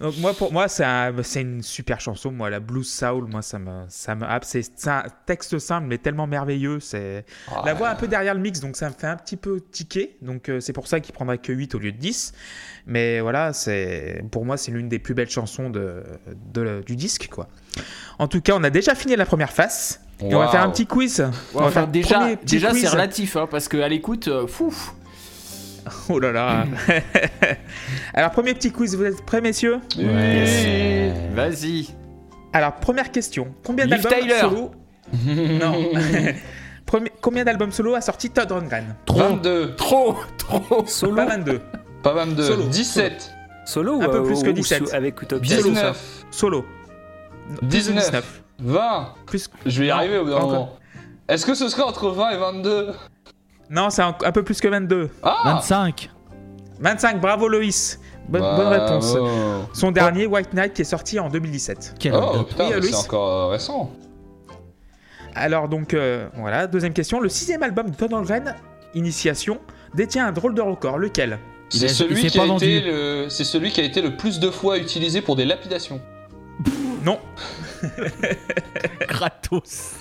[0.01, 3.41] Donc moi pour moi c'est un- c'est une super chanson moi la blues soul moi
[3.41, 7.23] ça me ça me happe c'est c'est un texte simple mais tellement merveilleux c'est
[7.65, 10.17] la voix un peu derrière le mix donc ça me fait un petit peu tiquer
[10.21, 12.33] donc euh, c'est pour ça qu'il prendra que 8 au lieu de 10
[12.87, 16.03] mais voilà c'est pour moi c'est l'une des plus belles chansons de,
[16.51, 17.47] de- du disque quoi
[18.19, 20.69] en tout cas on a déjà fini la première face et on va faire un
[20.69, 23.67] petit quiz on va Enfin, faire un déjà, premier petit déjà c'est relatif, hein, parce
[23.67, 24.93] qu'à l'écoute, euh, fouf.
[26.09, 26.65] oh là là
[28.13, 29.79] alors premier petit quiz vous êtes prêts messieurs?
[29.97, 31.13] Ouais.
[31.35, 31.89] Vas-y.
[32.53, 33.49] Alors, première question.
[33.65, 34.71] Combien d'albums solo
[35.25, 35.89] Non.
[36.85, 38.95] Premier- Combien d'albums solo a sorti Todd Rundgren?
[39.13, 40.85] 22, Trop, trop.
[40.87, 41.61] Solo, Pas 22.
[42.01, 42.63] pas 22, Solo.
[42.63, 43.31] 17,
[43.65, 44.87] solo Un ou, peu euh, plus que ou 17.
[44.87, 45.57] sous- avec Utopia.
[45.57, 46.65] 19, Solo.
[47.57, 49.07] Plus de 19, 20.
[49.25, 49.49] Plus...
[49.65, 50.69] Je vais y Non, arriver au bout d'un moment.
[51.27, 52.93] Est-ce que ce serait entre 20 et 22
[53.69, 55.09] Non, c'est un, un peu plus que 22.
[55.23, 56.09] Ah 25.
[56.79, 57.99] 25, bravo Loïs.
[58.27, 59.15] Bonne, Bah, bonne réponse.
[59.19, 59.27] oh.
[59.73, 61.95] Son dernier, White Knight, qui est sorti en 2017.
[61.99, 63.91] Quel Oh putain, Oui, c'est encore euh, récent.
[65.35, 67.19] Alors donc, euh, voilà, deuxième question.
[67.19, 68.55] Le sixième album de Todd Rundgren,
[68.93, 69.59] Initiation,
[69.93, 70.97] détient un drôle de record.
[70.97, 71.39] Lequel?
[71.69, 73.25] Celui, qui a été le...
[73.29, 75.99] c'est celui qui a été le plus de fois utilisé pour des lapidations.
[77.05, 77.19] Non,
[79.07, 79.93] Gratos.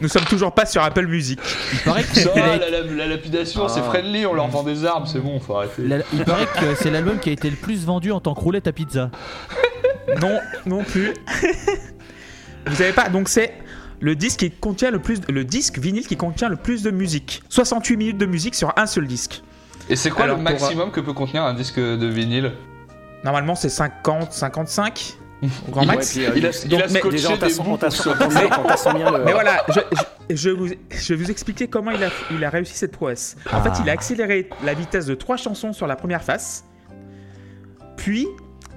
[0.00, 1.40] nous sommes toujours pas sur Apple Music.
[1.72, 3.84] Il paraît que Ça, la, la- la lapidation, c'est Ah.
[3.84, 5.82] friendly, on leur vend des armes, c'est bon, faut arrêter.
[5.82, 8.40] la- il paraît que c'est l'album qui a été le plus vendu en tant que
[8.40, 9.10] roulette à pizza.
[10.20, 11.14] Non, non plus.
[12.66, 13.54] Vous savez pas, donc c'est
[14.00, 17.42] le disque qui contient le plus, le disque vinyle qui contient le plus de musique.
[17.48, 19.42] 68 minutes de musique sur un seul disque.
[19.88, 22.52] Et c'est quoi Alors, le pour- maximum que peut contenir un disque de vinyle?
[23.24, 25.14] Normalement, c'est 50, 55
[25.68, 26.14] au grand Il- max.
[26.16, 27.28] Ouais, puis, euh, Il a, donc, il a mais scotché Déjà,
[28.76, 29.24] sent bien le.
[29.24, 29.80] Mais voilà, je,
[30.30, 33.36] je- je vous, je vais vous expliquer comment il a, il a réussi cette prouesse.
[33.52, 36.64] En fait, il a accéléré la vitesse de trois chansons sur la première face,
[37.96, 38.26] puis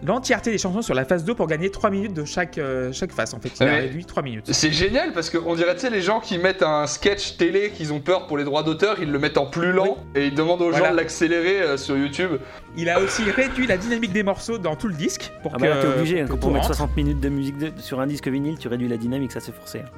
[0.06, 3.12] l'entièreté des chansons sur la phase 2 pour gagner 3 minutes de chaque, euh, chaque
[3.12, 3.34] face.
[3.34, 3.80] En fait, il a Ouais.
[3.80, 4.52] réduit 3 minutes.
[4.54, 7.94] C'est génial parce qu'on dirait, tu sais, les gens qui mettent un sketch télé qu'ils
[7.94, 10.62] ont peur pour les droits d'auteur, ils le mettent en plus lent et ils demandent
[10.62, 10.88] aux Voilà.
[10.88, 12.32] gens de l'accélérer euh, sur YouTube.
[12.78, 15.62] Il a aussi réduit la dynamique des morceaux dans tout le disque pour Ah que
[15.62, 16.76] bah là, t'es obligé, hein, que pour, tout mettre rentre.
[16.78, 19.54] 60 minutes de musique de- sur un disque vinyle, tu réduis la dynamique, ça c'est
[19.54, 19.80] forcé.
[19.80, 19.90] hein.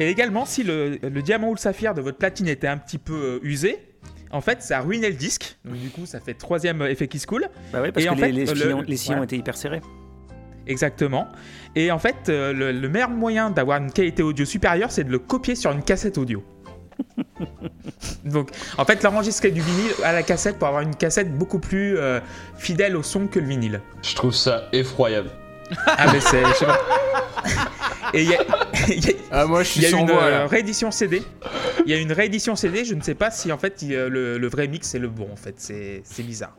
[0.00, 2.96] Et également, si le, le diamant ou le saphir de votre platine était un petit
[2.98, 3.78] peu euh, usé,
[4.32, 5.56] en fait, ça ruinait le disque.
[5.64, 7.46] Donc du coup, ça fait troisième effet qui se coule.
[7.72, 9.24] Bah ouais, parce Et que en les, fait, les le- sillons, les sillons voilà.
[9.24, 9.80] étaient hyper serrés.
[10.66, 11.28] Exactement.
[11.74, 15.10] Et en fait, euh, le, le meilleur moyen d'avoir une qualité audio supérieure, c'est de
[15.10, 16.42] le copier sur une cassette audio.
[18.24, 21.96] Donc, en fait, l'enregistrer du vinyle à la cassette pour avoir une cassette beaucoup plus
[21.98, 22.20] euh,
[22.56, 23.80] fidèle au son que le vinyle.
[24.02, 25.30] Je trouve ça effroyable.
[25.86, 26.44] Ah, mais c'est.
[26.44, 26.78] je sais pas.
[28.14, 28.38] Et il y a,
[28.88, 30.46] il y a- Ah, moi, je suis y a sans une voix, euh, là.
[30.46, 31.22] réédition CD.
[31.86, 32.84] Il y a une réédition CD.
[32.84, 35.08] Je ne sais pas si en fait il- euh, le, le vrai mix est le
[35.08, 35.28] bon.
[35.32, 36.54] En fait, c'est c'est bizarre.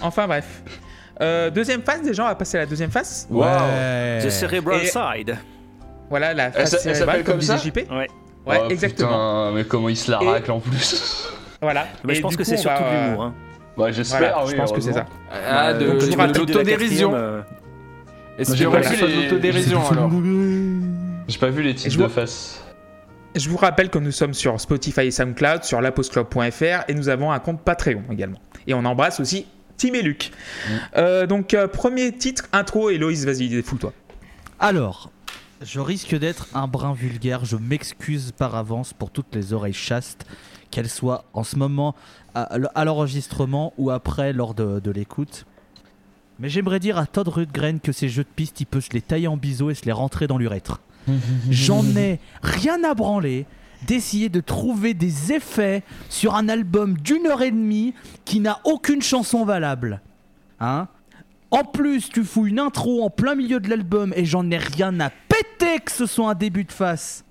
[0.00, 0.46] Enfin bref.
[1.20, 3.26] Euh, deuxième phase, déjà, on va passer à la deuxième phase.
[3.30, 4.18] Ouais.
[4.22, 5.36] The Cerebral Et- Side.
[6.10, 7.76] Voilà, la Elle phase elle cérébrale, s'appelle comme comme ça JP.
[7.90, 8.08] Ouais.
[8.44, 9.08] Ouais, Oh, exactement.
[9.08, 11.28] Putain, mais comment il se la Et- racle en plus.
[11.60, 11.86] Voilà.
[12.04, 13.22] Mais Et je pense que c'est surtout de euh, l'humour.
[13.24, 13.34] Hein.
[13.76, 14.18] Ouais, j'espère.
[14.18, 15.06] Voilà, oui, je pense que c'est ça.
[15.30, 17.12] Ah, de, la l'autodérision.
[18.38, 20.10] Espérons pas vu l'autodérision alors.
[21.28, 22.60] J'ai pas vu les titres je de vois- face.
[23.34, 27.32] Je vous rappelle que nous sommes sur Spotify et SoundCloud, sur laposclub.fr et nous avons
[27.32, 28.40] un compte Patreon également.
[28.66, 29.46] Et on embrasse aussi
[29.78, 30.30] Tim et Luc.
[30.68, 30.72] Mm.
[30.98, 33.92] Euh, donc, euh, premier titre, intro, et Loïs, vas-y, défoule-toi.
[34.60, 35.10] Alors,
[35.62, 37.46] je risque d'être un brin vulgaire.
[37.46, 40.26] Je m'excuse par avance pour toutes les oreilles chastes,
[40.70, 41.94] qu'elles soient en ce moment
[42.34, 45.46] à, à l'enregistrement ou après lors de, de l'écoute.
[46.42, 49.00] Mais j'aimerais dire à Todd Rundgren que ces jeux de piste, il peut se les
[49.00, 50.80] tailler en biseau et se les rentrer dans l'urètre.
[51.48, 53.46] J'en ai rien à branler
[53.86, 59.02] d'essayer de trouver des effets sur un album d'une heure et demie qui n'a aucune
[59.02, 60.00] chanson valable.
[60.58, 60.88] Hein?
[61.52, 64.98] En plus, tu fous une intro en plein milieu de l'album et j'en ai rien
[64.98, 67.24] à péter que ce soit un début de face.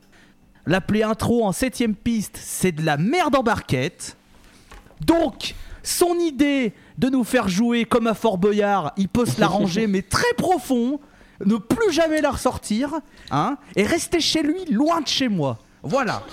[0.66, 4.16] L'appeler intro en septième piste, c'est de la merde en barquette.
[5.02, 5.54] Donc,
[5.84, 10.02] son idée de nous faire jouer comme à Fort Boyard, il peut se l'arranger, mais
[10.02, 11.00] très profond,
[11.46, 13.00] ne plus jamais la ressortir,
[13.32, 15.58] hein, et rester chez lui, loin de chez moi.
[15.84, 16.24] Voilà.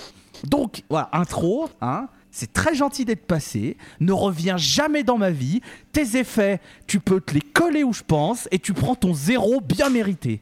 [0.45, 2.07] Donc, voilà, intro, hein.
[2.31, 5.61] C'est très gentil d'être passé, ne reviens jamais dans ma vie.
[5.91, 9.61] Tes effets, tu peux te les coller où je pense, et tu prends ton zéro
[9.61, 10.41] bien mérité.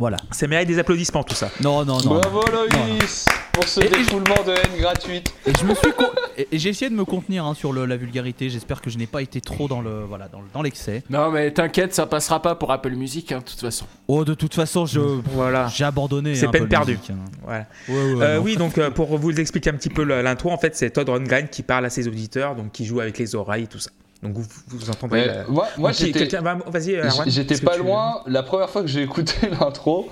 [0.00, 0.16] Voilà.
[0.32, 1.50] Ça mérite des applaudissements tout ça.
[1.62, 2.18] Non, non, non.
[2.18, 5.30] Bravo Loïs pour ce Et- et- défoulement de haine gratuite.
[5.46, 6.06] Et je me suis con-
[6.38, 8.48] et- et j'ai essayé de me contenir hein, sur le- la vulgarité.
[8.48, 11.02] J'espère que je n'ai pas été trop dans le voilà dans, le- dans l'excès.
[11.10, 13.84] Non, mais t'inquiète, ça passera pas pour Apple Music, hein, de toute façon.
[14.08, 15.68] Oh, de toute façon, je Voilà.
[15.68, 16.34] j'ai abandonné.
[16.34, 16.92] C'est hein, peine perdue.
[16.92, 17.16] Music, hein.
[17.44, 17.66] Voilà.
[17.88, 20.74] Ouais, ouais, Euh, oui, donc euh, pour vous expliquer un petit peu l'intro, en fait,
[20.76, 23.78] c'est Todd Rundgren qui parle à ses auditeurs, donc qui joue avec les oreilles, tout
[23.78, 23.90] ça.
[24.22, 25.26] Donc vous, vous entendrez.
[25.26, 26.26] La- moi, j'étais.
[26.66, 30.10] Vas-y, euh, J'étais pas tu- loin, la première fois que j'ai écouté l'intro,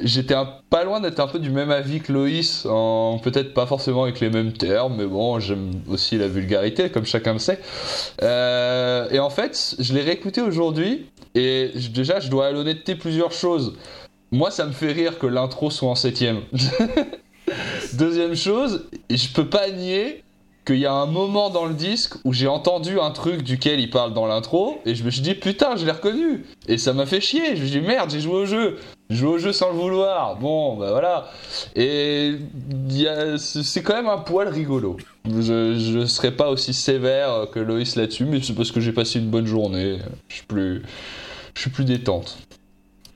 [0.00, 0.34] j'étais
[0.70, 4.20] pas loin d'être un peu du même avis que Loïs, en peut-être pas forcément avec
[4.20, 7.60] les mêmes termes, mais bon, j'aime aussi la vulgarité, comme chacun le sait.
[8.22, 13.32] Euh, et en fait, je l'ai réécouté aujourd'hui, et déjà, je dois à l'honnêteté plusieurs
[13.32, 13.74] choses.
[14.30, 16.40] Moi, ça me fait rire que l'intro soit en septième.
[17.92, 20.24] Deuxième chose, je peux pas nier
[20.64, 23.90] qu'il y a un moment dans le disque où j'ai entendu un truc duquel il
[23.90, 26.44] parle dans l'intro et je me suis dit putain je l'ai reconnu.
[26.68, 27.56] Et ça m'a fait chier.
[27.56, 28.78] Je me suis dit merde j'ai joué au jeu.
[29.10, 30.36] J'ai joué au jeu sans le vouloir.
[30.36, 31.30] Bon bah voilà.
[31.74, 32.36] Et
[33.38, 34.96] c'est quand même un poil rigolo.
[35.24, 39.18] Je, je serai pas aussi sévère que Loïs là-dessus mais c'est parce que j'ai passé
[39.18, 39.98] une bonne journée.
[40.28, 40.82] Je plus
[41.54, 42.38] je suis plus détente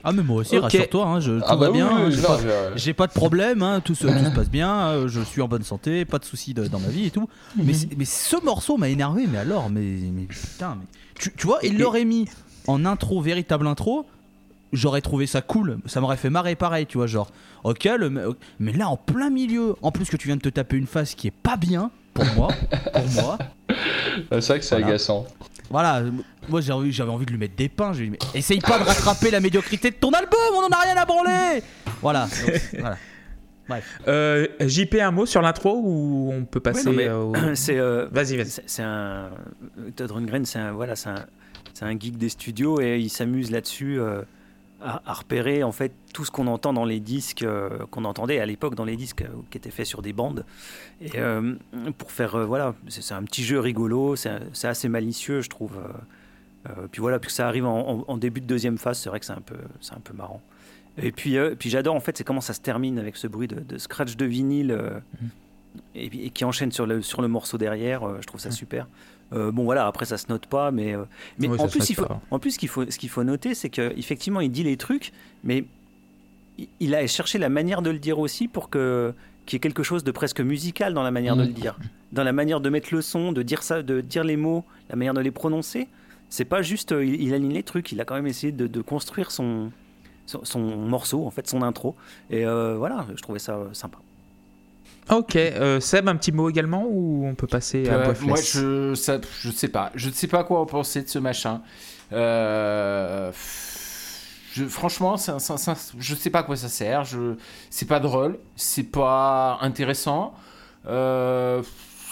[0.08, 2.06] Ah mais moi aussi, rassure-toi, hein, je, tout ah va bah oui, bien.
[2.06, 4.72] oui, j'ai pas- j'ai- J'ai pas de problème, hein, tout, se, tout se passe bien,
[4.90, 7.28] euh, je suis en bonne santé, pas de soucis de- dans ma vie et tout.
[7.56, 9.80] Mais, c'est- mais ce morceau m'a énervé, mais alors, mais,
[10.14, 10.86] mais putain, mais...
[11.18, 12.26] Tu, tu vois, il Et- l'aurait mis
[12.68, 14.06] en intro, véritable intro,
[14.72, 17.30] j'aurais trouvé ça cool, ça m'aurait fait marrer pareil, tu vois, genre,
[17.64, 20.76] ok, le, mais là en plein milieu, en plus que tu viens de te taper
[20.76, 22.48] une face qui est pas bien, pour moi,
[22.92, 23.38] pour moi,
[24.30, 24.86] c'est vrai que c'est Voilà.
[24.86, 25.26] agaçant
[25.70, 26.10] voilà, euh,
[26.48, 28.38] moi j'ai envie- j'avais envie de lui mettre des pains, je lui ai dit, mais
[28.38, 31.62] essaye pas de rattraper la médiocrité de ton album, on en a rien à branler
[32.00, 32.96] Voilà, donc, voilà.
[34.06, 38.06] Euh, JP, un mot sur l'intro ou on peut passer Ouais, euh, au- c'est euh,
[38.12, 38.62] Vas-y, vas-y.
[38.66, 39.30] c'est un
[39.96, 41.26] Todd Rundgren, c'est un voilà, c'est un,
[41.74, 44.22] c'est un geek des studios et il s'amuse là-dessus euh,
[44.82, 48.40] à, à repérer en fait tout ce qu'on entend dans les disques euh, qu'on entendait
[48.40, 50.44] à l'époque dans les disques euh, qui étaient faits sur des bandes
[51.00, 51.54] et euh,
[51.98, 54.30] pour faire voilà, c'est un petit jeu rigolo, c'est
[54.64, 55.78] assez malicieux je trouve.
[56.92, 59.20] puis voilà, puis que ça arrive en, en- en début de deuxième phase, c'est vrai
[59.20, 60.42] que c'est un peu, c'est un peu marrant.
[60.98, 63.60] Et puis, puis j'adore en fait, c'est comment ça se termine avec ce bruit de,
[63.60, 64.98] de scratch de vinyle euh,
[65.94, 68.00] et, qui enchaîne sur le, sur le morceau derrière.
[68.20, 68.86] je trouve ça super.
[69.32, 71.04] Euh, bon voilà, après ça se note pas, mais, euh,
[71.38, 73.54] mais Oui, en, plus, il faut, en plus ce qu'il faut, ce qu'il faut noter,
[73.54, 75.12] c'est qu'effectivement il dit les trucs,
[75.42, 75.64] mais
[76.58, 79.12] il- il a cherché la manière de le dire aussi pour que
[79.44, 81.46] qu'il y ait quelque chose de presque musical dans la manière de Mm.
[81.46, 81.78] le dire,
[82.12, 84.96] dans la manière de mettre le son, de dire ça, de dire les mots, la
[84.96, 85.86] manière de les prononcer.
[86.28, 88.66] C'est pas juste, euh, il, il aligne les trucs, il a quand même essayé de,
[88.66, 89.70] de construire son,
[90.26, 91.94] son, son morceau, en fait, son intro.
[92.30, 93.98] Et voilà, je trouvais ça sympa.
[95.10, 98.94] Ok, euh, Seb, un petit mot également ou on peut passer à Euh, moi, je,
[98.94, 99.92] ça, je sais pas.
[99.94, 101.62] Je ne sais pas quoi en penser de ce machin.
[102.12, 103.30] Euh,
[104.52, 107.04] je, franchement, ça, ça- ça- je sais pas à quoi ça sert.
[107.04, 107.34] Je,
[107.70, 108.38] c'est pas drôle.
[108.56, 110.34] C'est pas intéressant.
[110.86, 111.62] Euh,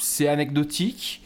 [0.01, 1.22] c'est anecdotique.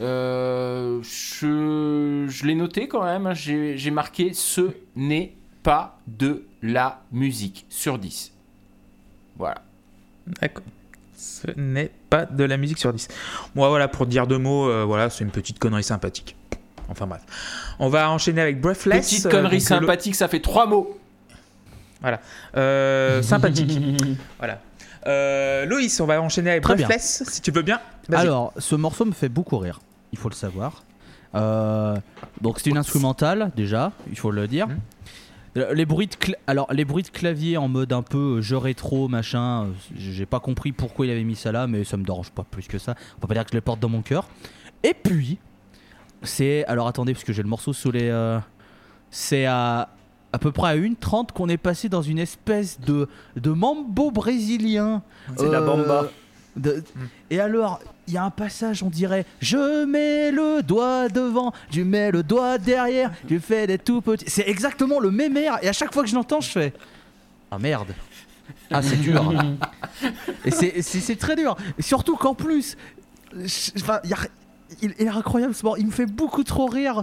[0.00, 3.26] Euh, je je l'ai noté quand même.
[3.26, 3.34] hein.
[3.34, 8.32] J'ai marqué ce n'est pas de la musique sur 10.
[9.36, 9.62] Voilà.
[10.40, 10.64] D'accord.
[11.22, 13.06] Ce n'est pas de la musique sur 10.
[13.54, 16.34] Moi, voilà, pour dire deux mots, euh, voilà, c'est une petite connerie sympathique.
[16.88, 17.22] Enfin bref.
[17.78, 19.06] On va enchaîner avec Breathless.
[19.08, 20.98] Petite euh, connerie le- sympathique, ça fait trois mots.
[22.56, 23.78] Euh, sympathique.
[24.38, 24.60] voilà.
[25.06, 26.86] Euh, Loïs, on va enchaîner avec Très bien.
[26.86, 27.80] Breathless, si tu veux bien.
[28.12, 29.80] Alors, ce morceau me fait beaucoup rire,
[30.12, 30.82] il faut le savoir.
[31.34, 31.96] Euh,
[32.40, 34.68] donc c'est une instrumentale déjà, il faut le dire.
[34.68, 34.78] Mhm.
[35.56, 38.56] Euh, Les bruits de alors les bruits de clavier en mode un peu euh, jeu
[38.56, 42.04] rétro machin, euh, j'ai pas compris pourquoi il avait mis ça là, mais ça me
[42.04, 42.94] dérange pas plus que ça.
[43.16, 44.28] On peut pas dire que je le porte dans mon cœur.
[44.82, 45.38] Et puis
[46.22, 48.38] c'est alors attendez parce que j'ai le morceau sous les euh,
[49.10, 49.90] c'est à
[50.32, 55.02] à peu près à 1h30 qu'on est passé dans une espèce de, de mambo brésilien.
[55.36, 56.06] C'est la bamba.
[56.56, 56.82] de-
[57.28, 61.82] Et alors, il y a un passage, on dirait Je mets le doigt devant, je
[61.82, 64.24] mets le doigt derrière, je fais des tout petits.
[64.28, 66.72] C'est exactement le même air, et à chaque fois que je l'entends, je fais
[67.50, 67.94] Ah merde
[68.70, 69.32] Ah, c'est dur
[70.44, 72.76] Et c'est- très dur Et surtout qu'en plus,
[73.34, 74.18] je- enfin, il y a-
[74.82, 77.02] il il est incroyable ce mort, il me fait beaucoup trop rire.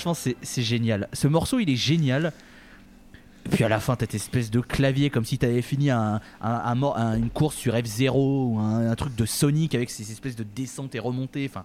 [0.00, 1.08] Franchement, c'est génial.
[1.12, 2.32] Ce morceau, il est génial.
[3.50, 7.30] Puis à la fin, t'as cette espèce de clavier comme si t'avais fini un, une
[7.30, 11.46] course sur F0 ou un, truc de Sonic avec ces espèces de descentes et remontées.
[11.48, 11.64] Enfin,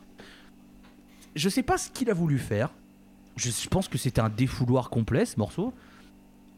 [1.36, 2.70] je sais pas ce qu'il a voulu faire.
[3.36, 5.74] Je, pense que c'était un défouloir complet ce morceau.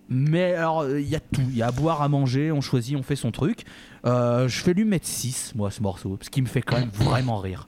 [0.10, 1.42] Mais alors, il y a tout.
[1.50, 3.66] Il y a à boire, à manger, on choisit, on fait son truc.
[4.06, 6.18] Euh, je vais lui mettre 6, moi, ce morceau.
[6.18, 7.68] Parce qu'il me fait quand même vraiment rire.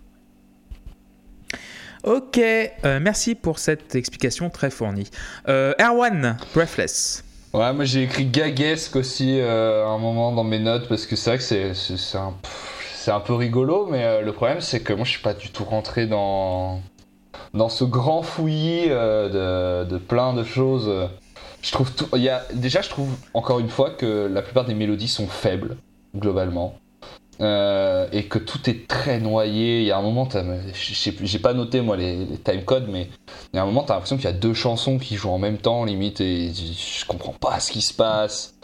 [2.08, 5.10] Ok, euh, merci pour cette explication très fournie.
[5.50, 7.26] Euh, Erwan, Breathless.
[7.54, 11.18] Ouais, moi j'ai écrit gaguesque aussi euh, à un moment dans mes notes parce que
[11.18, 12.34] c'est vrai que c'est, un,
[13.14, 16.08] un peu rigolo, mais le problème c'est que moi je suis pas du tout rentré
[16.08, 16.80] dans,
[17.54, 21.10] dans ce grand fouillis de, plein de choses.
[21.62, 25.10] Je trouve y a, déjà, je trouve encore une fois que la plupart des mélodies
[25.10, 25.76] sont faibles,
[26.16, 26.80] globalement.
[27.40, 29.82] Euh, et que tout est très noyé.
[29.82, 30.28] Il y a un moment,
[30.74, 33.10] j'ai pas noté moi les, les timecodes, mais
[33.54, 35.38] il y a un moment, t'as l'impression qu'il y a deux chansons qui jouent en
[35.38, 38.56] même temps, limite, et je comprends pas ce qui se passe.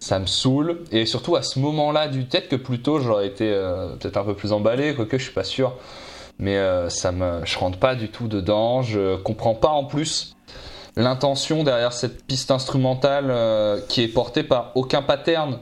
[0.00, 0.84] Ça me saoule.
[0.90, 4.24] Et surtout à ce moment-là du peut-être que plus tôt j'aurais été euh, peut-être un
[4.24, 5.74] peu plus emballé, quoique je suis pas sûr.
[6.38, 8.82] Mais euh, ça me, je rentre pas du tout dedans.
[8.82, 10.36] Je comprends pas en plus
[10.96, 15.60] l'intention derrière cette piste instrumentale euh, qui est portée par aucun pattern.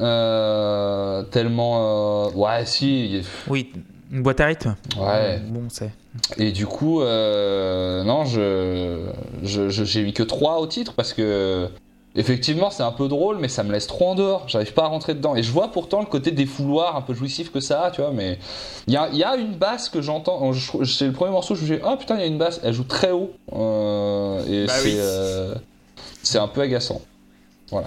[0.00, 2.26] Euh, tellement.
[2.26, 3.22] euh, ouais, si.
[3.48, 3.72] Oui,
[4.12, 4.76] une boîte à rythme.
[4.98, 5.38] Ouais.
[5.48, 5.90] Bon, c'est.
[6.38, 9.06] Et du coup, euh, non, je,
[9.42, 11.68] je, je- j'ai mis que 3 au titre parce que
[12.16, 14.44] effectivement c'est un peu drôle, mais ça me laisse trop en dehors.
[14.48, 15.34] J'arrive pas à rentrer dedans.
[15.34, 18.12] Et je vois pourtant le côté défouloir un peu jouissif que ça a, tu vois.
[18.12, 18.38] Mais
[18.86, 20.52] il y a, il y a une basse que j'entends.
[20.52, 21.56] je- C'est le premier morceau.
[21.56, 22.60] Je me dis, oh putain, il y a une basse.
[22.62, 23.32] Elle joue très haut.
[23.52, 24.94] Euh, et Bah c'est, oui.
[24.98, 25.54] euh,
[26.22, 27.00] c'est un peu agaçant.
[27.72, 27.80] O-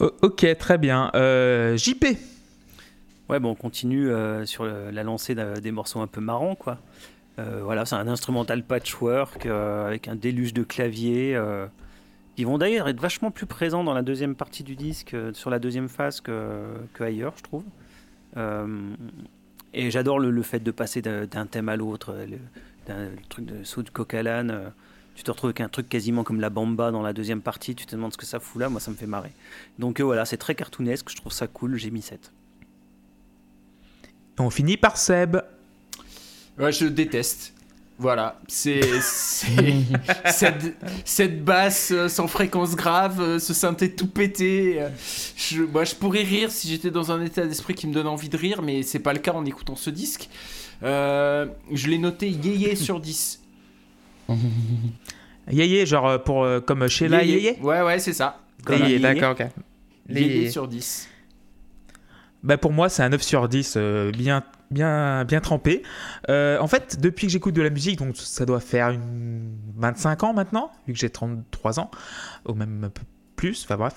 [0.00, 1.10] ok, très bien.
[1.14, 2.04] Euh, JP.
[3.28, 6.78] Ouais, bon, on continue euh, sur la lancée des morceaux un peu marrants, quoi.
[7.38, 11.66] Euh, voilà, c'est un instrumental patchwork euh, avec un déluge de claviers euh,
[12.36, 15.48] qui vont d'ailleurs être vachement plus présents dans la deuxième partie du disque, euh, sur
[15.48, 17.64] la deuxième phase que, ailleurs, je trouve.
[18.36, 18.94] Euh,
[19.74, 23.82] et j'adore le, fait de passer d'un thème à l'autre, euh, le, truc de saut
[23.82, 24.68] de coq euh,
[25.14, 27.86] tu te retrouves avec un truc quasiment comme la bamba dans la deuxième partie, tu
[27.86, 29.32] te demandes ce que ça fout là, moi ça me fait marrer.
[29.78, 32.32] Donc euh, voilà, c'est très cartoonesque, je trouve ça cool, j'ai mis 7.
[34.38, 35.36] On finit par Seb.
[36.58, 37.52] Ouais, je déteste.
[37.98, 38.80] Voilà, c'est
[40.26, 44.84] cette, cette basse euh, sans fréquence grave, euh, ce synthé tout pété.
[45.36, 48.28] Je, moi, je pourrais rire si j'étais dans un état d'esprit qui me donne envie
[48.28, 50.28] de rire, mais c'est pas le cas en écoutant ce disque.
[50.82, 53.40] Euh, je l'ai noté yéyé sur 10.
[55.50, 58.38] Yéyé, genre euh, pour, euh, comme Sheila Yéyé Ouais, ouais, c'est ça.
[58.68, 59.46] Yéyé, d'accord, ok.
[60.08, 61.08] Les Yéyé sur 10.
[62.42, 65.82] Bah pour moi, c'est un 9 sur 10, euh, bien, bien, bien trempé.
[66.28, 70.24] Euh, en fait, depuis que j'écoute de la musique, donc ça doit faire une 25
[70.24, 71.90] ans maintenant, vu que j'ai 33 ans,
[72.48, 73.02] ou même un peu
[73.36, 73.94] plus, enfin bref.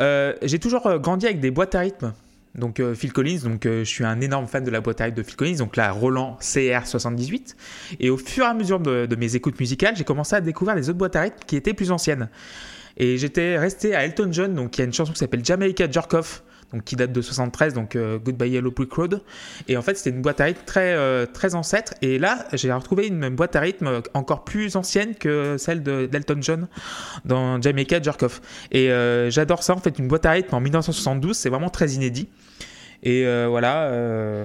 [0.00, 2.12] Euh, j'ai toujours euh, grandi avec des boîtes à rythme.
[2.56, 5.04] Donc euh, Phil Collins, donc euh, je suis un énorme fan de la boîte à
[5.04, 7.54] rythme de Phil Collins, donc la Roland CR78.
[8.00, 10.88] Et au fur et à mesure de, mes écoutes musicales, j'ai commencé à découvrir les
[10.88, 12.28] autres boîtes à rythme qui étaient plus anciennes.
[12.96, 15.90] Et j'étais resté à Elton John, donc il y a une chanson qui s'appelle Jamaica
[15.90, 16.42] Jerk Off,
[16.72, 19.20] donc qui date de 73, donc euh, Goodbye Yellow Brick Road.
[19.68, 21.92] Et en fait, c'était une boîte à rythme très, très ancêtre.
[22.00, 26.38] Et là, j'ai retrouvé une boîte à rythme encore plus ancienne que celle de- d'Elton
[26.40, 26.68] John
[27.26, 28.40] dans Jamaica Jerk Off.
[28.72, 28.88] Et
[29.28, 32.28] j'adore ça, en fait, une boîte à rythme en 1972, c'est vraiment très inédit.
[33.06, 33.82] Et euh, voilà.
[33.84, 34.44] euh,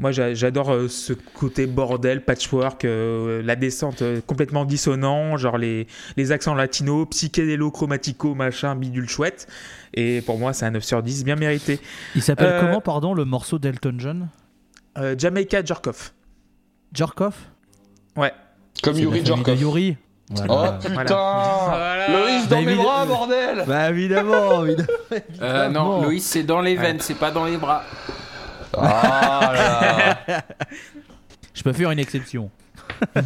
[0.00, 5.58] moi, j'a- j'adore euh, ce côté bordel, patchwork, euh, la descente euh, complètement dissonant, genre
[5.58, 5.86] les,
[6.16, 9.46] les accents latinos, psychédélo, chromatico, machin, bidule chouette.
[9.94, 11.78] Et pour moi, c'est un 9 sur 10, bien mérité.
[12.14, 14.28] Il s'appelle Euh, comment, pardon, le morceau d'Elton John?
[14.98, 16.14] Euh, Jamaica Jerkoff.
[16.94, 17.50] Jerkoff
[18.16, 18.32] Ouais.
[18.82, 19.60] Comme Yuri Djorkov.
[19.60, 19.96] Yuri.
[20.32, 20.78] Oh Voilà.
[22.08, 24.88] Loïs dans Bah, mes bras, bordel Bah évidemment, évidemment.
[25.42, 27.82] Euh, non, Loïs, c'est dans les veines, c'est pas dans les bras.
[28.76, 29.52] Ah
[30.26, 30.42] là.
[31.54, 32.50] Je peux faire une exception.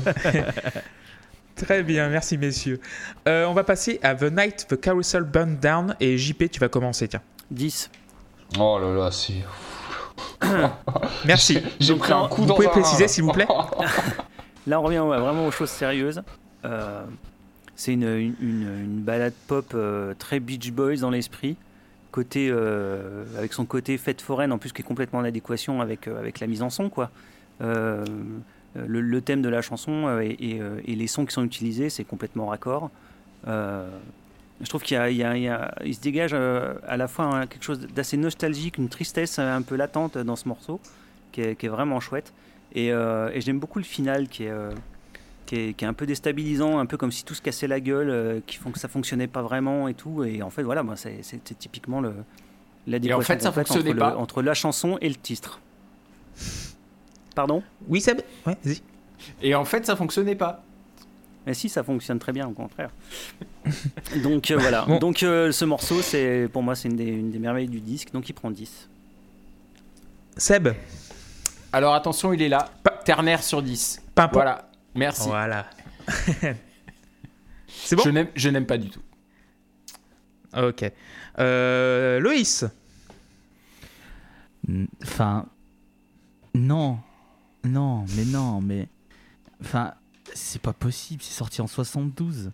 [1.57, 2.81] Très bien, merci messieurs.
[3.29, 6.69] Euh, on va passer à The Night the Carousel Burned Down et JP, tu vas
[6.69, 7.23] commencer, tiens.
[7.51, 7.91] 10.
[8.59, 9.43] Oh là là, si.
[11.25, 11.61] Merci.
[11.79, 13.47] J'ai pris un coup Vous dans pouvez un- préciser, s'il vous plaît
[14.67, 16.23] Là, on revient ouais, vraiment aux choses sérieuses.
[16.65, 17.05] Euh,
[17.77, 21.57] c'est une, une, balade pop euh, très Beach Boys dans l'esprit,
[22.13, 26.07] côté euh, avec son côté fête foraine en plus qui est complètement en adéquation avec
[26.07, 27.11] euh, avec la mise en son quoi.
[27.61, 32.91] Le, thème de la chanson et, les sons qui sont utilisés, c'est complètement raccord.
[33.47, 39.39] Je trouve qu'il se dégage à la fois hein, quelque chose d'assez nostalgique, une tristesse
[39.39, 40.81] un peu latente dans ce morceau,
[41.31, 42.33] qui est, vraiment chouette.
[42.75, 42.91] Et,
[43.37, 44.53] j'aime beaucoup le final qui est,
[45.47, 47.81] qui est, qui est un peu déstabilisant, un peu comme si tout se cassait la
[47.81, 50.25] gueule, euh, qui font que ça fonctionnait pas vraiment et tout.
[50.25, 52.15] Et en fait, voilà, moi, c'est c'est- c'est typiquement le,
[52.87, 54.11] l'adéquation fait, ça complète fonctionnait entre, pas.
[54.11, 55.61] le- entre la chanson et le titre.
[57.35, 57.63] Pardon?
[57.89, 58.81] Oui, Seb Ouais, vas-y.
[59.43, 60.63] Et en fait, ça fonctionnait pas.
[61.47, 62.91] Mais si, ça fonctionne très bien, au contraire.
[64.23, 64.85] donc euh, voilà.
[64.87, 64.99] Bon.
[64.99, 68.13] Donc euh, ce morceau, c'est pour moi, c'est une des, une des merveilles du disque.
[68.13, 68.89] Donc il prend 10.
[70.37, 70.69] Seb
[71.73, 72.71] Alors attention, il est là.
[72.83, 74.01] Pa- Ternaire sur 10.
[74.15, 74.33] Pimpon.
[74.35, 74.69] Voilà.
[74.95, 75.29] Merci.
[75.29, 75.69] Voilà.
[77.69, 79.01] C'est bon Je n'aime- Je n'aime pas du tout.
[80.57, 80.85] Ok.
[81.39, 82.65] Euh, Loïs
[85.03, 85.47] Enfin,
[86.55, 86.99] non,
[87.65, 88.89] non, mais non, mais,
[89.61, 89.93] enfin,
[90.33, 91.23] c'est pas possible.
[91.23, 92.51] C'est sorti en 72.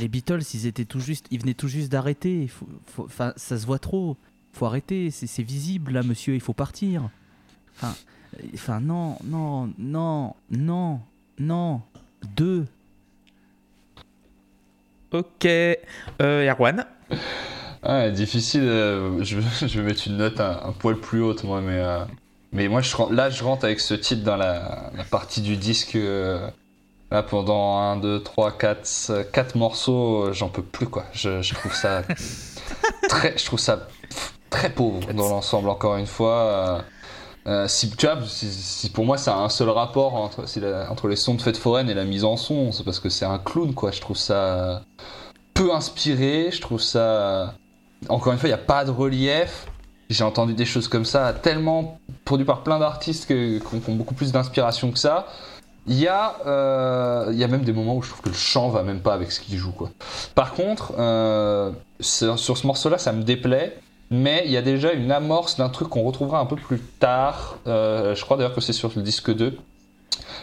[0.00, 2.50] Les Beatles, ils étaient tout juste, ils venaient tout juste d'arrêter.
[2.98, 4.16] Enfin, ça se voit trop.
[4.52, 5.10] Faut arrêter.
[5.10, 6.34] C'est c'est visible là, monsieur.
[6.34, 7.08] Il faut partir.
[7.76, 7.94] Enfin,
[8.52, 11.00] enfin, non, non, non, non,
[11.38, 11.80] non.
[12.36, 12.66] Deux.
[15.12, 15.44] Ok.
[15.46, 15.78] Euh,
[16.20, 16.86] Erwan
[17.82, 18.62] Ah, difficile.
[18.64, 22.04] euh, je, je vais mettre une note un, un poil plus haute, moi, mais, euh,
[22.52, 25.94] mais moi, je, là, je rentre avec ce titre dans la, la partie du disque.
[25.96, 26.48] euh,
[27.10, 31.04] là, pendant 1, 2, 3, 4, 4 morceaux, j'en peux plus, quoi.
[31.12, 32.02] Je, je trouve ça
[33.08, 33.86] très, je trouve ça
[34.50, 36.84] très pauvre dans l'ensemble, encore une fois.
[37.46, 38.18] Euh, si, tu vois,
[38.94, 42.04] pour moi ça a un seul rapport entre, les sons de fête foraine et la
[42.04, 43.90] mise en son, c'est parce que c'est un clown, quoi.
[43.90, 44.82] Je trouve ça
[45.52, 47.54] peu inspiré, je trouve ça.
[48.08, 49.66] Encore une fois, il n'y a pas de relief.
[50.10, 54.32] J'ai entendu des choses comme ça, tellement produit par plein d'artistes qui ont, beaucoup plus
[54.32, 55.26] d'inspiration que ça.
[55.86, 58.34] Il y, a, euh, il y a même des moments où je trouve que le
[58.34, 59.72] chant va même pas avec ce qu'il joue.
[59.72, 59.90] Quoi.
[60.34, 63.78] Par contre, euh, sur ce morceau-là, ça me déplaît,
[64.10, 67.58] mais il y a déjà une amorce d'un truc qu'on retrouvera un peu plus tard.
[67.66, 69.56] Euh, je crois d'ailleurs que c'est sur le disque 2.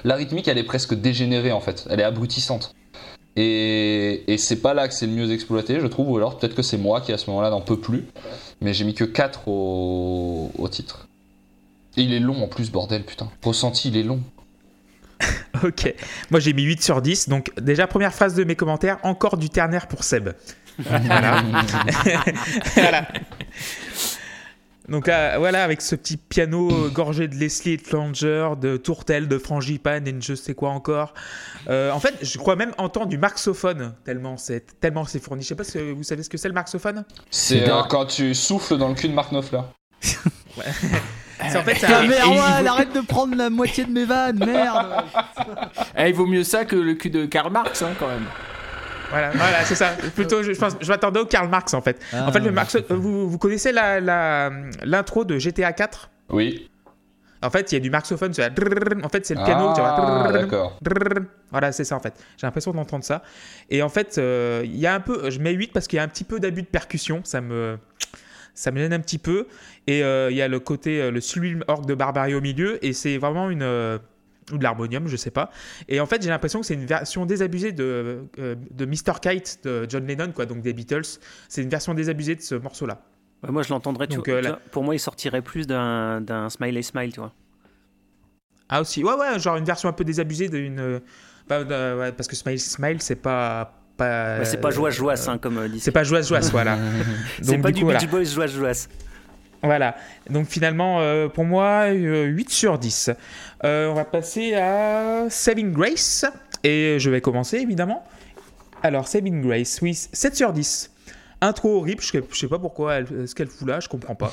[0.03, 2.73] La rythmique, elle est presque dégénérée en fait, elle est abrutissante.
[3.37, 6.63] Et, c'est pas là que c'est le mieux exploité, je trouve, ou alors peut-être que
[6.63, 8.05] c'est moi qui à ce moment-là n'en peux plus.
[8.59, 11.07] Mais j'ai mis que 4 au, au titre.
[11.97, 13.29] Et il est long en plus, bordel, putain.
[13.43, 14.21] Ressenti, il est long.
[15.63, 15.93] Ok.
[16.31, 17.29] Moi, j'ai mis 8 sur 10.
[17.29, 20.29] Donc, déjà, première phrase de mes commentaires encore du ternaire pour Seb.
[20.79, 21.43] Voilà.
[22.75, 23.07] voilà.
[24.89, 29.27] Donc là, voilà, avec ce petit piano gorgé de Leslie et de Flanger, de tourtelle,
[29.29, 31.13] de frangipane et de je sais quoi encore.
[31.69, 35.43] Euh, en fait, je crois même entendre du marxophone, tellement c'est tellement c'est fourni.
[35.43, 37.05] Je sais pas si vous savez ce que c'est le marxophone?
[37.29, 39.61] C'est euh, quand tu souffles dans le cul de Mark Knopfler.
[41.49, 44.43] C'est en fait ça- Ah, Erwan, veut- arrête de prendre la moitié de mes vannes,
[44.45, 45.03] merde.
[45.97, 48.25] Eh, il vaut mieux ça que le cul de Karl Marx, hein, quand même.
[49.11, 49.89] Voilà, voilà c'est ça.
[50.15, 52.01] Plutôt, je, je pense, je m'attendais au Karl Marx en fait.
[52.13, 52.27] Ah.
[52.27, 54.51] En fait, le Marx, vous, vous connaissez la- la-
[54.83, 56.67] l'intro de GTA 4 Oui.
[57.43, 58.31] En fait, il y a du marxophone.
[58.37, 59.03] la drrrr.
[59.03, 59.73] En fait, c'est le piano.
[59.75, 60.27] Ah.
[61.49, 62.13] Voilà, c'est ça en fait.
[62.37, 63.23] J'ai l'impression d'entendre ça.
[63.71, 65.29] Et en fait, euh, il y a un peu.
[65.31, 67.21] Je mets 8 parce qu'il y a un petit peu d'abus de percussion.
[67.23, 67.77] Ça me.
[68.53, 69.47] Ça me gêne un petit peu.
[69.87, 72.83] Et euh, il y a le côté, euh, le sublime orgue de Barbarie au milieu.
[72.85, 73.63] Et c'est vraiment une.
[73.63, 73.97] euh,
[74.51, 75.51] ou de l'harmonium, je sais pas.
[75.87, 79.19] Et en fait, j'ai l'impression que c'est une version désabusée de, euh, de Mr.
[79.21, 81.19] Kite de John Lennon, quoi, donc des Beatles.
[81.47, 83.01] C'est une version désabusée de ce morceau-là.
[83.43, 84.07] Ouais, moi, je l'entendrais.
[84.07, 87.33] vois, euh, Pour moi, il sortirait plus d'un d'un Smiley Smile, tu vois.
[88.69, 91.01] Ah aussi, ouais, ouais, genre une version un peu désabusée d'une.
[91.47, 93.73] bah, ouais, parce que Smile Smile, c'est pas.
[93.97, 96.77] pas c'est pas joie joie hein, comme euh, C'est pas joie joie, voilà.
[97.41, 97.99] C'est pas du du coup, voilà.
[97.99, 98.71] Beach Boys joie joie.
[99.63, 99.95] Voilà.
[100.29, 103.11] Donc finalement, euh, pour moi, euh, 8 sur 10.
[103.63, 106.25] Euh, on va passer à Saving Grace.
[106.63, 108.03] Et je vais commencer, évidemment.
[108.83, 110.91] Alors, Saving Grace, oui, 7 sur 10.
[111.41, 114.31] Intro horrible, je sais, pas pourquoi, ce qu'elle fout là, je comprends pas.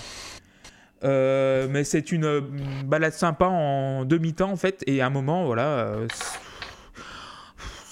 [1.05, 2.41] Euh, mais c'est une
[2.85, 4.83] balade sympa en demi-temps, en fait.
[4.87, 5.93] Et à un moment, voilà...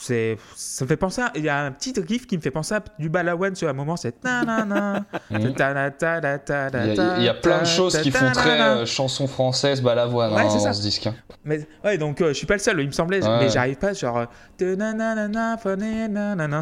[0.07, 2.51] c'est ça me fait penser à- il y a un petit riff qui me fait
[2.51, 5.05] penser à du Balawan sur un moment c'est Mhm.
[5.31, 9.27] Il y, a, ta il y a plein de choses qui font très euh, chanson
[9.27, 10.67] française, balavoine Ouais, hein, c'est ça.
[10.69, 11.07] dans ce disque.
[11.07, 11.15] hein.
[11.45, 13.39] mais ouais donc euh, je suis pas le seul il me semblait Ouais.
[13.41, 14.27] mais j'arrive pas genre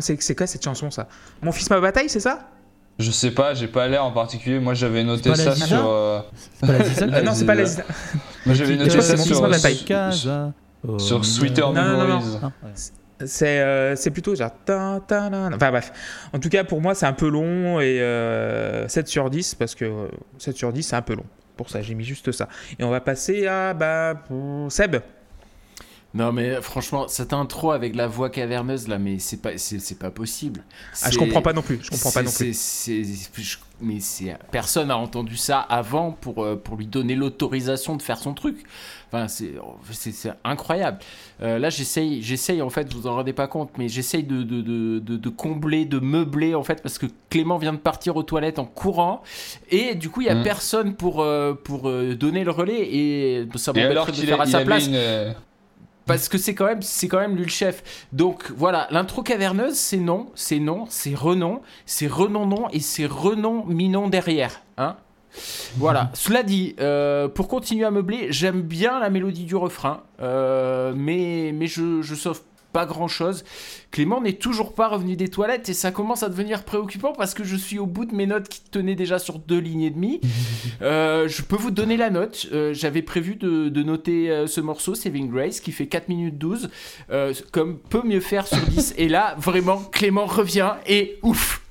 [0.00, 1.06] c'est c'est quoi cette chanson ça?
[1.42, 2.40] Mon fils ma bataille c'est ça?
[2.98, 4.60] Je sais pas, j'ai pas l'air en particulier.
[4.60, 5.84] Moi j'avais noté ça sur.
[5.88, 6.20] euh,
[6.60, 7.64] C'est pas la Ziza non c'est pas la.
[8.46, 9.36] Moi j'avais noté ça sur.
[10.98, 11.22] Sur milieu.
[11.24, 11.72] Sweeter.
[11.72, 12.38] Memories.
[13.24, 15.56] C'est euh, c'est plutôt genre ta, ta, na, na.
[15.56, 15.92] enfin bref
[16.32, 19.74] en tout cas pour moi c'est un peu long et euh, 7 sur 10 parce
[19.76, 20.08] que euh,
[20.38, 21.24] 7 sur 10 c'est un peu long
[21.56, 22.48] pour ça j'ai mis juste ça
[22.78, 24.14] et on va passer à bah
[24.68, 24.96] Seb
[26.12, 29.98] Non mais franchement, cette intro avec la voix caverneuse là, mais c'est pas, c'est, c'est
[29.98, 30.62] pas possible.
[31.02, 31.80] Ah, je comprends pas non plus.
[31.82, 32.56] Je comprends pas non plus.
[32.56, 33.98] c'est- je- mais
[34.52, 38.64] personne n'a entendu ça avant pour euh, pour lui donner l'autorisation de faire son truc.
[39.14, 39.28] Enfin,
[39.92, 40.98] c'est incroyable.
[41.42, 44.60] Euh, là, j'essaye, j'essaye en fait, vous en rendez pas compte, mais j'essaye de de,
[44.60, 48.22] de, de, de combler, de meubler en fait, parce que Clément vient de partir aux
[48.22, 49.22] toilettes en courant
[49.70, 50.42] et du coup, il y a Mm.
[50.42, 54.60] personne pour euh, pour euh, donner le relais et ça m'embêterait de faire à sa
[54.60, 55.34] place une.
[56.06, 58.06] parce que c'est quand même c'est quand même lui le chef.
[58.12, 63.06] Donc voilà, l'intro caverneuse, c'est non, c'est non, c'est renom, c'est renom non et c'est
[63.06, 64.96] renom minon derrière, hein.
[65.76, 66.10] Voilà.
[66.14, 71.52] Cela dit, euh, pour continuer à meubler, j'aime bien la mélodie du refrain, euh, mais
[71.54, 72.40] mais je je sauve
[72.74, 73.44] pas grand chose.
[73.92, 77.44] Clément n'est toujours pas revenu des toilettes et ça commence à devenir préoccupant parce que
[77.44, 80.20] je suis au bout de mes notes qui tenaient déjà sur deux lignes et demie.
[80.82, 82.48] Euh, je peux vous donner la note.
[82.52, 86.36] Euh, J'avais prévu de, de noter euh, ce morceau, Saving Grace, qui fait 4 minutes
[86.36, 86.68] 12,
[87.10, 88.94] euh, comme peut mieux faire sur 10.
[88.98, 91.63] et là, vraiment, Clément revient et ouf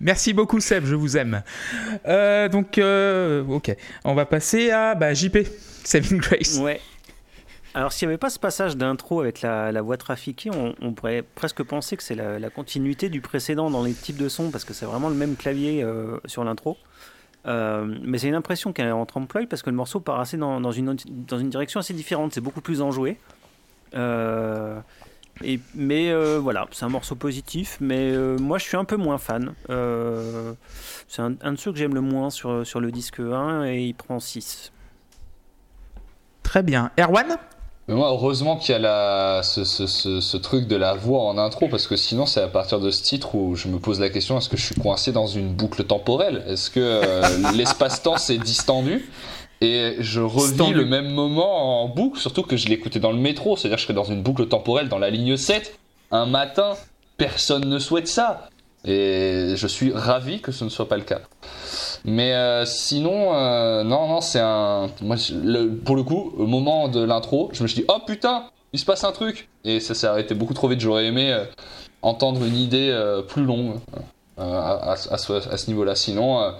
[0.00, 1.42] Merci beaucoup Seb, je vous aime.
[2.06, 3.74] Euh, donc, euh, ok,
[4.04, 5.38] on va passer à bah, JP,
[5.84, 6.58] Saving Grace.
[6.58, 6.80] Ouais.
[7.74, 11.62] Alors, s'il n'y avait pas ce passage d'intro avec la, voix trafiquée, on, pourrait presque
[11.64, 14.86] penser que c'est la, continuité du précédent dans les types de sons, parce que c'est
[14.86, 16.76] vraiment le même clavier euh, sur l'intro.
[17.46, 20.72] Mais c'est une impression qu'elle est en trompe-l'œil parce que le morceau part assez dans,
[20.72, 22.32] une, dans une direction assez différente.
[22.32, 23.18] C'est beaucoup plus enjoué.
[23.96, 24.80] Euh,
[25.42, 28.96] et, mais euh, voilà, c'est un morceau positif, mais euh, moi je suis un peu
[28.96, 29.54] moins fan.
[29.70, 30.52] Euh,
[31.08, 33.82] c'est un, un de ceux que j'aime le moins sur, sur le disque 1 et
[33.82, 34.70] il prend 6.
[36.42, 36.90] Très bien.
[36.98, 37.36] Erwan?
[37.86, 41.22] Mais moi, heureusement qu'il y a la, ce, ce- ce- ce truc de la voix
[41.24, 44.00] en intro, parce que sinon, c'est à partir de ce titre où je me pose
[44.00, 46.44] la question est-ce que je suis coincé dans une boucle temporelle?
[46.48, 47.22] Est-ce que euh,
[47.54, 49.10] l'espace-temps s'est distendu?
[49.60, 53.56] Et je revis le même moment en boucle, surtout que je l'écoutais dans le métro,
[53.56, 55.78] c'est-à-dire que je serais dans une boucle temporelle dans la ligne 7.
[56.10, 56.74] Un matin,
[57.16, 58.48] personne ne souhaite ça.
[58.86, 61.20] Et je suis ravi que ce ne soit pas le cas.
[62.04, 64.90] Mais euh, sinon, euh, non, non, c'est un.
[65.00, 68.44] Moi, le- pour le coup, au moment de l'intro, je me suis dit, oh putain,
[68.74, 69.48] il se passe un truc.
[69.64, 70.80] Et ça s'est arrêté beaucoup trop vite.
[70.80, 71.44] J'aurais aimé euh,
[72.02, 72.92] entendre une idée
[73.28, 73.76] plus longue
[74.36, 75.94] à, à- à ce, à ce niveau-là.
[75.94, 76.52] Sinon,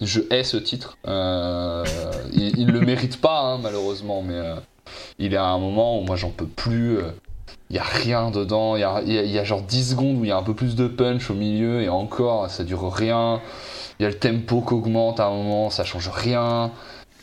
[0.00, 0.96] je hais ce titre.
[1.06, 1.84] Euh,
[2.32, 4.56] il, il le mérite pas, hein, malheureusement, mais euh,
[5.18, 6.98] il est à un moment où moi j'en peux plus.
[6.98, 7.10] euh,
[7.70, 10.36] il y a rien dedans, il y a, genre 10 secondes où il y a
[10.36, 13.40] un peu plus de punch au milieu et encore ça dure rien.
[13.98, 16.70] Il y a le tempo qui augmente à un moment, ça change rien.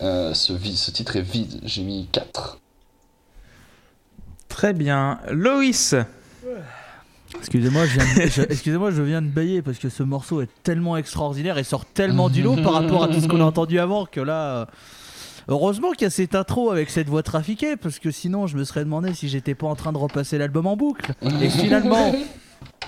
[0.01, 2.57] Ce, ce titre est vide, j'ai mis 4.
[4.49, 5.19] Très bien.
[5.29, 5.95] Loïs
[7.39, 10.49] Excusez-moi, je, viens de- je- excusez-moi, je viens de bailler parce que ce morceau est
[10.63, 13.79] tellement extraordinaire et sort tellement du lot par rapport à tout ce qu'on a entendu
[13.79, 14.55] avant que là.
[14.61, 14.65] euh,
[15.47, 18.63] Heureusement qu'il y a cette intro avec cette voix trafiquée parce que sinon je me
[18.63, 21.13] serais demandé si j'étais pas en train de repasser l'album en boucle.
[21.41, 22.13] Et finalement,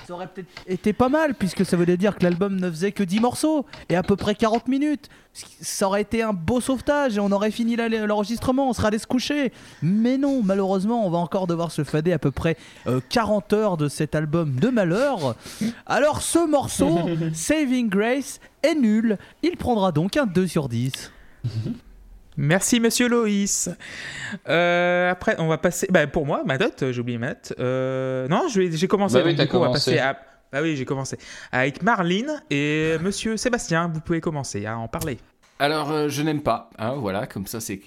[0.07, 3.03] ça aurait peut-être été pas mal puisque ça voulait dire que l'album ne faisait que
[3.03, 5.09] 10 morceaux et à peu près 40 minutes.
[5.33, 9.07] Ça aurait été un beau sauvetage et on aurait fini l'enregistrement, on serait allé se
[9.07, 9.51] coucher.
[9.81, 12.55] Mais non, malheureusement, on va encore devoir se fader à peu près
[12.87, 15.35] euh, 40 heures de cet album de malheur.
[15.85, 16.99] Alors ce morceau,
[17.33, 19.17] Saving Grace, est nul.
[19.41, 21.11] Il prendra donc un 2 sur 10.
[22.37, 23.69] Merci, monsieur Loïs.
[24.49, 25.87] Euh, après, on va passer.
[25.89, 27.53] Bah, pour moi, ma note, j'ai oublié ma note.
[27.59, 29.15] Euh, non, j'ai commencé.
[29.15, 30.17] Bah oui, donc, on va passer à.
[30.51, 31.17] Bah oui, j'ai commencé.
[31.51, 35.17] Avec Marline et monsieur Sébastien, vous pouvez commencer à en parler.
[35.59, 37.79] Alors, euh, je n'aime pas, hein, voilà, comme ça, c'est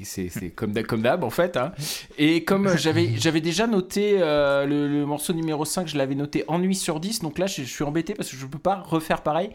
[0.54, 0.72] comme
[1.02, 1.56] d'hab, en fait.
[1.56, 1.72] hein.
[2.16, 6.44] Et comme j'avais j'avais déjà noté euh, le, le morceau numéro 5, je l'avais noté
[6.48, 8.76] ennui sur 10, donc là, je, je suis embêté parce que je ne peux pas
[8.76, 9.50] refaire pareil.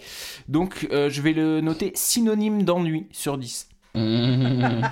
[0.49, 3.69] Donc, euh, je vais le noter synonyme d'ennui sur 10.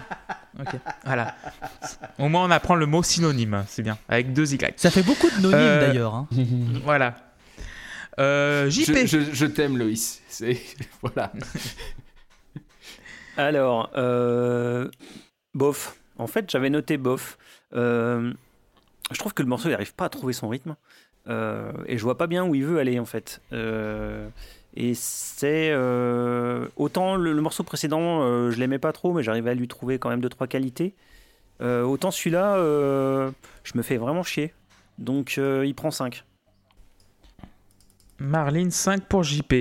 [1.06, 1.36] Voilà.
[2.18, 4.74] Au moins, on apprend le mot synonyme, c'est bien, avec deux Y.
[4.80, 6.16] Ça fait beaucoup de nonymes Euh, d'ailleurs.
[6.16, 6.28] hein.
[6.84, 7.16] Voilà.
[8.20, 9.06] Euh, Je, JP.
[9.06, 10.22] je- je t'aime, Loïs.
[10.28, 10.60] C'est-
[11.02, 11.32] Voilà.
[13.38, 14.90] Alors, euh,
[15.54, 15.96] bof.
[16.18, 17.38] En fait, j'avais noté bof.
[17.74, 18.34] Euh,
[19.12, 20.76] je trouve que le morceau, il n'arrive pas à trouver son rythme.
[21.30, 23.42] Euh, et je vois pas bien où il veut aller, en fait.
[23.54, 24.28] Euh,
[24.76, 25.70] et c'est.
[25.72, 29.68] euh, autant le, le morceau précédent, euh, je l'aimais pas trop, mais j'arrivais à lui
[29.68, 30.94] trouver quand même deux, trois qualités.
[31.62, 33.32] Euh, autant celui-là, euh,
[33.64, 34.54] je me fais vraiment chier.
[34.98, 36.24] Donc, euh, il prend 5.
[38.20, 39.54] Marline, 5 pour JP.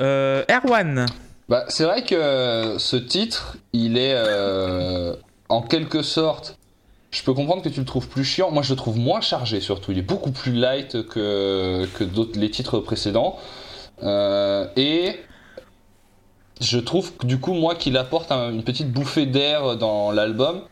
[0.00, 1.06] Euh, Erwan.
[1.48, 5.14] Bah, c'est vrai que ce titre, il est euh,
[5.48, 6.58] en quelque sorte.
[7.10, 8.50] Je peux comprendre que tu le trouves plus chiant.
[8.50, 9.92] Moi, je le trouve moins chargé surtout.
[9.92, 13.38] Il est beaucoup plus light que, que d'autres les titres précédents.
[14.02, 15.16] Euh, et
[16.60, 20.62] je trouve du coup, moi, qu'il apporte un- une petite bouffée d'air dans l'album.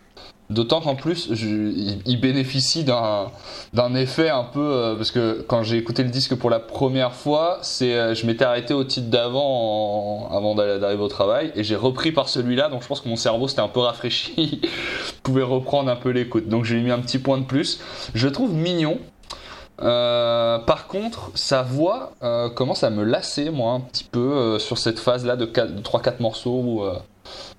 [0.49, 1.72] D'autant qu'en plus, je-
[2.07, 3.33] il, bénéficie d'un
[3.72, 7.14] d'un effet un peu euh, parce que quand j'ai écouté le disque pour la première
[7.14, 11.74] fois, c'est euh, je m'étais arrêté au titre d'avant avant d'arriver au travail et j'ai
[11.74, 12.68] repris par celui-là.
[12.68, 14.61] Donc je pense que mon cerveau s'était un peu rafraîchi,
[15.24, 16.49] pouvait reprendre un peu l'écoute.
[16.49, 17.81] Donc j'ai mis un petit point de plus.
[18.14, 18.99] Je trouve mignon.
[19.83, 24.59] Euh, par contre, sa voix euh, commence à me lasser, moi, un petit peu euh,
[24.59, 26.99] sur cette phase-là de, 3-4 morceaux où euh,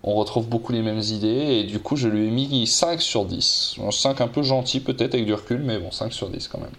[0.04, 1.28] on retrouve beaucoup les mêmes idées.
[1.28, 3.76] Et du coup, je lui ai mis 5 sur 10.
[3.78, 6.60] Bon, 5 un peu gentil, peut-être, avec du recul, mais bon, 5 sur 10 quand
[6.60, 6.72] même.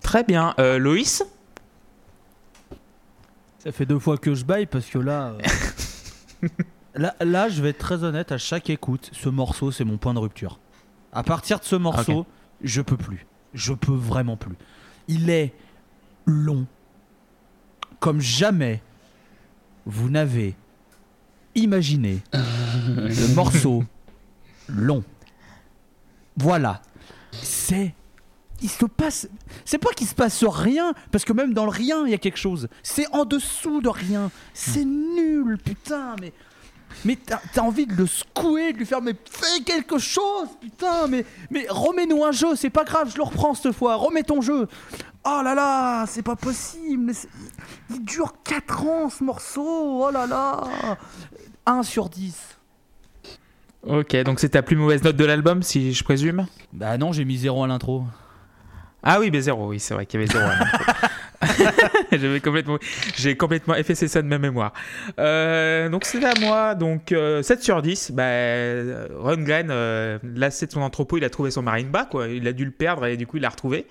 [0.00, 0.54] Très bien.
[0.58, 1.22] Euh, Loïs?
[3.58, 5.34] Ça fait deux fois que je baille parce que là,
[6.42, 6.48] euh,
[6.94, 8.32] là, là, je vais être très honnête.
[8.32, 10.58] À chaque écoute, ce morceau, c'est mon point de rupture.
[11.12, 12.26] À partir de ce morceau,
[12.62, 13.26] je peux plus.
[13.54, 14.56] Je peux vraiment plus.
[15.08, 15.52] Il est
[16.26, 16.66] long,
[17.98, 18.82] comme jamais
[19.86, 20.54] vous n'avez
[21.54, 23.84] imaginé le morceau
[24.68, 25.02] long.
[26.36, 26.80] Voilà.
[27.32, 27.94] C'est
[28.62, 29.28] il se passe.
[29.64, 32.18] C'est pas qu'il se passe rien, parce que même dans le rien, il y a
[32.18, 32.68] quelque chose.
[32.82, 34.30] C'est en dessous de rien.
[34.54, 36.32] C'est nul, putain, mais.
[37.04, 41.24] Mais t'as envie de le secouer, de lui faire mais fais quelque chose, putain, mais
[41.50, 44.68] mais remets-nous un jeu, c'est pas grave, je le reprends cette fois, remets ton jeu.
[45.24, 47.28] Oh là là, c'est pas possible, mais c'est-
[47.90, 50.62] il dure 4 ans ce morceau, oh là là.
[51.66, 52.36] 1 sur 10.
[53.86, 56.46] Ok, donc c'est ta plus mauvaise note de l'album, si je présume?
[56.72, 58.04] Bah non, j'ai mis 0 à l'intro.
[59.02, 60.46] Ah oui, mais zéro, oui, c'est vrai qu'il y avait zéro.
[62.12, 62.78] J'avais complètement,
[63.16, 64.72] j'ai complètement effacé ça de ma mémoire.
[65.18, 68.12] Euh, donc c'est à moi, donc euh, 7 sur 10.
[68.12, 72.28] Bah, euh, Rundgren, euh, lassé de son entrepôt, il a trouvé son marimba, quoi.
[72.28, 73.86] Il a dû le perdre et du coup il l'a retrouvé.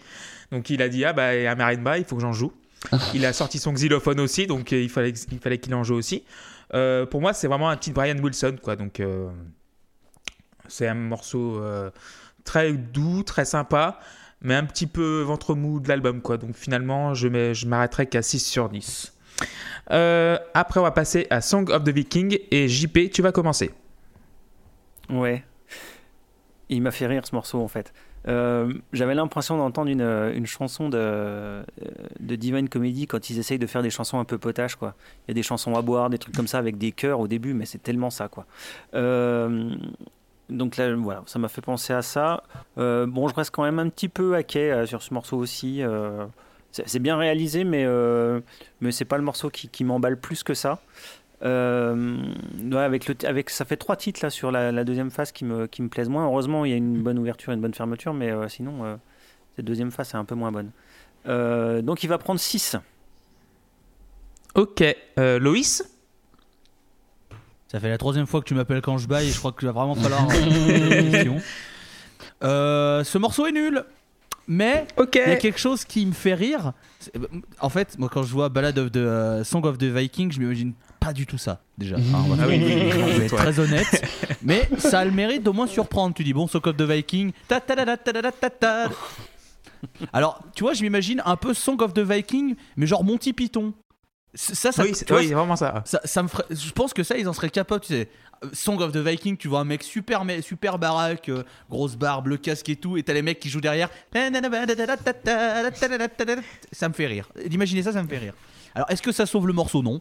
[0.51, 2.51] Donc il a dit ah bah un marimba, il faut que j'en joue.
[3.13, 5.95] Il a sorti son xylophone aussi, donc euh, il fallait, il fallait qu'il en joue
[5.95, 6.23] aussi.
[6.73, 8.75] Euh, pour moi, c'est vraiment un petit Brian Wilson, quoi.
[8.75, 9.29] Donc euh,
[10.67, 11.91] c'est un morceau euh,
[12.43, 13.99] très doux, très sympa
[14.41, 16.37] mais un petit peu ventre mou de l'album quoi.
[16.37, 19.13] Donc finalement, je, m'arrêterai qu'à 6 sur 10.
[19.91, 23.71] Euh, après, on va passer à Song of the Viking et JP, tu vas commencer.
[25.09, 25.43] Ouais.
[26.69, 27.93] Il m'a fait rire ce morceau en fait.
[28.27, 31.63] Euh, J'avais l'impression d'entendre une, chanson de, euh,
[32.19, 34.95] de Divine Comedy quand ils essayent de faire des chansons un peu potaches quoi.
[35.25, 37.27] Il y a des chansons à boire, des trucs comme ça avec des chœurs au
[37.27, 38.45] début, mais c'est tellement ça quoi.
[38.93, 39.71] Euh,
[40.49, 42.43] donc là, voilà, ça m'a fait penser à ça.
[42.77, 45.37] Euh, bon, je reste quand même un petit peu à quai euh, sur ce morceau
[45.37, 45.83] aussi.
[45.83, 46.25] Euh,
[46.71, 47.87] c'est bien réalisé, mais,
[48.79, 50.79] mais c'est pas le morceau qui, m'emballe plus que ça.
[51.41, 55.65] Ouais, avec le, avec, ça fait trois titres là sur la, deuxième phase qui me,
[55.65, 56.25] qui me plaisent moins.
[56.25, 58.99] Heureusement, il y a une bonne ouverture et une bonne fermeture, mais sinon,
[59.55, 60.69] cette deuxième phase est un peu moins bonne.
[61.83, 62.75] Donc il va prendre 6.
[64.53, 64.83] Ok,
[65.17, 65.98] Loïs?
[67.71, 69.59] Ça fait la troisième fois que tu m'appelles quand je baille et je crois que
[69.59, 70.27] tu vas vraiment falloir.
[72.43, 73.85] euh, ce morceau est nul,
[74.47, 76.73] mais il y a quelque chose qui me fait rire.
[77.15, 77.19] Euh,
[77.59, 80.39] en fait, moi quand je vois Ballad of the euh, Song of the Viking, je
[80.39, 81.97] m'imagine pas du tout ça déjà.
[81.99, 83.27] Enfin, on va ah faire une...
[83.27, 84.03] très honnête,
[84.41, 86.15] mais ça a le mérite d'au moins surprendre.
[86.15, 88.89] Tu dis bon, Song of the Viking, ta ta ta ta ta ta.
[88.89, 90.05] Oh.
[90.11, 93.73] Alors, tu vois, je m'imagine un peu Song of the Viking, mais genre Monty Python.
[94.35, 95.81] Ça, ça, oui, c'est oui, vraiment ça.
[95.85, 97.81] ça, ça me ferait, je pense que ça, ils en seraient capables.
[97.81, 98.09] Tu sais,
[98.53, 102.37] Song of the Viking, tu vois un mec super, super baraque, euh, grosse barbe, le
[102.37, 103.89] casque et tout, et t'as les mecs qui jouent derrière.
[104.13, 104.29] Ça
[106.89, 107.29] me fait rire.
[107.47, 108.33] D'imaginer ça, ça me fait rire.
[108.75, 109.81] Alors, est-ce que ça sauve le morceau?
[109.81, 109.99] Non.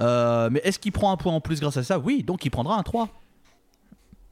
[0.00, 1.98] Euh, mais est-ce qu'il prend un point en plus grâce à ça?
[1.98, 3.08] Oui, donc il prendra un 3.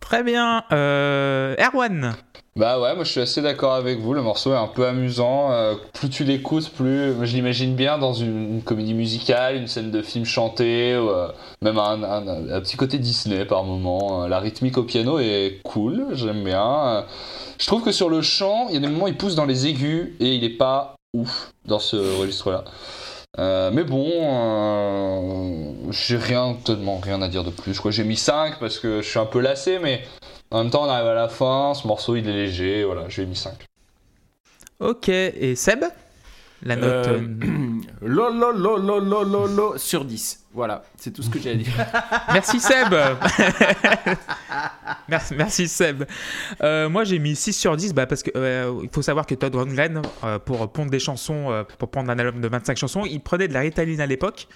[0.01, 0.65] Très bien.
[0.73, 2.15] Euh, Erwan
[2.59, 4.15] Bah ouais, moi je suis assez d'accord avec vous.
[4.15, 5.53] Le morceau est un peu amusant.
[5.53, 10.03] Euh, plus tu l'écoutes, plus je l'imagine bien dans une, comédie musicale, une scène de
[10.03, 11.29] film chanté, euh,
[11.63, 14.25] même un, petit côté Disney par moment.
[14.25, 17.05] Euh, La rythmique au piano est cool, j'aime bien.
[17.59, 19.47] Je trouve que sur le chant, il y a des moments où il pousse dans
[19.47, 22.65] les aigus et il est pas ouf dans ce registre-là.
[23.71, 27.81] Mais bon, j'ai rien, tellement rien à dire de plus.
[27.91, 30.03] J'ai mis 5 parce que je suis un peu lassé, mais
[30.51, 33.27] en même temps, on arrive à la fin, ce morceau il est léger, voilà, j'ai
[33.27, 33.55] mis 5.
[34.81, 35.85] Ok, et Seb
[36.63, 36.87] La note.
[36.87, 40.45] Euh, euh, lo, lo, lo, lo, lo, lo, lo, sur 10.
[40.55, 41.73] Voilà, c'est tout ce que j'ai à dire.
[42.33, 42.93] Merci Seb
[45.09, 46.05] merci, merci Seb.
[46.63, 49.35] Euh, moi j'ai mis 6 sur 10 bah, parce que euh, il faut savoir que
[49.35, 53.05] Todd Rundgren, euh, pour pondre des chansons, euh, pour prendre un album de 25 chansons,
[53.05, 54.49] il prenait de la Ritaline à l'époque.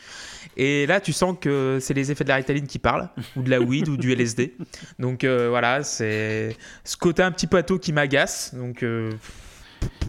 [0.56, 3.50] Et là tu sens que c'est les effets de la Ritaline qui parlent, ou de
[3.50, 4.54] la weed, ou du LSD.
[4.98, 8.54] Donc euh, voilà, c'est ce côté un petit peu qui m'agace.
[8.54, 9.12] Donc euh,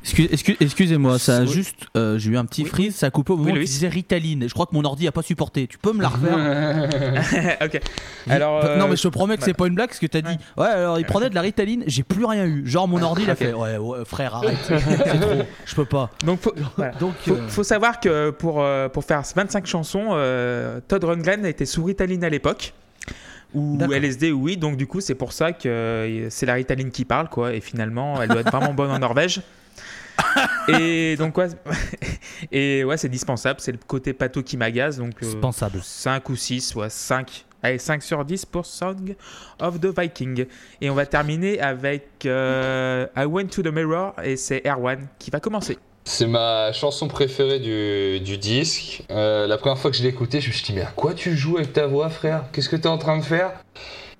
[0.03, 1.87] Excuse- excuse- Excusez-moi, ça a juste.
[1.95, 2.69] euh, J'ai eu un petit Oui.
[2.69, 4.45] freeze, ça a coupé au moment Oui, où tu disais Ritaline.
[4.47, 5.65] Je crois que mon ordi a pas supporté.
[5.65, 7.79] Tu peux me la refaire ok.
[8.29, 10.21] Alors, Non, euh, mais je te promets que c'est pas une blague ce que t'as
[10.21, 10.37] dit.
[10.57, 12.67] Ouais, alors il prenait de la Ritaline, j'ai plus rien eu.
[12.67, 14.57] Genre mon ordi il a fait Ouais, ouais, frère, arrête.
[14.67, 15.31] c'est trop,
[15.65, 16.09] je peux pas.
[16.25, 16.91] donc, faut, voilà.
[16.95, 21.45] Donc, Faut, euh, faut savoir que pour, euh, pour faire 25 chansons, euh, Todd Rundgren
[21.45, 22.73] était sous Ritaline à l'époque.
[23.53, 23.77] Ou.
[23.89, 24.57] LSD, oui.
[24.57, 27.53] Donc, du coup, c'est pour ça que euh, c'est la Ritaline qui parle, quoi.
[27.53, 29.41] Et finalement, elle doit être vraiment bonne en Norvège.
[30.67, 31.47] Et donc, ouais,
[32.51, 33.59] et ouais c'est dispensable.
[33.59, 34.97] C'est le côté pato qui m'agace.
[34.97, 35.79] Donc, euh, dispensable.
[35.81, 37.45] 5 ou 6, ouais, 5.
[37.61, 39.15] Allez, 5 sur 10 pour Song
[39.59, 40.45] of the Viking.
[40.81, 45.31] Et on va terminer avec euh, I Went to the Mirror et c'est Erwan qui
[45.31, 45.77] va commencer.
[46.05, 49.03] C'est ma chanson préférée du, du disque.
[49.09, 51.13] Euh, la première fois que je l'ai écoutée, je me suis dit, mais à quoi
[51.13, 52.43] tu joues avec ta voix, frère?
[52.51, 53.53] Qu'est-ce que tu es en train de faire?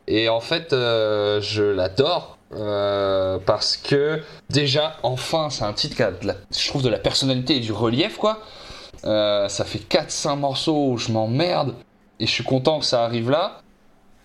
[0.07, 2.37] Et en fait, euh, je l'adore.
[2.55, 6.89] Euh, parce que déjà, enfin, c'est un titre qui a, de la- je trouve, de
[6.89, 8.39] la personnalité et du relief, quoi.
[9.05, 11.75] Euh, ça fait 4-5 morceaux où je m'emmerde
[12.19, 13.61] et je suis content que ça arrive là.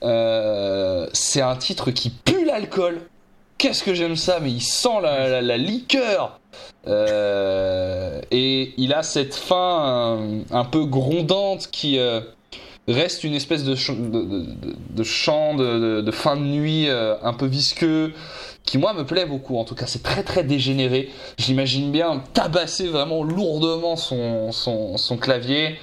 [0.04, 3.00] Euh, c'est un titre qui pue l'alcool.
[3.56, 6.38] Qu'est-ce que j'aime ça, mais il sent la, liqueur.
[6.86, 10.20] Et il a cette fin
[10.52, 11.98] un, peu grondante qui
[12.88, 17.14] reste une espèce de, ch- de, de- de- de chant de, fin de nuit euh,
[17.22, 18.12] un peu visqueux
[18.64, 19.56] qui moi me plaît beaucoup.
[19.58, 21.10] En tout cas c'est très très dégénéré.
[21.38, 25.78] J'imagine bien tabasser vraiment lourdement son, son, son clavier.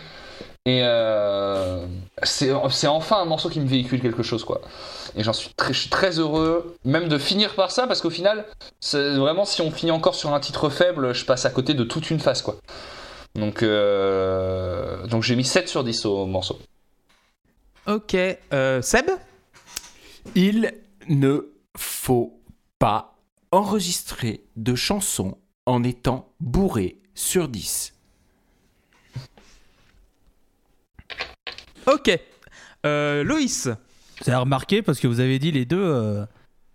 [0.68, 1.86] Et euh,
[2.23, 4.61] c'est enfin un morceau qui me véhicule quelque chose quoi.
[5.15, 8.10] Et j'en suis très, je suis très heureux même de finir par ça parce qu'au
[8.10, 8.45] final
[8.91, 12.10] vraiment si on finit encore sur un titre faible je passe à côté de toute
[12.10, 12.56] une phase quoi.
[13.36, 16.57] Donc, euh, donc j'ai mis 7 sur 10 au morceau
[17.87, 18.15] Ok,
[18.53, 19.05] euh, Seb?
[20.33, 20.73] Il
[21.07, 21.39] ne
[21.77, 22.41] faut
[22.79, 23.15] pas
[23.51, 27.93] enregistrer de chansons en étant bourré sur 10.
[31.87, 32.19] Ok.
[32.85, 33.67] Euh, Loïs?
[34.23, 36.25] Vous avez remarqué parce que vous avez dit les deux euh,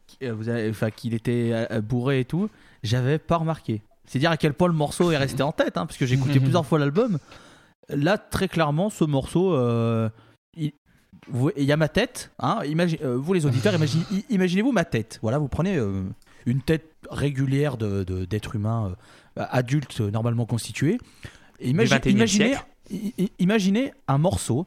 [0.06, 2.48] qui- vous avez- enfin, qu'il était euh, bourré et tout.
[2.82, 3.82] J'avais pas remarqué.
[4.06, 6.14] C'est dire à quel point le morceau est resté en tête, hein, parce que j'ai
[6.16, 7.18] écouté plusieurs fois l'album.
[7.88, 10.08] Là, très clairement, ce morceau, euh,
[11.56, 12.30] il y a ma tête.
[12.38, 12.60] Hein,
[13.02, 15.18] euh, vous les auditeurs, imagine- imaginez-vous ma tête.
[15.22, 16.02] Voilà, vous prenez euh,
[16.46, 18.94] une tête régulière de, de- d'être humain
[19.38, 20.98] euh, adulte normalement constitué.
[21.60, 22.10] Et imagi- 21e
[23.38, 24.66] imaginez, i- un morceau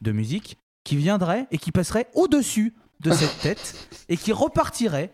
[0.00, 5.12] de musique qui viendrait et qui passerait au-dessus de cette tête et qui repartirait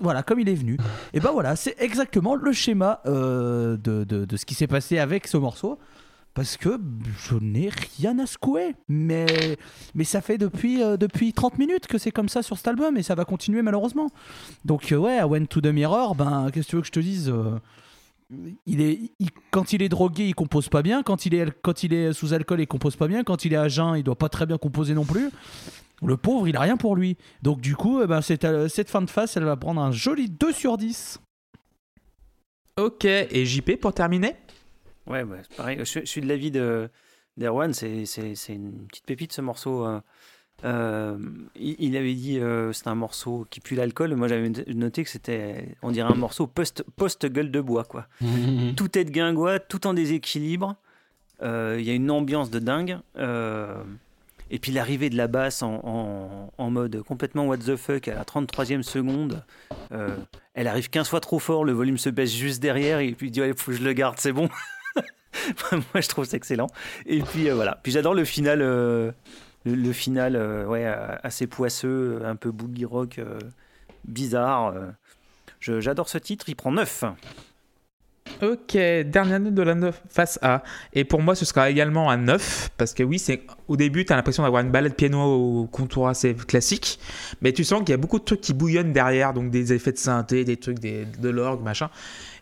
[0.00, 0.76] voilà comme il est venu.
[1.12, 4.98] Et ben voilà, c'est exactement le schéma euh, de, de- de ce qui s'est passé
[4.98, 5.78] avec ce morceau.
[6.38, 6.78] Parce que
[7.18, 8.76] je n'ai rien à secouer.
[8.86, 9.26] Mais,
[9.96, 12.96] mais ça fait depuis, euh, depuis 30 minutes que c'est comme ça sur cet album
[12.96, 14.08] et ça va continuer malheureusement.
[14.64, 17.00] Donc, euh, ouais, Went to the Mirror, ben, qu'est-ce que tu veux que je te
[17.00, 17.58] dise euh,
[18.66, 19.10] il est,
[19.50, 21.02] quand il est drogué, il compose pas bien.
[21.02, 23.24] Quand il est, quand il est sous alcool, il compose pas bien.
[23.24, 25.30] Quand il est à jeun, il doit pas très bien composer non plus.
[26.04, 27.16] Le pauvre, il a rien pour lui.
[27.42, 29.90] Donc, du coup, eh ben, cette, euh, cette fin de face, elle va prendre un
[29.90, 31.18] joli 2 sur 10.
[32.76, 34.36] Ok, et JP pour terminer?
[35.08, 35.78] Ouais, bah, c'est pareil.
[35.80, 36.88] Je, je suis de l'avis de
[37.36, 37.72] d'Erwan.
[37.72, 39.86] C'est, c'est, c'est une petite pépite ce morceau.
[39.86, 40.00] euh.
[40.64, 41.16] Euh,
[41.54, 44.14] il, il avait dit euh, c'est un morceau qui pue l'alcool.
[44.16, 47.84] Moi j'avais noté que c'était, on dirait un morceau post, post-gueule de bois.
[47.84, 48.08] quoi.
[48.76, 50.74] Tout est de guingois, tout en déséquilibre.
[51.42, 52.98] Euh, Il y a une ambiance de dingue.
[53.18, 53.80] Euh,
[54.50, 58.14] et puis l'arrivée de la basse en, en- en mode complètement what the fuck à
[58.16, 59.44] la 33e seconde.
[60.54, 63.30] Elle arrive 15 fois trop fort, le volume se baisse juste derrière et puis il
[63.30, 64.48] dit ouais, faut que je le garde, c'est bon.
[65.72, 66.68] Moi je trouve c'est excellent.
[67.06, 67.78] Et puis euh, voilà.
[67.82, 69.12] Puis j'adore le final, euh,
[69.64, 70.84] le, final euh, ouais,
[71.22, 73.20] assez poisseux, un peu boogie rock
[74.04, 74.74] bizarre.
[75.60, 77.04] J'adore ce titre, il prend 9.
[78.42, 80.62] Ok, dernière note de la neuf- face A.
[80.92, 82.70] Et pour moi, ce sera également un 9.
[82.76, 86.08] Parce que oui, c'est au début, tu as l'impression d'avoir une balade piano au contour
[86.08, 87.00] assez classique.
[87.40, 89.32] Mais tu sens qu'il y a beaucoup de trucs qui bouillonnent derrière.
[89.32, 91.90] Donc des effets de synthé, des trucs des- de l'orgue, machin.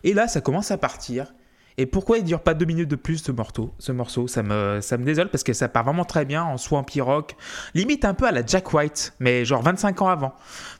[0.03, 1.33] Et là, ça commence à partir.
[1.79, 4.79] Et pourquoi il dure pas deux minutes de plus ce morceau Ce morceau, ça me,
[4.81, 7.35] ça me désole parce que ça part vraiment très bien en swampy rock,
[7.75, 10.33] limite un peu à la Jack White, mais genre 25 ans avant.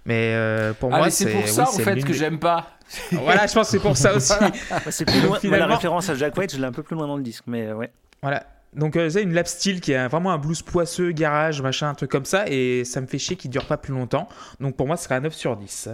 [0.06, 2.68] Mais euh, pour Ah, moi, c'est pour oui, ça en fait que j'aime pas.
[3.12, 4.34] Voilà, je pense que c'est pour ça aussi.
[4.90, 5.38] C'est plus loin.
[5.40, 7.44] Finalement- la référence à Jack White, je l'ai un peu plus loin dans le disque,
[7.46, 7.92] mais ouais.
[8.22, 8.46] Voilà.
[8.74, 11.94] Donc euh, c'est une lap style qui est vraiment un blues poisseux, garage, machin, un
[11.96, 14.28] truc comme ça, et ça me fait chier qu'il dure pas plus longtemps.
[14.60, 15.90] Donc pour moi, ce serait un 9 sur 10.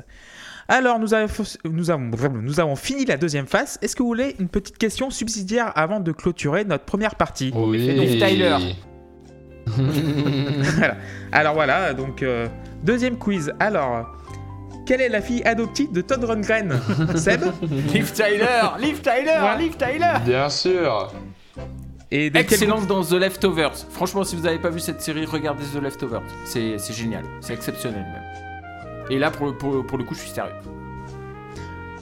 [0.67, 1.27] Alors, nous avons,
[1.65, 2.09] nous avons,
[2.41, 3.77] nous avons fini la deuxième phase.
[3.81, 7.51] Est-ce que vous voulez une petite question subsidiaire avant de clôturer notre première partie?
[7.53, 7.79] Oui.
[7.79, 8.57] Liv Tyler.
[9.75, 10.97] Voilà.
[11.31, 12.47] Alors voilà, donc euh,
[12.83, 13.53] deuxième quiz.
[13.59, 14.05] Alors,
[14.85, 16.77] Quelle est la fille adoptive de Todd Rundgren?
[17.15, 17.41] Seb?
[17.93, 19.57] Liv Tyler Liv Tyler Ouais.
[19.63, 21.13] Liv Tyler Bien sûr.
[22.11, 23.73] Et de quel Excellente dans The Leftovers.
[23.89, 26.21] Franchement, si vous n'avez pas vu cette série, regardez The Leftovers.
[26.45, 27.23] C'est c'est génial.
[27.39, 28.52] C'est exceptionnel même.
[29.09, 30.53] Et là, pour, le- pour, pour le coup, je suis sérieux.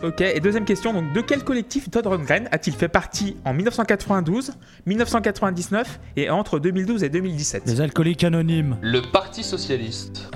[0.03, 4.53] Ok, et deuxième question, donc de quel collectif Todd Rundgren a-t-il fait partie en 1992,
[4.87, 8.77] 1999 et entre 2012 et 2017 Les alcooliques anonymes.
[8.81, 10.31] Le Parti Socialiste.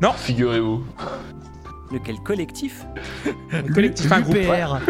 [0.00, 0.12] Non.
[0.12, 0.84] Figurez-vous.
[1.92, 2.84] Lequel collectif?
[3.52, 4.36] Un collectif, un groupe.
[4.46, 4.80] Bah,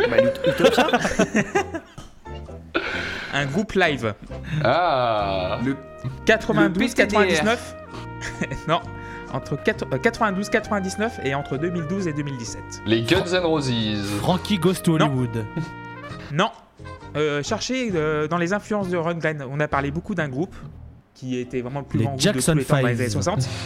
[3.32, 4.14] un groupe live.
[4.62, 5.58] Ah.
[5.64, 5.76] Le
[6.26, 7.26] 92, Le PTDR.
[7.28, 7.76] 99
[8.68, 8.80] Non,
[9.32, 12.62] entre quatre- euh, 92, 99 et entre 2012 et 2017.
[12.86, 13.70] Les Guns N' Roses.
[14.20, 14.94] Frankie Goes to.
[14.94, 15.44] Hollywood.
[16.32, 16.50] Non.
[17.16, 19.44] Euh, cherchez euh, dans les influences de Rundgren.
[19.50, 20.54] On a parlé beaucoup d'un groupe
[21.14, 23.00] qui était vraiment le plus Les grand Jackson groupe de tous les temps dans les
[23.00, 23.48] années 60.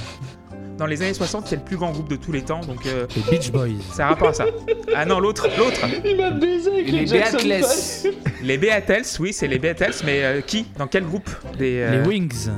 [0.79, 3.07] Dans les années 60, c'est le plus grand groupe de tous les temps, donc euh,
[3.15, 3.69] Les Beach Boys.
[3.93, 4.47] ça a rapport à ça.
[4.97, 5.81] Ah non, l'autre, l'autre.
[6.07, 8.15] Il m'a baisé avec Les Jackson Beatles.
[8.43, 10.65] Les Beatles, oui, c'est les Beatles, mais euh, qui?
[10.79, 11.29] Dans quel groupe?
[11.59, 12.49] Des, euh, Les Wings.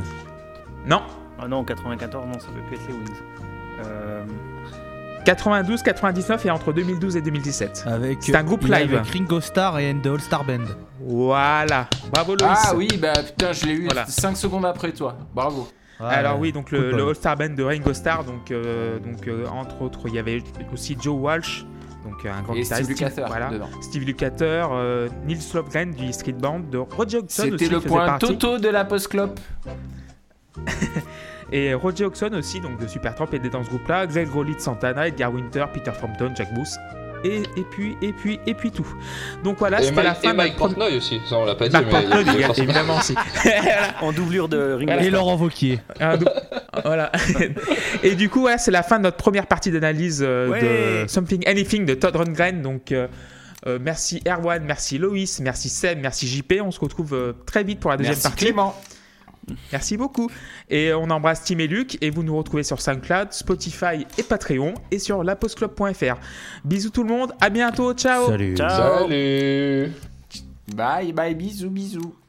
[0.87, 1.03] Non.
[1.43, 3.17] Ah non, 94, non, ça peut plus être les Wings.
[3.85, 4.25] Euh,
[5.25, 7.85] 92, 99 et entre 2012 et 2017.
[7.87, 8.95] Avec, C'est un groupe live.
[8.95, 10.65] Avec Ringo Starr et And the All Star Band.
[11.01, 11.89] Voilà.
[12.13, 12.59] Bravo Loïs.
[12.65, 14.07] Ah oui, bah putain, je l'ai eu Voilà.
[14.07, 15.17] 5 secondes après toi.
[15.35, 15.69] Bravo.
[16.01, 19.83] Alors oui, donc le, le All-Star Band de Ringo Starr, donc, euh, donc euh, entre
[19.83, 20.43] autres, il y avait
[20.73, 21.65] aussi Joe Walsh,
[22.05, 22.91] donc euh, un grand Et guitariste.
[22.93, 23.51] Steve Lukather voilà.
[23.51, 23.69] dedans.
[23.81, 28.07] Steve Lukather, euh, Neil Lofgren du Street Band, de Roger Hodgson aussi C'était le point
[28.07, 28.27] partie.
[28.27, 29.39] Toto de la post-clop.
[31.53, 34.07] Et Roger Hodgson aussi, donc de Supertramp, était dans ce groupe-là.
[34.07, 36.69] Greg Rowley de Santana, Edgar Winter, Peter Frampton, Jack Booth.
[37.25, 38.87] Et, et puis, et puis, et puis tout.
[39.45, 41.69] Donc voilà, Et c'était la Mike, fin et Mike Portnoy aussi, ça on l'a pas
[41.69, 43.15] dit, mais Portnoy, il forcément- évidemment aussi.
[44.01, 45.11] en doublure de Ringo Et.
[45.11, 45.79] Laurent Vauquier.
[46.01, 46.27] Dou-
[46.85, 47.13] voilà.
[48.03, 51.03] Et du coup, voilà, c'est la fin de notre première partie d'analyse euh, Ouais.
[51.05, 52.61] de Something Anything de Todd Rundgren.
[52.61, 53.07] Donc, euh,
[53.69, 56.55] euh, merci Erwan, merci Loïs, merci Seb, merci JP.
[56.65, 58.45] On se retrouve très vite pour la deuxième Merci partie.
[58.47, 58.75] Clément.
[59.73, 60.31] Merci beaucoup.
[60.71, 61.99] Et on embrasse Tim et Luc.
[62.01, 64.75] Et vous nous retrouvez sur SoundCloud, Spotify et Patreon.
[64.91, 66.17] Et sur lapostclub.fr.
[66.65, 67.33] Bisous tout le monde.
[67.41, 67.93] À bientôt.
[67.95, 68.27] Ciao.
[68.27, 68.57] Salut.
[68.57, 69.09] Ciao.
[69.09, 69.93] Salut
[70.75, 72.22] Bye bye, bisous bisous.